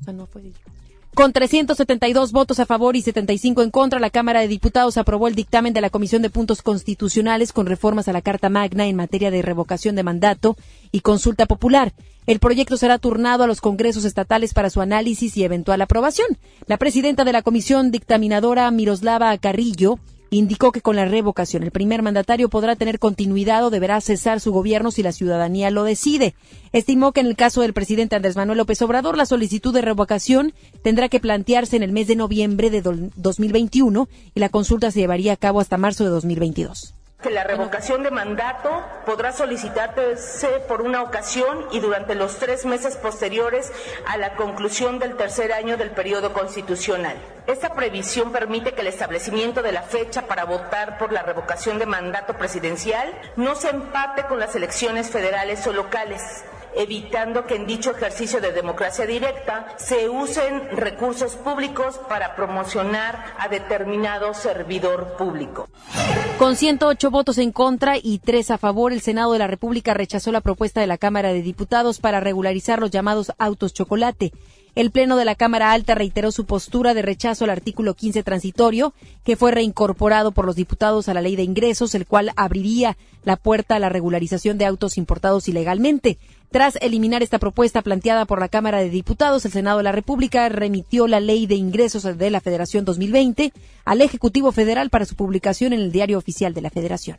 Con 1.17 1.33
372 1.33 2.31
votos 2.31 2.61
a 2.61 2.67
favor 2.67 2.95
y 2.95 3.01
75 3.01 3.63
en 3.63 3.71
contra, 3.71 3.99
la 3.99 4.11
Cámara 4.11 4.41
de 4.41 4.49
Diputados 4.49 4.99
aprobó 4.99 5.29
el 5.29 5.35
dictamen 5.35 5.73
de 5.73 5.81
la 5.81 5.89
Comisión 5.89 6.21
de 6.21 6.29
Puntos 6.29 6.61
Constitucionales 6.61 7.55
con 7.55 7.65
reformas 7.65 8.07
a 8.07 8.13
la 8.13 8.21
Carta 8.21 8.51
Magna 8.51 8.87
en 8.87 8.97
materia 8.97 9.31
de 9.31 9.41
revocación 9.41 9.97
de 9.97 10.03
mandato 10.03 10.59
y 10.93 11.01
consulta 11.01 11.47
popular. 11.47 11.95
El 12.27 12.39
proyecto 12.39 12.77
será 12.77 12.99
turnado 12.99 13.45
a 13.45 13.47
los 13.47 13.63
congresos 13.63 14.05
estatales 14.05 14.53
para 14.53 14.69
su 14.69 14.83
análisis 14.83 15.39
y 15.39 15.45
eventual 15.45 15.81
aprobación. 15.81 16.37
La 16.67 16.77
presidenta 16.77 17.25
de 17.25 17.33
la 17.33 17.41
comisión 17.41 17.91
dictaminadora, 17.91 18.71
Miroslava 18.71 19.39
Carrillo, 19.39 19.99
indicó 20.39 20.73
que 20.73 20.81
con 20.81 20.97
la 20.97 21.05
revocación 21.05 21.63
el 21.63 21.71
primer 21.71 22.03
mandatario 22.03 22.49
podrá 22.49 22.77
tener 22.77 22.99
continuidad 22.99 23.65
o 23.65 23.71
deberá 23.71 24.01
cesar 24.01 24.41
su 24.41 24.53
gobierno 24.53 24.91
si 24.91 25.03
la 25.03 25.13
ciudadanía 25.13 25.71
lo 25.71 25.85
decide. 25.85 26.35
Estimó 26.73 27.13
que 27.13 27.21
en 27.21 27.27
el 27.27 27.37
caso 27.37 27.63
del 27.63 27.73
presidente 27.73 28.17
Andrés 28.17 28.37
Manuel 28.37 28.59
López 28.59 28.83
Obrador 28.83 29.17
la 29.17 29.27
solicitud 29.27 29.73
de 29.73 29.83
revocación 29.83 30.53
tendrá 30.83 31.09
que 31.09 31.21
plantearse 31.21 31.77
en 31.77 31.83
el 31.83 31.93
mes 31.93 32.09
de 32.09 32.17
noviembre 32.17 32.71
de 32.71 32.83
2021 32.83 34.09
y 34.35 34.41
la 34.41 34.49
consulta 34.49 34.91
se 34.91 35.01
llevaría 35.01 35.33
a 35.33 35.37
cabo 35.37 35.61
hasta 35.61 35.79
marzo 35.79 36.05
de 36.05 36.11
2022 36.11 36.96
que 37.27 37.33
la 37.33 37.43
revocación 37.43 38.05
de 38.05 38.13
mandato 38.13 38.85
podrá 39.05 39.33
solicitarse 39.33 40.61
por 40.69 40.81
una 40.81 41.03
ocasión 41.03 41.67
y 41.73 41.81
durante 41.81 42.15
los 42.15 42.37
tres 42.37 42.65
meses 42.65 42.97
posteriores 42.97 43.73
a 44.07 44.17
la 44.17 44.37
conclusión 44.37 45.01
del 45.01 45.17
tercer 45.17 45.53
año 45.53 45.77
del 45.77 45.91
periodo 45.91 46.33
constitucional. 46.33 47.17
Esta 47.49 47.75
previsión 47.75 48.31
permite 48.31 48.75
que 48.75 48.83
el 48.83 48.87
establecimiento 48.87 49.63
de 49.63 49.73
la 49.73 49.83
fecha 49.83 50.29
para 50.29 50.45
votar 50.45 50.99
por 50.99 51.13
la 51.13 51.25
revocación 51.25 51.81
de 51.81 51.87
mandato 51.87 52.35
presidencial 52.35 53.13
no 53.35 53.57
se 53.57 53.71
empate 53.71 54.23
con 54.27 54.39
las 54.39 54.55
elecciones 54.55 55.11
federales 55.11 55.67
o 55.67 55.73
locales 55.73 56.45
evitando 56.77 57.47
que 57.47 57.57
en 57.57 57.67
dicho 57.67 57.91
ejercicio 57.91 58.41
de 58.41 58.53
democracia 58.53 59.07
directa 59.07 59.75
se 59.79 60.09
usen 60.09 60.69
recursos 60.77 61.35
públicos 61.35 61.99
para 62.09 62.37
promocionar 62.37 63.35
a 63.39 63.49
determinado 63.49 64.35
servidor 64.35 65.17
público. 65.17 65.69
Con 66.39 66.57
108 66.57 67.11
votos 67.11 67.39
en 67.39 67.53
contra 67.53 67.97
y 67.97 68.19
tres 68.19 68.51
a 68.51 68.59
favor, 68.59 68.93
el 68.93 69.01
Senado 69.01 69.33
de 69.33 69.39
la 69.39 69.47
República 69.47 69.95
rechazó 69.95 70.33
la 70.33 70.41
propuesta 70.41 70.81
de 70.81 70.87
la 70.87 70.99
Cámara 70.99 71.33
de 71.33 71.43
Diputados 71.43 71.99
para 71.99 72.21
regularizar 72.21 72.79
los 72.79 72.91
llamados 72.91 73.33
autos 73.39 73.73
chocolate. 73.73 74.33
El 74.77 74.91
Pleno 74.91 75.17
de 75.17 75.25
la 75.25 75.37
Cámara 75.37 75.73
Alta 75.73 75.95
reiteró 75.95 76.31
su 76.31 76.45
postura 76.45 76.93
de 76.93 77.01
rechazo 77.01 77.45
al 77.45 77.51
artículo 77.51 77.95
15 77.95 78.23
transitorio, 78.23 78.93
que 79.25 79.35
fue 79.35 79.51
reincorporado 79.51 80.33
por 80.33 80.45
los 80.45 80.55
diputados 80.55 81.09
a 81.09 81.15
la 81.15 81.23
ley 81.23 81.35
de 81.35 81.45
ingresos, 81.45 81.95
el 81.95 82.07
cual 82.07 82.33
abriría 82.37 82.99
la 83.25 83.37
puerta 83.37 83.77
a 83.77 83.79
la 83.79 83.89
regularización 83.89 84.59
de 84.59 84.67
autos 84.67 84.99
importados 84.99 85.49
ilegalmente. 85.49 86.19
Tras 86.51 86.77
eliminar 86.81 87.23
esta 87.23 87.39
propuesta 87.39 87.83
planteada 87.83 88.25
por 88.25 88.41
la 88.41 88.49
Cámara 88.49 88.79
de 88.79 88.91
Diputados, 88.91 89.45
el 89.45 89.53
Senado 89.53 89.79
de 89.79 89.85
la 89.85 89.93
República 89.93 90.49
remitió 90.49 91.07
la 91.07 91.21
Ley 91.21 91.47
de 91.47 91.57
Ingresos 91.57 92.05
de 92.05 92.31
la 92.31 92.41
Federación 92.41 92.85
2020 92.85 93.53
al 93.85 94.01
Ejecutivo 94.01 94.53
Federal 94.53 94.91
para 94.91 95.05
su 95.05 95.17
publicación 95.17 95.73
en 95.73 95.81
el 95.81 95.93
Diario 95.93 96.19
Oficial 96.19 96.55
de 96.55 96.63
la 96.63 96.71
Federación. 96.71 97.19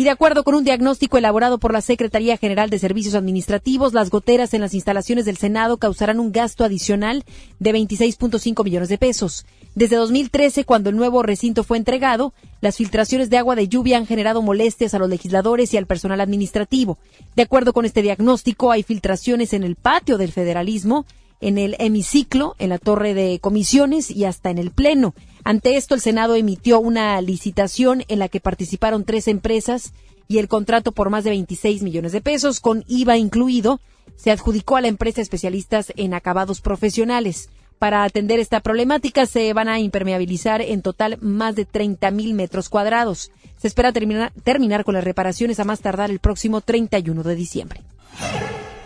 Y 0.00 0.04
de 0.04 0.08
acuerdo 0.08 0.44
con 0.44 0.54
un 0.54 0.64
diagnóstico 0.64 1.18
elaborado 1.18 1.58
por 1.58 1.74
la 1.74 1.82
Secretaría 1.82 2.38
General 2.38 2.70
de 2.70 2.78
Servicios 2.78 3.14
Administrativos, 3.14 3.92
las 3.92 4.08
goteras 4.08 4.54
en 4.54 4.62
las 4.62 4.72
instalaciones 4.72 5.26
del 5.26 5.36
Senado 5.36 5.76
causarán 5.76 6.20
un 6.20 6.32
gasto 6.32 6.64
adicional 6.64 7.22
de 7.58 7.74
26.5 7.74 8.64
millones 8.64 8.88
de 8.88 8.96
pesos. 8.96 9.44
Desde 9.74 9.96
2013, 9.96 10.64
cuando 10.64 10.88
el 10.88 10.96
nuevo 10.96 11.22
recinto 11.22 11.64
fue 11.64 11.76
entregado, 11.76 12.32
las 12.62 12.78
filtraciones 12.78 13.28
de 13.28 13.36
agua 13.36 13.56
de 13.56 13.68
lluvia 13.68 13.98
han 13.98 14.06
generado 14.06 14.40
molestias 14.40 14.94
a 14.94 14.98
los 14.98 15.10
legisladores 15.10 15.74
y 15.74 15.76
al 15.76 15.84
personal 15.84 16.22
administrativo. 16.22 16.96
De 17.36 17.42
acuerdo 17.42 17.74
con 17.74 17.84
este 17.84 18.00
diagnóstico, 18.00 18.70
hay 18.70 18.82
filtraciones 18.82 19.52
en 19.52 19.64
el 19.64 19.76
patio 19.76 20.16
del 20.16 20.32
federalismo, 20.32 21.04
en 21.42 21.58
el 21.58 21.76
hemiciclo, 21.78 22.56
en 22.58 22.70
la 22.70 22.78
torre 22.78 23.12
de 23.12 23.38
comisiones 23.38 24.10
y 24.10 24.24
hasta 24.24 24.48
en 24.48 24.56
el 24.56 24.70
pleno. 24.70 25.12
Ante 25.44 25.76
esto, 25.76 25.94
el 25.94 26.00
Senado 26.00 26.34
emitió 26.34 26.80
una 26.80 27.20
licitación 27.20 28.04
en 28.08 28.18
la 28.18 28.28
que 28.28 28.40
participaron 28.40 29.04
tres 29.04 29.28
empresas 29.28 29.92
y 30.28 30.38
el 30.38 30.48
contrato 30.48 30.92
por 30.92 31.10
más 31.10 31.24
de 31.24 31.30
26 31.30 31.82
millones 31.82 32.12
de 32.12 32.20
pesos, 32.20 32.60
con 32.60 32.84
IVA 32.86 33.16
incluido, 33.16 33.80
se 34.16 34.30
adjudicó 34.30 34.76
a 34.76 34.80
la 34.80 34.88
empresa 34.88 35.20
especialistas 35.20 35.92
en 35.96 36.14
acabados 36.14 36.60
profesionales. 36.60 37.48
Para 37.78 38.04
atender 38.04 38.38
esta 38.38 38.60
problemática 38.60 39.24
se 39.24 39.52
van 39.54 39.68
a 39.68 39.80
impermeabilizar 39.80 40.60
en 40.60 40.82
total 40.82 41.18
más 41.22 41.56
de 41.56 41.64
30 41.64 42.10
mil 42.10 42.34
metros 42.34 42.68
cuadrados. 42.68 43.32
Se 43.56 43.66
espera 43.66 43.92
terminar, 43.92 44.32
terminar 44.44 44.84
con 44.84 44.94
las 44.94 45.04
reparaciones 45.04 45.58
a 45.58 45.64
más 45.64 45.80
tardar 45.80 46.10
el 46.10 46.18
próximo 46.18 46.60
31 46.60 47.22
de 47.22 47.34
diciembre. 47.34 47.80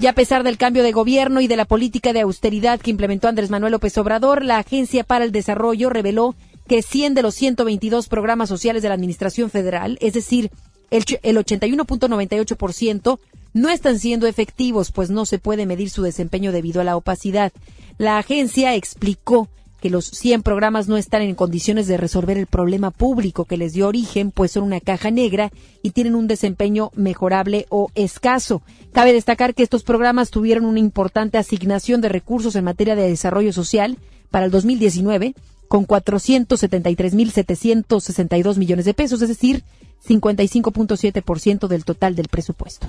Y 0.05 0.07
a 0.07 0.13
pesar 0.13 0.43
del 0.43 0.59
cambio 0.59 0.83
de 0.83 0.93
gobierno 0.93 1.41
y 1.41 1.47
de 1.47 1.57
la 1.57 1.65
política 1.65 2.13
de 2.13 2.21
austeridad 2.21 2.79
que 2.79 2.91
implementó 2.91 3.27
Andrés 3.27 3.49
Manuel 3.49 3.73
López 3.73 3.97
Obrador, 3.97 4.45
la 4.45 4.59
Agencia 4.59 5.03
para 5.03 5.25
el 5.25 5.33
Desarrollo 5.33 5.89
reveló 5.89 6.35
que 6.69 6.83
100 6.83 7.15
de 7.15 7.23
los 7.23 7.35
122 7.35 8.09
programas 8.09 8.51
sociales 8.51 8.83
de 8.83 8.91
la 8.91 8.97
Administración 8.97 9.49
Federal, 9.49 9.97
es 10.03 10.13
decir, 10.13 10.51
el, 10.91 11.07
el 11.23 11.39
81.98%, 11.39 13.19
no 13.55 13.71
están 13.71 13.99
siendo 13.99 14.27
efectivos, 14.27 14.93
pues 14.93 15.09
no 15.09 15.25
se 15.25 15.39
puede 15.39 15.65
medir 15.65 15.89
su 15.89 16.03
desempeño 16.03 16.53
debido 16.53 16.83
a 16.83 16.85
la 16.85 16.99
opacidad. 16.99 17.51
La 17.97 18.19
agencia 18.19 18.75
explicó 18.75 19.49
que 19.85 19.91
los 19.91 20.07
100 20.07 20.43
programas 20.43 20.89
no 20.89 20.97
están 20.97 21.21
en 21.21 21.35
condiciones 21.35 21.87
de 21.87 21.99
resolver 21.99 22.39
el 22.39 22.47
problema 22.47 22.91
público 22.91 23.45
que 23.45 23.59
les 23.59 23.75
dio 23.75 23.87
origen, 23.87 24.31
pues 24.31 24.53
son 24.53 24.63
una 24.63 24.81
caja 24.81 25.11
negra 25.11 25.53
y 25.83 25.91
tienen 25.91 26.15
un 26.15 26.27
desempeño 26.27 26.91
mejorable 26.95 27.67
o 27.69 27.91
escaso. 27.95 28.63
Cabe 28.95 29.13
destacar 29.13 29.55
que 29.55 29.63
estos 29.63 29.83
programas 29.83 30.31
tuvieron 30.31 30.65
una 30.65 30.79
importante 30.79 31.37
asignación 31.37 32.01
de 32.01 32.09
recursos 32.09 32.57
en 32.57 32.65
materia 32.65 32.97
de 32.97 33.11
desarrollo 33.11 33.53
social 33.53 33.99
para 34.31 34.47
el 34.47 34.51
2019, 34.51 35.35
con 35.69 35.87
473.762 35.87 38.57
millones 38.57 38.87
de 38.87 38.95
pesos, 38.95 39.21
es 39.21 39.29
decir, 39.29 39.65
55.7% 40.09 41.69
del 41.69 41.85
total 41.85 42.17
del 42.17 42.29
presupuesto. 42.29 42.87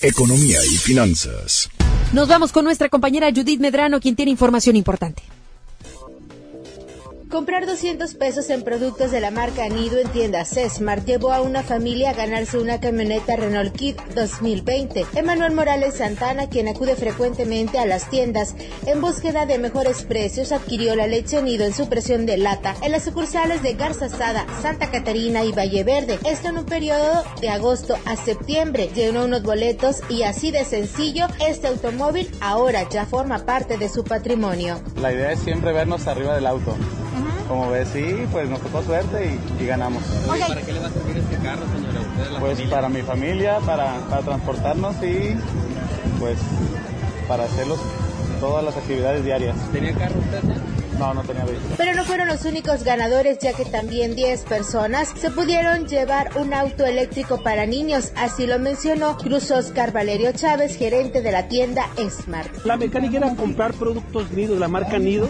Economía 0.00 0.64
y 0.64 0.78
finanzas. 0.78 1.68
Nos 2.14 2.26
vamos 2.26 2.52
con 2.52 2.64
nuestra 2.64 2.88
compañera 2.88 3.30
Judith 3.30 3.60
Medrano, 3.60 4.00
quien 4.00 4.16
tiene 4.16 4.30
información 4.30 4.76
importante. 4.76 5.22
Comprar 7.32 7.64
200 7.64 8.14
pesos 8.16 8.50
en 8.50 8.62
productos 8.62 9.10
de 9.10 9.18
la 9.18 9.30
marca 9.30 9.66
Nido 9.66 9.96
en 9.96 10.08
tiendas 10.08 10.50
Smart 10.68 11.06
llevó 11.06 11.32
a 11.32 11.40
una 11.40 11.62
familia 11.62 12.10
a 12.10 12.12
ganarse 12.12 12.58
una 12.58 12.78
camioneta 12.78 13.36
Renault 13.36 13.74
Kit 13.74 13.98
2020. 14.14 15.06
Emanuel 15.14 15.54
Morales 15.54 15.94
Santana, 15.94 16.50
quien 16.50 16.68
acude 16.68 16.94
frecuentemente 16.94 17.78
a 17.78 17.86
las 17.86 18.10
tiendas 18.10 18.54
en 18.84 19.00
búsqueda 19.00 19.46
de 19.46 19.56
mejores 19.56 20.02
precios, 20.02 20.52
adquirió 20.52 20.94
la 20.94 21.06
leche 21.06 21.40
Nido 21.40 21.64
en 21.64 21.72
su 21.72 21.88
presión 21.88 22.26
de 22.26 22.36
lata 22.36 22.74
en 22.82 22.92
las 22.92 23.04
sucursales 23.04 23.62
de 23.62 23.72
Garza 23.76 24.10
Sada, 24.10 24.44
Santa 24.60 24.90
Catarina 24.90 25.42
y 25.42 25.52
Valle 25.52 25.84
Verde. 25.84 26.18
Esto 26.26 26.50
en 26.50 26.58
un 26.58 26.66
periodo 26.66 27.24
de 27.40 27.48
agosto 27.48 27.96
a 28.04 28.16
septiembre. 28.16 28.90
Llenó 28.94 29.24
unos 29.24 29.42
boletos 29.42 30.02
y 30.10 30.24
así 30.24 30.50
de 30.50 30.66
sencillo, 30.66 31.28
este 31.48 31.68
automóvil 31.68 32.30
ahora 32.42 32.86
ya 32.90 33.06
forma 33.06 33.46
parte 33.46 33.78
de 33.78 33.88
su 33.88 34.04
patrimonio. 34.04 34.82
La 35.00 35.14
idea 35.14 35.32
es 35.32 35.38
siempre 35.38 35.72
vernos 35.72 36.06
arriba 36.06 36.34
del 36.34 36.46
auto. 36.46 36.76
Como 37.52 37.68
ves, 37.68 37.86
sí, 37.92 38.26
pues 38.32 38.48
nos 38.48 38.62
tocó 38.62 38.82
suerte 38.82 39.38
y, 39.60 39.66
ganamos. 39.66 40.02
¿Para 40.26 40.62
qué 40.62 40.72
le 40.72 40.80
va 40.80 40.86
a 40.86 40.90
servir 40.90 41.18
este 41.18 41.36
carro, 41.36 41.60
señora? 41.66 42.40
pues 42.40 42.58
para 42.62 42.88
mi 42.88 43.02
familia, 43.02 43.58
para, 43.66 43.98
para 44.08 44.22
transportarnos 44.22 44.96
y 45.02 45.36
pues 46.18 46.38
para 47.28 47.44
hacer 47.44 47.66
todas 48.40 48.64
las 48.64 48.74
actividades 48.74 49.22
diarias. 49.22 49.54
¿Tenía 49.70 49.92
carro 49.92 50.18
usted? 50.18 50.40
No, 50.98 51.12
no 51.12 51.22
tenía 51.24 51.44
vehículo. 51.44 51.74
Pero 51.76 51.94
no 51.94 52.04
fueron 52.04 52.28
los 52.28 52.44
únicos 52.46 52.84
ganadores, 52.84 53.38
ya 53.38 53.52
que 53.52 53.66
también 53.66 54.14
10 54.14 54.42
personas 54.42 55.12
se 55.14 55.30
pudieron 55.30 55.86
llevar 55.86 56.30
un 56.36 56.54
auto 56.54 56.86
eléctrico 56.86 57.42
para 57.42 57.66
niños. 57.66 58.12
Así 58.16 58.46
lo 58.46 58.58
mencionó 58.60 59.18
Cruz 59.18 59.50
Oscar 59.50 59.92
Valerio 59.92 60.32
Chávez, 60.32 60.76
gerente 60.76 61.20
de 61.20 61.32
la 61.32 61.48
tienda 61.48 61.86
Smart. 62.08 62.64
La 62.64 62.78
mecánica 62.78 63.18
era 63.18 63.34
comprar 63.34 63.74
productos 63.74 64.30
Nido, 64.30 64.58
la 64.58 64.68
marca 64.68 64.98
Nido. 64.98 65.28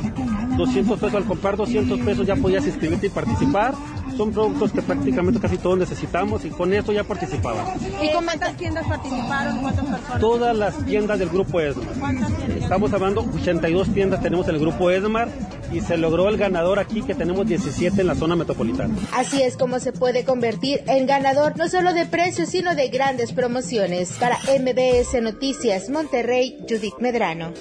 200 0.56 0.98
pesos 0.98 1.14
al 1.14 1.24
comprar 1.24 1.56
200 1.56 2.00
pesos 2.00 2.26
ya 2.26 2.36
podías 2.36 2.66
inscribirte 2.66 3.06
y 3.06 3.10
participar 3.10 3.74
son 4.16 4.32
productos 4.32 4.72
que 4.72 4.82
prácticamente 4.82 5.40
casi 5.40 5.58
todos 5.58 5.78
necesitamos 5.78 6.44
y 6.44 6.50
con 6.50 6.72
eso 6.72 6.92
ya 6.92 7.04
participaban. 7.04 7.66
¿Y 8.00 8.12
con 8.12 8.24
cuántas 8.24 8.56
tiendas 8.56 8.86
participaron? 8.86 9.58
¿Cuántas 9.58 9.84
personas? 9.86 10.20
Todas 10.20 10.56
las 10.56 10.84
tiendas 10.84 11.18
del 11.18 11.28
grupo 11.28 11.60
Esmar. 11.60 11.86
¿Cuántas 11.98 12.36
tiendas? 12.36 12.62
Estamos 12.62 12.92
hablando 12.92 13.26
82 13.34 13.94
tiendas 13.94 14.22
tenemos 14.22 14.48
en 14.48 14.54
el 14.54 14.60
grupo 14.60 14.90
Esmar 14.90 15.28
y 15.72 15.80
se 15.80 15.96
logró 15.96 16.28
el 16.28 16.36
ganador 16.36 16.78
aquí 16.78 17.02
que 17.02 17.14
tenemos 17.14 17.46
17 17.46 18.00
en 18.00 18.06
la 18.06 18.14
zona 18.14 18.36
metropolitana. 18.36 18.94
Así 19.12 19.42
es 19.42 19.56
como 19.56 19.80
se 19.80 19.92
puede 19.92 20.24
convertir 20.24 20.82
en 20.86 21.06
ganador 21.06 21.56
no 21.56 21.68
solo 21.68 21.94
de 21.94 22.06
precios 22.06 22.50
sino 22.50 22.74
de 22.74 22.88
grandes 22.88 23.32
promociones. 23.32 24.12
Para 24.20 24.38
MBS 24.38 25.20
Noticias 25.22 25.88
Monterrey, 25.88 26.58
Judith 26.68 26.98
Medrano. 27.00 27.52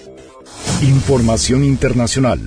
Información 0.82 1.64
internacional. 1.64 2.40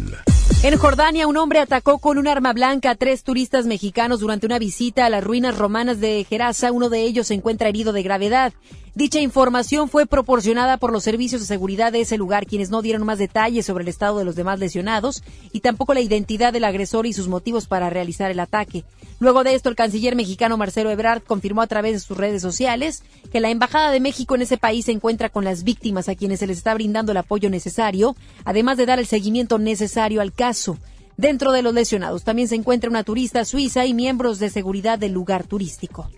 En 0.64 0.78
Jordania, 0.78 1.26
un 1.26 1.36
hombre 1.36 1.58
atacó 1.58 1.98
con 1.98 2.16
un 2.16 2.26
arma 2.26 2.54
blanca 2.54 2.88
a 2.88 2.94
tres 2.94 3.22
turistas 3.22 3.66
mexicanos 3.66 4.20
durante 4.20 4.46
una 4.46 4.58
visita 4.58 5.04
a 5.04 5.10
las 5.10 5.22
ruinas 5.22 5.58
romanas 5.58 6.00
de 6.00 6.24
Gerasa. 6.26 6.72
Uno 6.72 6.88
de 6.88 7.02
ellos 7.02 7.26
se 7.26 7.34
encuentra 7.34 7.68
herido 7.68 7.92
de 7.92 8.02
gravedad. 8.02 8.54
Dicha 8.96 9.18
información 9.18 9.88
fue 9.88 10.06
proporcionada 10.06 10.76
por 10.76 10.92
los 10.92 11.02
servicios 11.02 11.40
de 11.40 11.48
seguridad 11.48 11.90
de 11.90 12.02
ese 12.02 12.16
lugar, 12.16 12.46
quienes 12.46 12.70
no 12.70 12.80
dieron 12.80 13.04
más 13.04 13.18
detalles 13.18 13.66
sobre 13.66 13.82
el 13.82 13.88
estado 13.88 14.18
de 14.18 14.24
los 14.24 14.36
demás 14.36 14.60
lesionados 14.60 15.24
y 15.50 15.60
tampoco 15.60 15.94
la 15.94 16.00
identidad 16.00 16.52
del 16.52 16.62
agresor 16.62 17.04
y 17.04 17.12
sus 17.12 17.26
motivos 17.26 17.66
para 17.66 17.90
realizar 17.90 18.30
el 18.30 18.38
ataque. 18.38 18.84
Luego 19.18 19.42
de 19.42 19.56
esto, 19.56 19.68
el 19.68 19.74
canciller 19.74 20.14
mexicano 20.14 20.56
Marcelo 20.56 20.92
Ebrard 20.92 21.24
confirmó 21.24 21.60
a 21.60 21.66
través 21.66 21.94
de 21.94 21.98
sus 21.98 22.16
redes 22.16 22.40
sociales 22.40 23.02
que 23.32 23.40
la 23.40 23.50
Embajada 23.50 23.90
de 23.90 23.98
México 23.98 24.36
en 24.36 24.42
ese 24.42 24.58
país 24.58 24.84
se 24.84 24.92
encuentra 24.92 25.28
con 25.28 25.44
las 25.44 25.64
víctimas 25.64 26.08
a 26.08 26.14
quienes 26.14 26.38
se 26.38 26.46
les 26.46 26.58
está 26.58 26.72
brindando 26.72 27.10
el 27.10 27.18
apoyo 27.18 27.50
necesario, 27.50 28.14
además 28.44 28.76
de 28.76 28.86
dar 28.86 29.00
el 29.00 29.06
seguimiento 29.06 29.58
necesario 29.58 30.20
al 30.20 30.32
caso. 30.32 30.78
Dentro 31.16 31.50
de 31.50 31.62
los 31.62 31.74
lesionados 31.74 32.22
también 32.22 32.46
se 32.46 32.54
encuentra 32.54 32.90
una 32.90 33.02
turista 33.02 33.44
suiza 33.44 33.86
y 33.86 33.92
miembros 33.92 34.38
de 34.38 34.50
seguridad 34.50 35.00
del 35.00 35.10
lugar 35.10 35.48
turístico. 35.48 36.08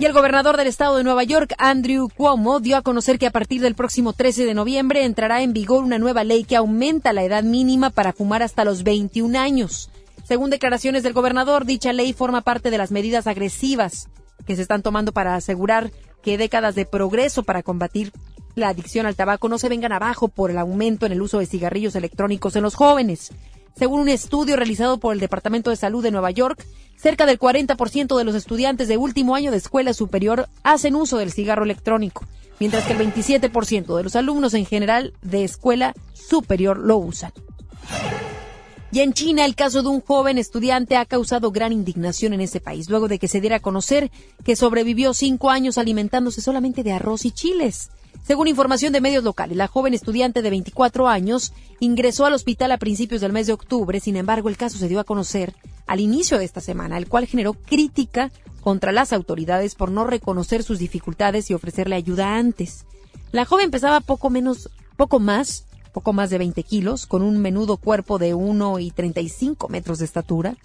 Y 0.00 0.06
el 0.06 0.14
gobernador 0.14 0.56
del 0.56 0.66
estado 0.66 0.96
de 0.96 1.04
Nueva 1.04 1.24
York, 1.24 1.52
Andrew 1.58 2.08
Cuomo, 2.08 2.58
dio 2.58 2.78
a 2.78 2.80
conocer 2.80 3.18
que 3.18 3.26
a 3.26 3.30
partir 3.30 3.60
del 3.60 3.74
próximo 3.74 4.14
13 4.14 4.46
de 4.46 4.54
noviembre 4.54 5.04
entrará 5.04 5.42
en 5.42 5.52
vigor 5.52 5.84
una 5.84 5.98
nueva 5.98 6.24
ley 6.24 6.44
que 6.44 6.56
aumenta 6.56 7.12
la 7.12 7.22
edad 7.22 7.42
mínima 7.42 7.90
para 7.90 8.14
fumar 8.14 8.42
hasta 8.42 8.64
los 8.64 8.82
21 8.82 9.38
años. 9.38 9.90
Según 10.24 10.48
declaraciones 10.48 11.02
del 11.02 11.12
gobernador, 11.12 11.66
dicha 11.66 11.92
ley 11.92 12.14
forma 12.14 12.40
parte 12.40 12.70
de 12.70 12.78
las 12.78 12.92
medidas 12.92 13.26
agresivas 13.26 14.08
que 14.46 14.56
se 14.56 14.62
están 14.62 14.80
tomando 14.80 15.12
para 15.12 15.34
asegurar 15.34 15.90
que 16.22 16.38
décadas 16.38 16.74
de 16.74 16.86
progreso 16.86 17.42
para 17.42 17.62
combatir 17.62 18.10
la 18.54 18.70
adicción 18.70 19.04
al 19.04 19.16
tabaco 19.16 19.50
no 19.50 19.58
se 19.58 19.68
vengan 19.68 19.92
abajo 19.92 20.28
por 20.28 20.50
el 20.50 20.56
aumento 20.56 21.04
en 21.04 21.12
el 21.12 21.20
uso 21.20 21.40
de 21.40 21.46
cigarrillos 21.46 21.94
electrónicos 21.94 22.56
en 22.56 22.62
los 22.62 22.74
jóvenes. 22.74 23.32
Según 23.76 24.00
un 24.00 24.08
estudio 24.08 24.56
realizado 24.56 24.98
por 24.98 25.14
el 25.14 25.20
Departamento 25.20 25.70
de 25.70 25.76
Salud 25.76 26.02
de 26.02 26.10
Nueva 26.10 26.30
York, 26.30 26.66
cerca 26.96 27.26
del 27.26 27.38
40% 27.38 28.16
de 28.16 28.24
los 28.24 28.34
estudiantes 28.34 28.88
de 28.88 28.96
último 28.96 29.34
año 29.34 29.50
de 29.50 29.56
escuela 29.56 29.94
superior 29.94 30.48
hacen 30.62 30.94
uso 30.94 31.18
del 31.18 31.32
cigarro 31.32 31.64
electrónico, 31.64 32.26
mientras 32.58 32.84
que 32.84 32.92
el 32.92 32.98
27% 32.98 33.96
de 33.96 34.02
los 34.02 34.16
alumnos 34.16 34.54
en 34.54 34.66
general 34.66 35.14
de 35.22 35.44
escuela 35.44 35.94
superior 36.12 36.78
lo 36.78 36.98
usan. 36.98 37.32
Y 38.92 39.00
en 39.00 39.12
China, 39.12 39.44
el 39.44 39.54
caso 39.54 39.82
de 39.82 39.88
un 39.88 40.00
joven 40.00 40.36
estudiante 40.36 40.96
ha 40.96 41.04
causado 41.04 41.52
gran 41.52 41.72
indignación 41.72 42.32
en 42.32 42.40
ese 42.40 42.60
país, 42.60 42.90
luego 42.90 43.06
de 43.06 43.20
que 43.20 43.28
se 43.28 43.40
diera 43.40 43.56
a 43.56 43.60
conocer 43.60 44.10
que 44.44 44.56
sobrevivió 44.56 45.14
cinco 45.14 45.50
años 45.50 45.78
alimentándose 45.78 46.40
solamente 46.40 46.82
de 46.82 46.92
arroz 46.92 47.24
y 47.24 47.30
chiles. 47.30 47.90
Según 48.26 48.48
información 48.48 48.92
de 48.92 49.00
medios 49.00 49.22
locales, 49.22 49.56
la 49.56 49.68
joven 49.68 49.94
estudiante 49.94 50.42
de 50.42 50.50
24 50.50 51.06
años 51.06 51.52
ingresó 51.78 52.26
al 52.26 52.34
hospital 52.34 52.72
a 52.72 52.78
principios 52.78 53.20
del 53.20 53.32
mes 53.32 53.46
de 53.46 53.52
octubre, 53.52 54.00
sin 54.00 54.16
embargo 54.16 54.48
el 54.48 54.56
caso 54.56 54.76
se 54.76 54.88
dio 54.88 54.98
a 54.98 55.04
conocer 55.04 55.54
al 55.86 56.00
inicio 56.00 56.38
de 56.38 56.44
esta 56.44 56.60
semana, 56.60 56.98
el 56.98 57.08
cual 57.08 57.26
generó 57.26 57.54
crítica 57.54 58.32
contra 58.60 58.92
las 58.92 59.12
autoridades 59.12 59.76
por 59.76 59.90
no 59.90 60.04
reconocer 60.04 60.64
sus 60.64 60.80
dificultades 60.80 61.48
y 61.50 61.54
ofrecerle 61.54 61.94
ayuda 61.94 62.36
antes. 62.36 62.84
La 63.32 63.44
joven 63.44 63.70
pesaba 63.70 64.00
poco 64.00 64.30
menos, 64.30 64.68
poco 64.96 65.20
más, 65.20 65.64
poco 65.92 66.12
más 66.12 66.30
de 66.30 66.38
20 66.38 66.62
kilos, 66.62 67.06
con 67.06 67.22
un 67.22 67.38
menudo 67.38 67.76
cuerpo 67.76 68.18
de 68.18 68.34
1 68.34 68.78
y 68.78 68.90
35 68.90 69.68
metros 69.68 69.98
de 69.98 70.04
estatura, 70.04 70.56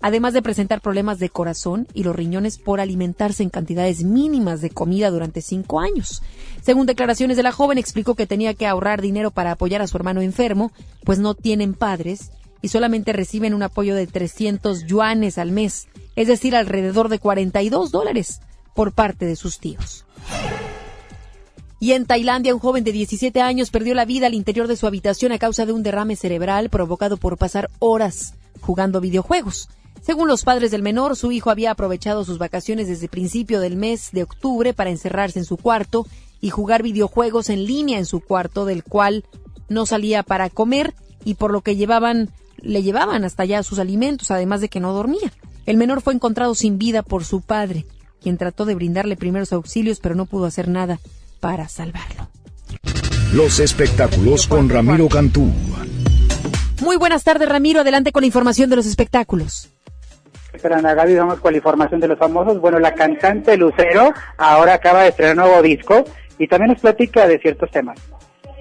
además 0.00 0.32
de 0.32 0.42
presentar 0.42 0.80
problemas 0.80 1.18
de 1.18 1.28
corazón 1.28 1.86
y 1.94 2.04
los 2.04 2.16
riñones 2.16 2.58
por 2.58 2.80
alimentarse 2.80 3.42
en 3.42 3.50
cantidades 3.50 4.02
mínimas 4.02 4.60
de 4.60 4.70
comida 4.70 5.10
durante 5.10 5.42
cinco 5.42 5.80
años. 5.80 6.22
Según 6.62 6.86
declaraciones 6.86 7.36
de 7.36 7.42
la 7.42 7.52
joven, 7.52 7.78
explicó 7.78 8.14
que 8.14 8.26
tenía 8.26 8.54
que 8.54 8.66
ahorrar 8.66 9.02
dinero 9.02 9.30
para 9.30 9.52
apoyar 9.52 9.82
a 9.82 9.86
su 9.86 9.96
hermano 9.96 10.22
enfermo, 10.22 10.72
pues 11.04 11.18
no 11.18 11.34
tienen 11.34 11.74
padres 11.74 12.30
y 12.62 12.68
solamente 12.68 13.12
reciben 13.12 13.54
un 13.54 13.62
apoyo 13.62 13.94
de 13.94 14.06
300 14.06 14.86
yuanes 14.86 15.38
al 15.38 15.52
mes, 15.52 15.88
es 16.16 16.28
decir, 16.28 16.54
alrededor 16.56 17.08
de 17.08 17.18
42 17.18 17.90
dólares 17.90 18.40
por 18.74 18.92
parte 18.92 19.26
de 19.26 19.36
sus 19.36 19.58
tíos. 19.58 20.04
Y 21.82 21.92
en 21.92 22.04
Tailandia, 22.04 22.54
un 22.54 22.60
joven 22.60 22.84
de 22.84 22.92
17 22.92 23.40
años 23.40 23.70
perdió 23.70 23.94
la 23.94 24.04
vida 24.04 24.26
al 24.26 24.34
interior 24.34 24.68
de 24.68 24.76
su 24.76 24.86
habitación 24.86 25.32
a 25.32 25.38
causa 25.38 25.64
de 25.64 25.72
un 25.72 25.82
derrame 25.82 26.14
cerebral 26.14 26.68
provocado 26.68 27.16
por 27.16 27.38
pasar 27.38 27.70
horas 27.78 28.34
jugando 28.60 29.00
videojuegos. 29.00 29.70
Según 30.02 30.28
los 30.28 30.44
padres 30.44 30.70
del 30.70 30.82
menor, 30.82 31.16
su 31.16 31.32
hijo 31.32 31.48
había 31.48 31.70
aprovechado 31.70 32.22
sus 32.26 32.36
vacaciones 32.36 32.86
desde 32.88 33.08
principio 33.08 33.60
del 33.60 33.76
mes 33.76 34.10
de 34.12 34.24
octubre 34.24 34.74
para 34.74 34.90
encerrarse 34.90 35.38
en 35.38 35.46
su 35.46 35.56
cuarto 35.56 36.06
y 36.42 36.50
jugar 36.50 36.82
videojuegos 36.82 37.48
en 37.48 37.64
línea 37.64 37.98
en 37.98 38.06
su 38.06 38.20
cuarto, 38.20 38.66
del 38.66 38.84
cual 38.84 39.24
no 39.70 39.86
salía 39.86 40.22
para 40.22 40.50
comer 40.50 40.94
y 41.24 41.34
por 41.34 41.50
lo 41.50 41.62
que 41.62 41.76
llevaban 41.76 42.28
le 42.58 42.82
llevaban 42.82 43.24
hasta 43.24 43.44
allá 43.44 43.62
sus 43.62 43.78
alimentos, 43.78 44.30
además 44.30 44.60
de 44.60 44.68
que 44.68 44.80
no 44.80 44.92
dormía. 44.92 45.32
El 45.64 45.78
menor 45.78 46.02
fue 46.02 46.12
encontrado 46.12 46.54
sin 46.54 46.76
vida 46.76 47.02
por 47.02 47.24
su 47.24 47.40
padre, 47.40 47.86
quien 48.20 48.36
trató 48.36 48.66
de 48.66 48.74
brindarle 48.74 49.16
primeros 49.16 49.54
auxilios, 49.54 49.98
pero 49.98 50.14
no 50.14 50.26
pudo 50.26 50.44
hacer 50.44 50.68
nada 50.68 51.00
para 51.40 51.68
salvarlo. 51.68 52.28
Los 53.32 53.58
espectáculos 53.60 54.46
con 54.46 54.68
Ramiro 54.68 55.08
Cantú. 55.08 55.50
Muy 56.82 56.96
buenas 56.96 57.24
tardes, 57.24 57.48
Ramiro. 57.48 57.80
Adelante 57.80 58.12
con 58.12 58.22
la 58.22 58.26
información 58.26 58.70
de 58.70 58.76
los 58.76 58.86
espectáculos. 58.86 59.70
Ana 60.64 60.94
Gaby, 60.94 61.14
vamos 61.14 61.40
con 61.40 61.52
la 61.52 61.58
información 61.58 62.00
de 62.00 62.08
los 62.08 62.18
famosos. 62.18 62.60
Bueno, 62.60 62.78
la 62.78 62.94
cantante 62.94 63.56
Lucero 63.56 64.12
ahora 64.36 64.74
acaba 64.74 65.02
de 65.02 65.08
estrenar 65.08 65.36
un 65.36 65.44
nuevo 65.44 65.62
disco 65.62 66.04
y 66.38 66.48
también 66.48 66.72
nos 66.72 66.80
platica 66.80 67.26
de 67.26 67.38
ciertos 67.38 67.70
temas. 67.70 67.98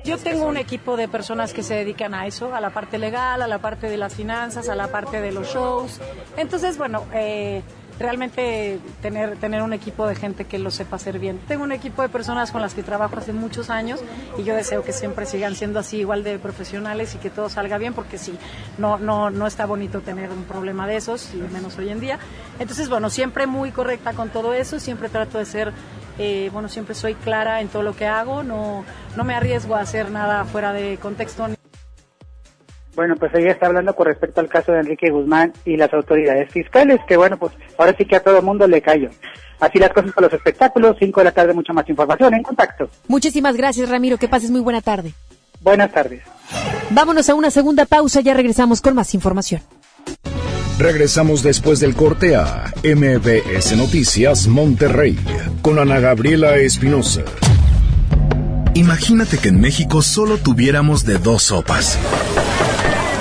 Yo 0.05 0.17
tengo 0.17 0.47
un 0.47 0.57
equipo 0.57 0.95
de 0.97 1.07
personas 1.07 1.53
que 1.53 1.61
se 1.61 1.75
dedican 1.75 2.13
a 2.13 2.25
eso, 2.25 2.55
a 2.55 2.61
la 2.61 2.69
parte 2.69 2.97
legal, 2.97 3.41
a 3.41 3.47
la 3.47 3.59
parte 3.59 3.89
de 3.89 3.97
las 3.97 4.15
finanzas, 4.15 4.69
a 4.69 4.75
la 4.75 4.87
parte 4.87 5.19
de 5.19 5.31
los 5.31 5.53
shows. 5.53 5.99
Entonces, 6.37 6.77
bueno, 6.77 7.05
eh, 7.13 7.61
realmente 7.99 8.79
tener, 9.01 9.37
tener 9.37 9.61
un 9.61 9.73
equipo 9.73 10.07
de 10.07 10.15
gente 10.15 10.45
que 10.45 10.57
lo 10.57 10.71
sepa 10.71 10.95
hacer 10.95 11.19
bien. 11.19 11.39
Tengo 11.47 11.63
un 11.63 11.71
equipo 11.71 12.01
de 12.01 12.09
personas 12.09 12.51
con 12.51 12.61
las 12.61 12.73
que 12.73 12.81
trabajo 12.81 13.17
hace 13.17 13.33
muchos 13.33 13.69
años 13.69 13.99
y 14.37 14.43
yo 14.43 14.55
deseo 14.55 14.83
que 14.83 14.93
siempre 14.93 15.25
sigan 15.25 15.55
siendo 15.55 15.79
así 15.79 15.97
igual 15.97 16.23
de 16.23 16.39
profesionales 16.39 17.13
y 17.15 17.17
que 17.17 17.29
todo 17.29 17.49
salga 17.49 17.77
bien 17.77 17.93
porque 17.93 18.17
sí, 18.17 18.33
no, 18.77 18.97
no, 18.97 19.29
no 19.29 19.45
está 19.45 19.65
bonito 19.65 20.01
tener 20.01 20.29
un 20.31 20.43
problema 20.45 20.87
de 20.87 20.95
esos, 20.95 21.33
y 21.33 21.37
menos 21.37 21.77
hoy 21.77 21.89
en 21.89 21.99
día. 21.99 22.19
Entonces, 22.59 22.89
bueno, 22.89 23.09
siempre 23.09 23.47
muy 23.47 23.71
correcta 23.71 24.13
con 24.13 24.29
todo 24.29 24.53
eso, 24.53 24.79
siempre 24.79 25.09
trato 25.09 25.37
de 25.37 25.45
ser 25.45 25.73
eh, 26.17 26.49
bueno, 26.51 26.67
siempre 26.67 26.95
soy 26.95 27.15
clara 27.15 27.61
en 27.61 27.69
todo 27.69 27.81
lo 27.81 27.95
que 27.95 28.05
hago, 28.05 28.43
no, 28.43 28.83
no 29.15 29.23
me 29.23 29.35
arriesgo 29.35 29.75
a 29.75 29.79
hacer 29.79 30.11
nada 30.11 30.43
fuera 30.43 30.73
de 30.73 30.97
contexto. 30.97 31.58
Bueno, 32.99 33.15
pues 33.15 33.33
ella 33.33 33.51
está 33.53 33.67
hablando 33.67 33.95
con 33.95 34.07
respecto 34.07 34.41
al 34.41 34.49
caso 34.49 34.73
de 34.73 34.81
Enrique 34.81 35.09
Guzmán 35.09 35.53
y 35.63 35.77
las 35.77 35.93
autoridades 35.93 36.51
fiscales, 36.51 36.99
que 37.07 37.15
bueno, 37.15 37.37
pues 37.37 37.53
ahora 37.77 37.95
sí 37.97 38.03
que 38.03 38.17
a 38.17 38.19
todo 38.21 38.39
el 38.39 38.43
mundo 38.43 38.67
le 38.67 38.81
cayó. 38.81 39.07
Así 39.61 39.79
las 39.79 39.93
cosas 39.93 40.11
con 40.11 40.25
los 40.25 40.33
espectáculos, 40.33 40.97
5 40.99 41.21
de 41.21 41.23
la 41.23 41.31
tarde, 41.31 41.53
mucha 41.53 41.71
más 41.71 41.87
información 41.87 42.33
en 42.33 42.43
contacto. 42.43 42.89
Muchísimas 43.07 43.55
gracias, 43.55 43.87
Ramiro, 43.87 44.17
que 44.17 44.27
pases 44.27 44.51
muy 44.51 44.59
buena 44.59 44.81
tarde. 44.81 45.13
Buenas 45.61 45.93
tardes. 45.93 46.23
Vámonos 46.89 47.29
a 47.29 47.35
una 47.35 47.49
segunda 47.51 47.85
pausa, 47.85 48.19
ya 48.19 48.33
regresamos 48.33 48.81
con 48.81 48.95
más 48.95 49.13
información. 49.13 49.61
Regresamos 50.77 51.41
después 51.41 51.79
del 51.79 51.95
corte 51.95 52.35
a 52.35 52.65
MBS 52.83 53.77
Noticias 53.77 54.45
Monterrey 54.47 55.17
con 55.61 55.79
Ana 55.79 56.01
Gabriela 56.01 56.57
Espinosa. 56.57 57.21
Imagínate 58.73 59.37
que 59.37 59.47
en 59.47 59.61
México 59.61 60.01
solo 60.01 60.37
tuviéramos 60.37 61.05
de 61.05 61.17
dos 61.17 61.43
sopas. 61.43 61.97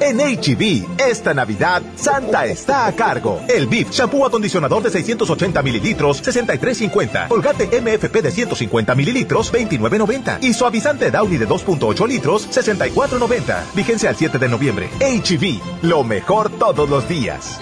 En 0.00 0.18
HB, 0.18 1.00
esta 1.00 1.34
Navidad, 1.34 1.82
Santa 1.96 2.46
está 2.46 2.86
a 2.86 2.92
cargo. 2.92 3.40
El 3.48 3.66
BIF, 3.66 3.90
shampoo 3.90 4.24
acondicionador 4.24 4.82
de 4.82 4.90
680 4.90 5.62
mililitros, 5.62 6.22
63.50. 6.22 7.28
Colgate 7.28 7.80
MFP 7.80 8.22
de 8.22 8.30
150 8.30 8.94
mililitros, 8.94 9.52
29.90. 9.52 10.38
Y 10.42 10.54
suavizante 10.54 11.10
Downy 11.10 11.36
de 11.36 11.48
2.8 11.48 12.06
litros, 12.06 12.48
64.90. 12.48 13.74
Vigencia 13.74 14.10
al 14.10 14.16
7 14.16 14.38
de 14.38 14.48
noviembre. 14.48 14.88
HB, 15.00 15.60
lo 15.82 16.04
mejor 16.04 16.50
todos 16.50 16.88
los 16.88 17.08
días. 17.08 17.58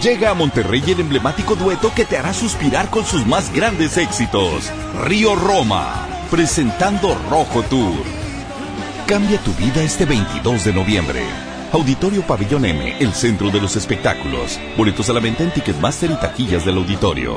Llega 0.00 0.30
a 0.30 0.34
Monterrey 0.34 0.82
el 0.88 1.00
emblemático 1.00 1.54
dueto 1.54 1.92
que 1.94 2.04
te 2.04 2.16
hará 2.16 2.32
suspirar 2.32 2.90
con 2.90 3.04
sus 3.04 3.26
más 3.26 3.52
grandes 3.52 3.96
éxitos. 3.96 4.70
Río 5.04 5.34
Roma, 5.36 6.08
presentando 6.30 7.16
Rojo 7.30 7.62
Tour. 7.62 8.21
Cambia 9.12 9.38
tu 9.40 9.52
vida 9.52 9.82
este 9.82 10.06
22 10.06 10.64
de 10.64 10.72
noviembre. 10.72 11.20
Auditorio 11.70 12.22
Pabellón 12.22 12.64
M, 12.64 12.96
el 12.98 13.12
centro 13.12 13.50
de 13.50 13.60
los 13.60 13.76
espectáculos. 13.76 14.58
Boletos 14.74 15.10
a 15.10 15.12
la 15.12 15.20
venta 15.20 15.42
en 15.42 15.52
Ticketmaster 15.52 16.10
y 16.10 16.14
taquillas 16.14 16.64
del 16.64 16.78
auditorio. 16.78 17.36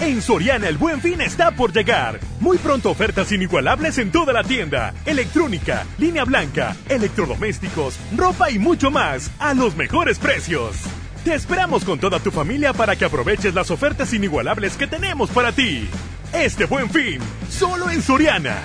En 0.00 0.22
Soriana 0.22 0.66
el 0.66 0.78
buen 0.78 0.98
fin 1.02 1.20
está 1.20 1.50
por 1.50 1.74
llegar. 1.74 2.20
Muy 2.40 2.56
pronto 2.56 2.90
ofertas 2.90 3.32
inigualables 3.32 3.98
en 3.98 4.10
toda 4.10 4.32
la 4.32 4.42
tienda. 4.42 4.94
Electrónica, 5.04 5.86
línea 5.98 6.24
blanca, 6.24 6.74
electrodomésticos, 6.88 7.98
ropa 8.16 8.50
y 8.50 8.58
mucho 8.58 8.90
más 8.90 9.30
a 9.38 9.52
los 9.52 9.76
mejores 9.76 10.18
precios. 10.18 10.76
Te 11.22 11.34
esperamos 11.34 11.84
con 11.84 11.98
toda 11.98 12.18
tu 12.18 12.30
familia 12.30 12.72
para 12.72 12.96
que 12.96 13.04
aproveches 13.04 13.54
las 13.54 13.70
ofertas 13.70 14.14
inigualables 14.14 14.78
que 14.78 14.86
tenemos 14.86 15.28
para 15.28 15.52
ti. 15.52 15.86
Este 16.32 16.64
buen 16.64 16.88
fin, 16.88 17.18
solo 17.50 17.90
en 17.90 18.00
Soriana. 18.00 18.56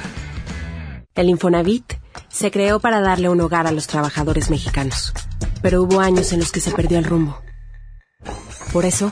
El 1.16 1.28
Infonavit 1.28 1.96
se 2.30 2.50
creó 2.50 2.80
para 2.80 3.02
darle 3.02 3.28
un 3.28 3.42
hogar 3.42 3.68
a 3.68 3.74
los 3.74 3.88
trabajadores 3.88 4.50
mexicanos, 4.50 5.12
pero 5.62 5.84
hubo 5.84 6.00
años 6.00 6.32
en 6.32 6.40
los 6.40 6.54
que 6.54 6.62
se 6.62 6.72
perdió 6.72 6.98
el 6.98 7.04
rumbo. 7.04 7.42
Por 8.72 8.86
eso, 8.86 9.12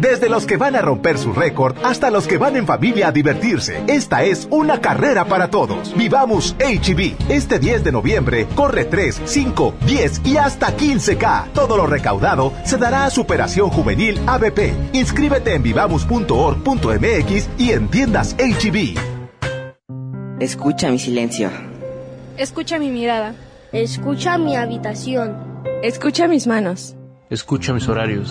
Desde 0.00 0.28
los 0.28 0.46
que 0.46 0.56
van 0.56 0.76
a 0.76 0.82
romper 0.82 1.18
su 1.18 1.32
récord 1.32 1.76
hasta 1.84 2.10
los 2.10 2.26
que 2.26 2.38
van 2.38 2.56
en 2.56 2.66
familia 2.66 3.08
a 3.08 3.12
divertirse. 3.12 3.82
Esta 3.86 4.24
es 4.24 4.48
una 4.50 4.80
carrera 4.80 5.24
para 5.24 5.50
todos. 5.50 5.94
Vivamos 5.96 6.56
HB. 6.58 7.30
Este 7.30 7.58
10 7.58 7.84
de 7.84 7.92
noviembre 7.92 8.46
corre 8.54 8.84
3, 8.84 9.22
5, 9.24 9.74
10 9.86 10.20
y 10.24 10.36
hasta 10.36 10.76
15K. 10.76 11.52
Todo 11.52 11.76
lo 11.76 11.86
recaudado 11.86 12.52
se 12.64 12.76
dará 12.78 13.04
a 13.04 13.10
Superación 13.10 13.70
Juvenil 13.70 14.20
ABP. 14.26 14.72
Inscríbete 14.92 15.54
en 15.54 15.62
vivamos.org.mx 15.62 17.48
y 17.58 17.72
en 17.72 17.88
tiendas 17.88 18.36
HB. 18.38 18.98
Escucha 20.40 20.90
mi 20.90 20.98
silencio. 20.98 21.50
Escucha 22.36 22.78
mi 22.78 22.90
mirada. 22.90 23.34
Escucha 23.72 24.38
mi 24.38 24.54
habitación. 24.54 25.36
Escucha 25.82 26.28
mis 26.28 26.46
manos. 26.46 26.94
Escucha 27.28 27.72
mis 27.72 27.88
horarios. 27.88 28.30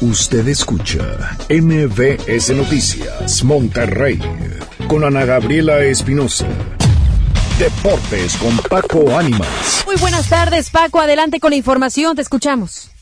Usted 0.00 0.46
escucha 0.46 1.36
MBS 1.50 2.50
Noticias 2.50 3.42
Monterrey 3.42 4.20
con 4.86 5.02
Ana 5.02 5.24
Gabriela 5.24 5.80
Espinosa. 5.80 6.46
Deportes 7.58 8.36
con 8.36 8.56
Paco 8.58 9.18
Ánimas. 9.18 9.82
Muy 9.86 9.96
buenas 9.96 10.28
tardes, 10.28 10.70
Paco. 10.70 11.00
Adelante 11.00 11.40
con 11.40 11.50
la 11.50 11.56
información. 11.56 12.14
Te 12.14 12.22
escuchamos. 12.22 12.92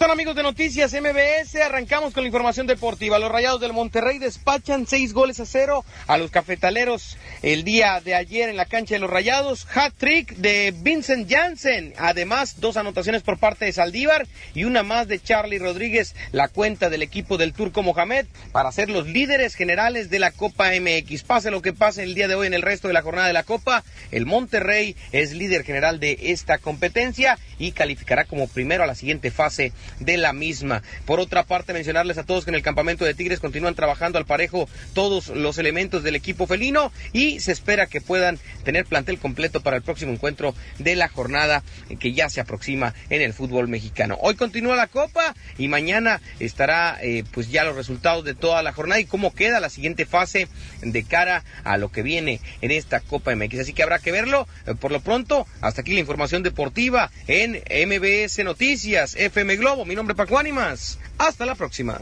Hola 0.00 0.12
amigos 0.12 0.36
de 0.36 0.44
Noticias 0.44 0.92
MBS, 0.94 1.56
arrancamos 1.56 2.14
con 2.14 2.22
la 2.22 2.28
información 2.28 2.68
deportiva. 2.68 3.18
Los 3.18 3.32
Rayados 3.32 3.60
del 3.60 3.72
Monterrey 3.72 4.20
despachan 4.20 4.86
seis 4.86 5.12
goles 5.12 5.40
a 5.40 5.44
cero 5.44 5.84
a 6.06 6.16
los 6.18 6.30
cafetaleros 6.30 7.18
el 7.42 7.64
día 7.64 8.00
de 8.00 8.14
ayer 8.14 8.48
en 8.48 8.56
la 8.56 8.66
cancha 8.66 8.94
de 8.94 9.00
los 9.00 9.10
Rayados. 9.10 9.66
Hat 9.74 9.92
trick 9.98 10.36
de 10.36 10.72
Vincent 10.82 11.28
Janssen, 11.28 11.94
además 11.98 12.60
dos 12.60 12.76
anotaciones 12.76 13.24
por 13.24 13.38
parte 13.38 13.64
de 13.64 13.72
Saldívar 13.72 14.28
y 14.54 14.62
una 14.64 14.84
más 14.84 15.08
de 15.08 15.18
Charlie 15.18 15.58
Rodríguez, 15.58 16.14
la 16.30 16.46
cuenta 16.46 16.90
del 16.90 17.02
equipo 17.02 17.36
del 17.36 17.52
Turco 17.52 17.82
Mohamed 17.82 18.26
para 18.52 18.70
ser 18.70 18.90
los 18.90 19.08
líderes 19.08 19.56
generales 19.56 20.10
de 20.10 20.20
la 20.20 20.30
Copa 20.30 20.70
MX. 20.80 21.24
Pase 21.24 21.50
lo 21.50 21.60
que 21.60 21.72
pase 21.72 22.04
el 22.04 22.14
día 22.14 22.28
de 22.28 22.36
hoy 22.36 22.46
en 22.46 22.54
el 22.54 22.62
resto 22.62 22.86
de 22.86 22.94
la 22.94 23.02
jornada 23.02 23.26
de 23.26 23.32
la 23.32 23.42
Copa, 23.42 23.82
el 24.12 24.26
Monterrey 24.26 24.94
es 25.10 25.32
líder 25.32 25.64
general 25.64 25.98
de 25.98 26.16
esta 26.22 26.58
competencia 26.58 27.36
y 27.58 27.72
calificará 27.72 28.26
como 28.26 28.46
primero 28.46 28.84
a 28.84 28.86
la 28.86 28.94
siguiente 28.94 29.32
fase 29.32 29.72
de 30.00 30.16
la 30.16 30.32
misma. 30.32 30.82
Por 31.04 31.20
otra 31.20 31.44
parte, 31.44 31.72
mencionarles 31.72 32.18
a 32.18 32.24
todos 32.24 32.44
que 32.44 32.50
en 32.50 32.54
el 32.54 32.62
campamento 32.62 33.04
de 33.04 33.14
Tigres 33.14 33.40
continúan 33.40 33.74
trabajando 33.74 34.18
al 34.18 34.26
parejo 34.26 34.68
todos 34.92 35.28
los 35.28 35.58
elementos 35.58 36.02
del 36.02 36.16
equipo 36.16 36.46
felino 36.46 36.92
y 37.12 37.40
se 37.40 37.52
espera 37.52 37.86
que 37.86 38.00
puedan 38.00 38.38
tener 38.64 38.84
plantel 38.86 39.18
completo 39.18 39.60
para 39.60 39.76
el 39.76 39.82
próximo 39.82 40.12
encuentro 40.12 40.54
de 40.78 40.96
la 40.96 41.08
jornada 41.08 41.62
que 41.98 42.12
ya 42.12 42.28
se 42.28 42.40
aproxima 42.40 42.94
en 43.10 43.22
el 43.22 43.32
fútbol 43.32 43.68
mexicano. 43.68 44.18
Hoy 44.20 44.34
continúa 44.34 44.76
la 44.76 44.86
Copa 44.86 45.34
y 45.58 45.68
mañana 45.68 46.20
estará 46.40 46.98
eh, 47.02 47.24
pues 47.32 47.50
ya 47.50 47.64
los 47.64 47.76
resultados 47.76 48.24
de 48.24 48.34
toda 48.34 48.62
la 48.62 48.72
jornada 48.72 49.00
y 49.00 49.04
cómo 49.04 49.34
queda 49.34 49.60
la 49.60 49.70
siguiente 49.70 50.06
fase 50.06 50.48
de 50.82 51.04
cara 51.04 51.44
a 51.64 51.76
lo 51.76 51.90
que 51.90 52.02
viene 52.02 52.40
en 52.60 52.70
esta 52.70 53.00
Copa 53.00 53.34
MX. 53.34 53.60
Así 53.60 53.72
que 53.72 53.82
habrá 53.82 53.98
que 53.98 54.12
verlo. 54.12 54.46
Eh, 54.66 54.74
por 54.74 54.92
lo 54.92 55.00
pronto, 55.00 55.46
hasta 55.60 55.80
aquí 55.80 55.92
la 55.92 56.00
información 56.00 56.42
deportiva 56.42 57.10
en 57.26 57.62
MBS 57.88 58.44
Noticias, 58.44 59.14
FM 59.14 59.56
Globo. 59.56 59.77
Mi 59.84 59.94
nombre 59.94 60.12
es 60.12 60.16
Paco 60.16 60.38
Ánimas. 60.38 60.98
Hasta 61.18 61.46
la 61.46 61.54
próxima. 61.54 62.00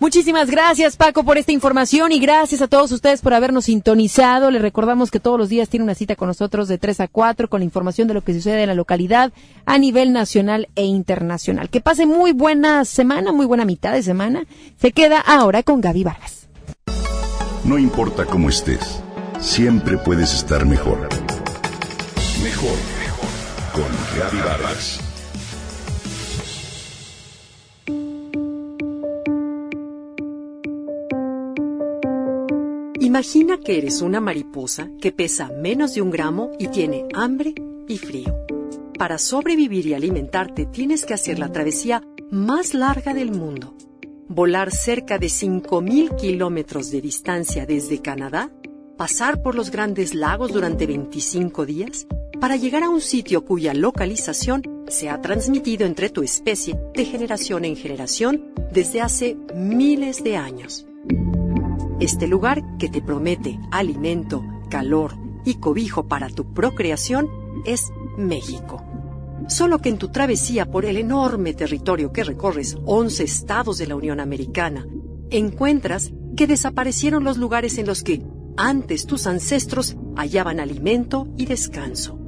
Muchísimas 0.00 0.50
gracias 0.50 0.96
Paco 0.96 1.24
por 1.24 1.38
esta 1.38 1.52
información 1.52 2.12
y 2.12 2.18
gracias 2.18 2.60
a 2.60 2.68
todos 2.68 2.90
ustedes 2.92 3.22
por 3.22 3.32
habernos 3.32 3.66
sintonizado. 3.66 4.50
Les 4.50 4.60
recordamos 4.60 5.10
que 5.10 5.20
todos 5.20 5.38
los 5.38 5.48
días 5.48 5.68
tiene 5.68 5.84
una 5.84 5.94
cita 5.94 6.16
con 6.16 6.28
nosotros 6.28 6.68
de 6.68 6.78
3 6.78 7.00
a 7.00 7.08
4 7.08 7.48
con 7.48 7.60
la 7.60 7.64
información 7.64 8.08
de 8.08 8.14
lo 8.14 8.22
que 8.22 8.34
sucede 8.34 8.62
en 8.62 8.68
la 8.68 8.74
localidad 8.74 9.32
a 9.64 9.78
nivel 9.78 10.12
nacional 10.12 10.68
e 10.74 10.84
internacional. 10.84 11.70
Que 11.70 11.80
pase 11.80 12.06
muy 12.06 12.32
buena 12.32 12.84
semana, 12.84 13.32
muy 13.32 13.46
buena 13.46 13.64
mitad 13.64 13.92
de 13.92 14.02
semana. 14.02 14.44
Se 14.78 14.92
queda 14.92 15.20
ahora 15.20 15.62
con 15.62 15.80
Gaby 15.80 16.04
Vargas. 16.04 16.48
No 17.64 17.78
importa 17.78 18.26
cómo 18.26 18.50
estés, 18.50 19.00
siempre 19.40 19.96
puedes 19.96 20.34
estar 20.34 20.66
mejor. 20.66 21.08
Mejor, 22.42 22.76
mejor. 22.98 23.30
Con 23.72 24.18
Gaby 24.18 24.38
Vargas. 24.38 25.03
Imagina 33.14 33.60
que 33.60 33.78
eres 33.78 34.02
una 34.02 34.20
mariposa 34.20 34.90
que 35.00 35.12
pesa 35.12 35.48
menos 35.62 35.94
de 35.94 36.02
un 36.02 36.10
gramo 36.10 36.50
y 36.58 36.66
tiene 36.66 37.06
hambre 37.14 37.54
y 37.86 37.98
frío. 37.98 38.44
Para 38.98 39.18
sobrevivir 39.18 39.86
y 39.86 39.94
alimentarte 39.94 40.66
tienes 40.66 41.04
que 41.04 41.14
hacer 41.14 41.38
la 41.38 41.52
travesía 41.52 42.02
más 42.32 42.74
larga 42.74 43.14
del 43.14 43.30
mundo. 43.30 43.76
Volar 44.26 44.72
cerca 44.72 45.18
de 45.18 45.28
5.000 45.28 46.16
kilómetros 46.16 46.90
de 46.90 47.00
distancia 47.00 47.66
desde 47.66 48.02
Canadá, 48.02 48.50
pasar 48.96 49.44
por 49.44 49.54
los 49.54 49.70
grandes 49.70 50.12
lagos 50.12 50.52
durante 50.52 50.84
25 50.84 51.66
días, 51.66 52.08
para 52.40 52.56
llegar 52.56 52.82
a 52.82 52.88
un 52.88 53.00
sitio 53.00 53.44
cuya 53.44 53.74
localización 53.74 54.82
se 54.88 55.08
ha 55.08 55.20
transmitido 55.20 55.86
entre 55.86 56.10
tu 56.10 56.24
especie 56.24 56.76
de 56.92 57.04
generación 57.04 57.64
en 57.64 57.76
generación 57.76 58.52
desde 58.72 59.02
hace 59.02 59.36
miles 59.54 60.24
de 60.24 60.36
años. 60.36 60.84
Este 62.00 62.26
lugar 62.26 62.76
que 62.76 62.88
te 62.88 63.00
promete 63.00 63.60
alimento, 63.70 64.44
calor 64.68 65.14
y 65.44 65.54
cobijo 65.54 66.08
para 66.08 66.28
tu 66.28 66.52
procreación 66.52 67.28
es 67.64 67.92
México. 68.18 68.82
Solo 69.48 69.78
que 69.78 69.90
en 69.90 69.98
tu 69.98 70.08
travesía 70.08 70.68
por 70.68 70.86
el 70.86 70.96
enorme 70.96 71.54
territorio 71.54 72.12
que 72.12 72.24
recorres 72.24 72.76
11 72.84 73.22
estados 73.22 73.78
de 73.78 73.86
la 73.86 73.94
Unión 73.94 74.18
Americana, 74.18 74.86
encuentras 75.30 76.12
que 76.36 76.48
desaparecieron 76.48 77.22
los 77.22 77.38
lugares 77.38 77.78
en 77.78 77.86
los 77.86 78.02
que 78.02 78.22
antes 78.56 79.06
tus 79.06 79.28
ancestros 79.28 79.96
hallaban 80.16 80.58
alimento 80.58 81.28
y 81.36 81.46
descanso. 81.46 82.18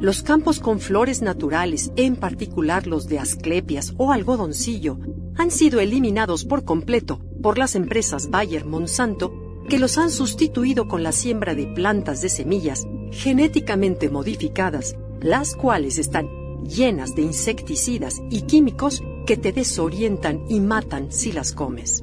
Los 0.00 0.22
campos 0.22 0.58
con 0.58 0.80
flores 0.80 1.22
naturales, 1.22 1.92
en 1.94 2.16
particular 2.16 2.88
los 2.88 3.06
de 3.06 3.20
asclepias 3.20 3.94
o 3.96 4.10
algodoncillo, 4.10 4.98
han 5.36 5.52
sido 5.52 5.78
eliminados 5.78 6.44
por 6.44 6.64
completo 6.64 7.20
por 7.44 7.58
las 7.58 7.74
empresas 7.74 8.30
Bayer 8.30 8.64
Monsanto, 8.64 9.34
que 9.68 9.78
los 9.78 9.98
han 9.98 10.10
sustituido 10.10 10.88
con 10.88 11.02
la 11.02 11.12
siembra 11.12 11.54
de 11.54 11.66
plantas 11.66 12.22
de 12.22 12.30
semillas 12.30 12.86
genéticamente 13.10 14.08
modificadas, 14.08 14.96
las 15.20 15.54
cuales 15.54 15.98
están 15.98 16.26
llenas 16.64 17.14
de 17.14 17.20
insecticidas 17.20 18.22
y 18.30 18.42
químicos 18.46 19.02
que 19.26 19.36
te 19.36 19.52
desorientan 19.52 20.46
y 20.48 20.60
matan 20.60 21.12
si 21.12 21.32
las 21.32 21.52
comes. 21.52 22.02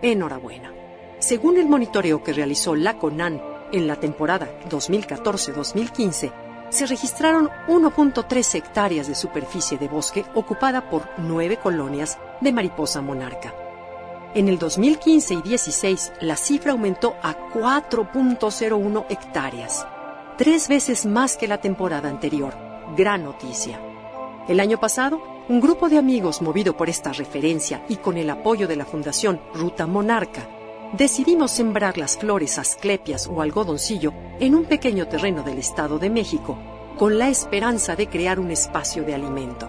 Enhorabuena. 0.00 0.72
Según 1.18 1.58
el 1.58 1.68
monitoreo 1.68 2.22
que 2.22 2.32
realizó 2.32 2.74
la 2.74 2.96
CONAN 2.96 3.42
en 3.72 3.86
la 3.86 3.96
temporada 3.96 4.48
2014-2015, 4.70 6.32
se 6.70 6.86
registraron 6.86 7.50
1.3 7.68 8.54
hectáreas 8.54 9.06
de 9.06 9.14
superficie 9.14 9.76
de 9.76 9.88
bosque 9.88 10.24
ocupada 10.34 10.88
por 10.88 11.10
nueve 11.18 11.58
colonias 11.58 12.18
de 12.40 12.52
mariposa 12.52 13.02
monarca. 13.02 13.54
En 14.34 14.48
el 14.48 14.58
2015 14.58 15.34
y 15.34 15.42
16 15.42 16.12
la 16.22 16.36
cifra 16.36 16.72
aumentó 16.72 17.16
a 17.22 17.50
4.01 17.50 19.04
hectáreas, 19.10 19.86
tres 20.38 20.68
veces 20.68 21.04
más 21.04 21.36
que 21.36 21.48
la 21.48 21.60
temporada 21.60 22.08
anterior. 22.08 22.54
Gran 22.96 23.24
noticia. 23.24 23.80
El 24.46 24.60
año 24.60 24.78
pasado, 24.78 25.20
un 25.48 25.60
grupo 25.60 25.88
de 25.88 25.98
amigos 25.98 26.42
movido 26.42 26.76
por 26.76 26.88
esta 26.88 27.12
referencia 27.12 27.84
y 27.88 27.96
con 27.96 28.16
el 28.16 28.30
apoyo 28.30 28.68
de 28.68 28.76
la 28.76 28.84
Fundación 28.84 29.40
Ruta 29.52 29.88
Monarca 29.88 30.48
decidimos 30.92 31.50
sembrar 31.50 31.98
las 31.98 32.16
flores 32.16 32.56
asclepias 32.56 33.26
o 33.26 33.42
algodoncillo 33.42 34.14
en 34.38 34.54
un 34.54 34.64
pequeño 34.64 35.08
terreno 35.08 35.42
del 35.42 35.58
Estado 35.58 35.98
de 35.98 36.08
México, 36.08 36.56
con 36.96 37.18
la 37.18 37.28
esperanza 37.28 37.96
de 37.96 38.06
crear 38.06 38.38
un 38.38 38.52
espacio 38.52 39.02
de 39.02 39.16
alimento. 39.16 39.68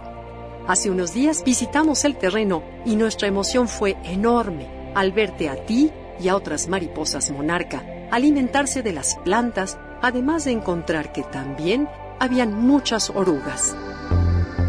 Hace 0.67 0.91
unos 0.91 1.15
días 1.15 1.43
visitamos 1.43 2.05
el 2.05 2.15
terreno 2.15 2.61
y 2.85 2.95
nuestra 2.95 3.27
emoción 3.27 3.67
fue 3.67 3.97
enorme 4.03 4.67
al 4.93 5.13
verte 5.13 5.49
a 5.49 5.65
ti 5.65 5.91
y 6.21 6.27
a 6.27 6.35
otras 6.35 6.67
mariposas 6.67 7.31
monarca 7.31 7.83
alimentarse 8.11 8.81
de 8.81 8.93
las 8.93 9.15
plantas, 9.17 9.77
además 10.01 10.45
de 10.45 10.51
encontrar 10.51 11.11
que 11.11 11.23
también 11.23 11.87
habían 12.19 12.53
muchas 12.53 13.09
orugas. 13.09 13.75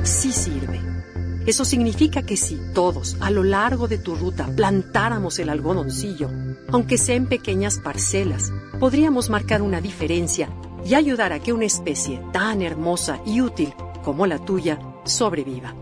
Sí 0.03 0.33
sirve. 0.33 0.81
Eso 1.47 1.65
significa 1.65 2.23
que 2.23 2.37
si 2.37 2.61
todos 2.75 3.17
a 3.21 3.31
lo 3.31 3.43
largo 3.43 3.89
de 3.89 3.99
tu 3.99 4.15
ruta 4.15 4.47
plantáramos 4.55 5.39
el 5.39 5.49
algodoncillo, 5.49 6.31
aunque 6.71 6.99
sea 6.99 7.17
en 7.17 7.27
pequeñas 7.27 7.79
parcelas, 7.79 8.53
podríamos 8.79 9.31
marcar 9.31 9.63
una 9.63 9.81
diferencia 9.81 10.49
y 10.85 10.95
ayudar 10.95 11.33
a 11.33 11.41
que 11.41 11.53
una 11.53 11.65
especie 11.65 12.23
tan 12.33 12.63
hermosa 12.63 13.21
y 13.27 13.41
útil 13.41 13.75
como 14.05 14.27
la 14.27 14.39
tuya 14.39 14.79
sobreviva. 15.05 15.75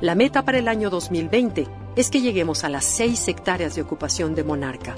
La 0.00 0.14
meta 0.14 0.44
para 0.44 0.58
el 0.58 0.68
año 0.68 0.90
2020 0.90 1.66
es 1.96 2.10
que 2.10 2.20
lleguemos 2.20 2.64
a 2.64 2.68
las 2.68 2.84
6 2.84 3.28
hectáreas 3.28 3.74
de 3.74 3.82
ocupación 3.82 4.34
de 4.34 4.44
Monarca. 4.44 4.96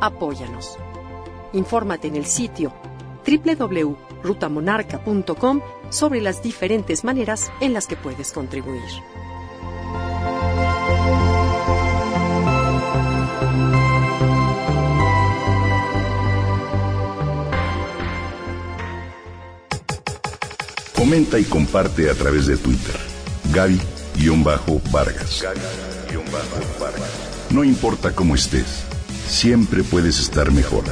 Apóyanos. 0.00 0.76
Infórmate 1.52 2.08
en 2.08 2.16
el 2.16 2.26
sitio 2.26 2.72
www.rutamonarca.com 3.28 5.60
sobre 5.90 6.20
las 6.20 6.42
diferentes 6.42 7.04
maneras 7.04 7.52
en 7.60 7.74
las 7.74 7.86
que 7.86 7.94
puedes 7.96 8.32
contribuir. 8.32 8.82
Comenta 20.94 21.38
y 21.38 21.44
comparte 21.44 22.10
a 22.10 22.14
través 22.14 22.46
de 22.46 22.56
Twitter. 22.56 22.96
Gaby-Vargas. 23.54 25.44
No 27.50 27.64
importa 27.64 28.14
cómo 28.14 28.34
estés, 28.34 28.84
siempre 29.26 29.82
puedes 29.84 30.20
estar 30.20 30.52
mejor. 30.52 30.84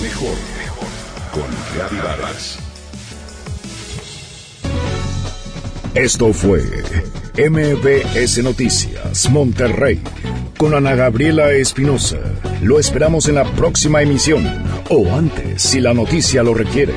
Mejor. 0.00 0.59
Con 1.32 1.42
Gaby. 1.76 2.00
Esto 5.94 6.32
fue 6.32 6.62
MBS 7.36 8.42
Noticias 8.42 9.28
Monterrey 9.30 10.00
con 10.56 10.74
Ana 10.74 10.94
Gabriela 10.94 11.52
Espinosa. 11.52 12.18
Lo 12.62 12.78
esperamos 12.78 13.28
en 13.28 13.36
la 13.36 13.44
próxima 13.44 14.02
emisión 14.02 14.46
o 14.88 15.12
antes 15.14 15.62
si 15.62 15.80
la 15.80 15.94
noticia 15.94 16.42
lo 16.42 16.54
requiere. 16.54 16.94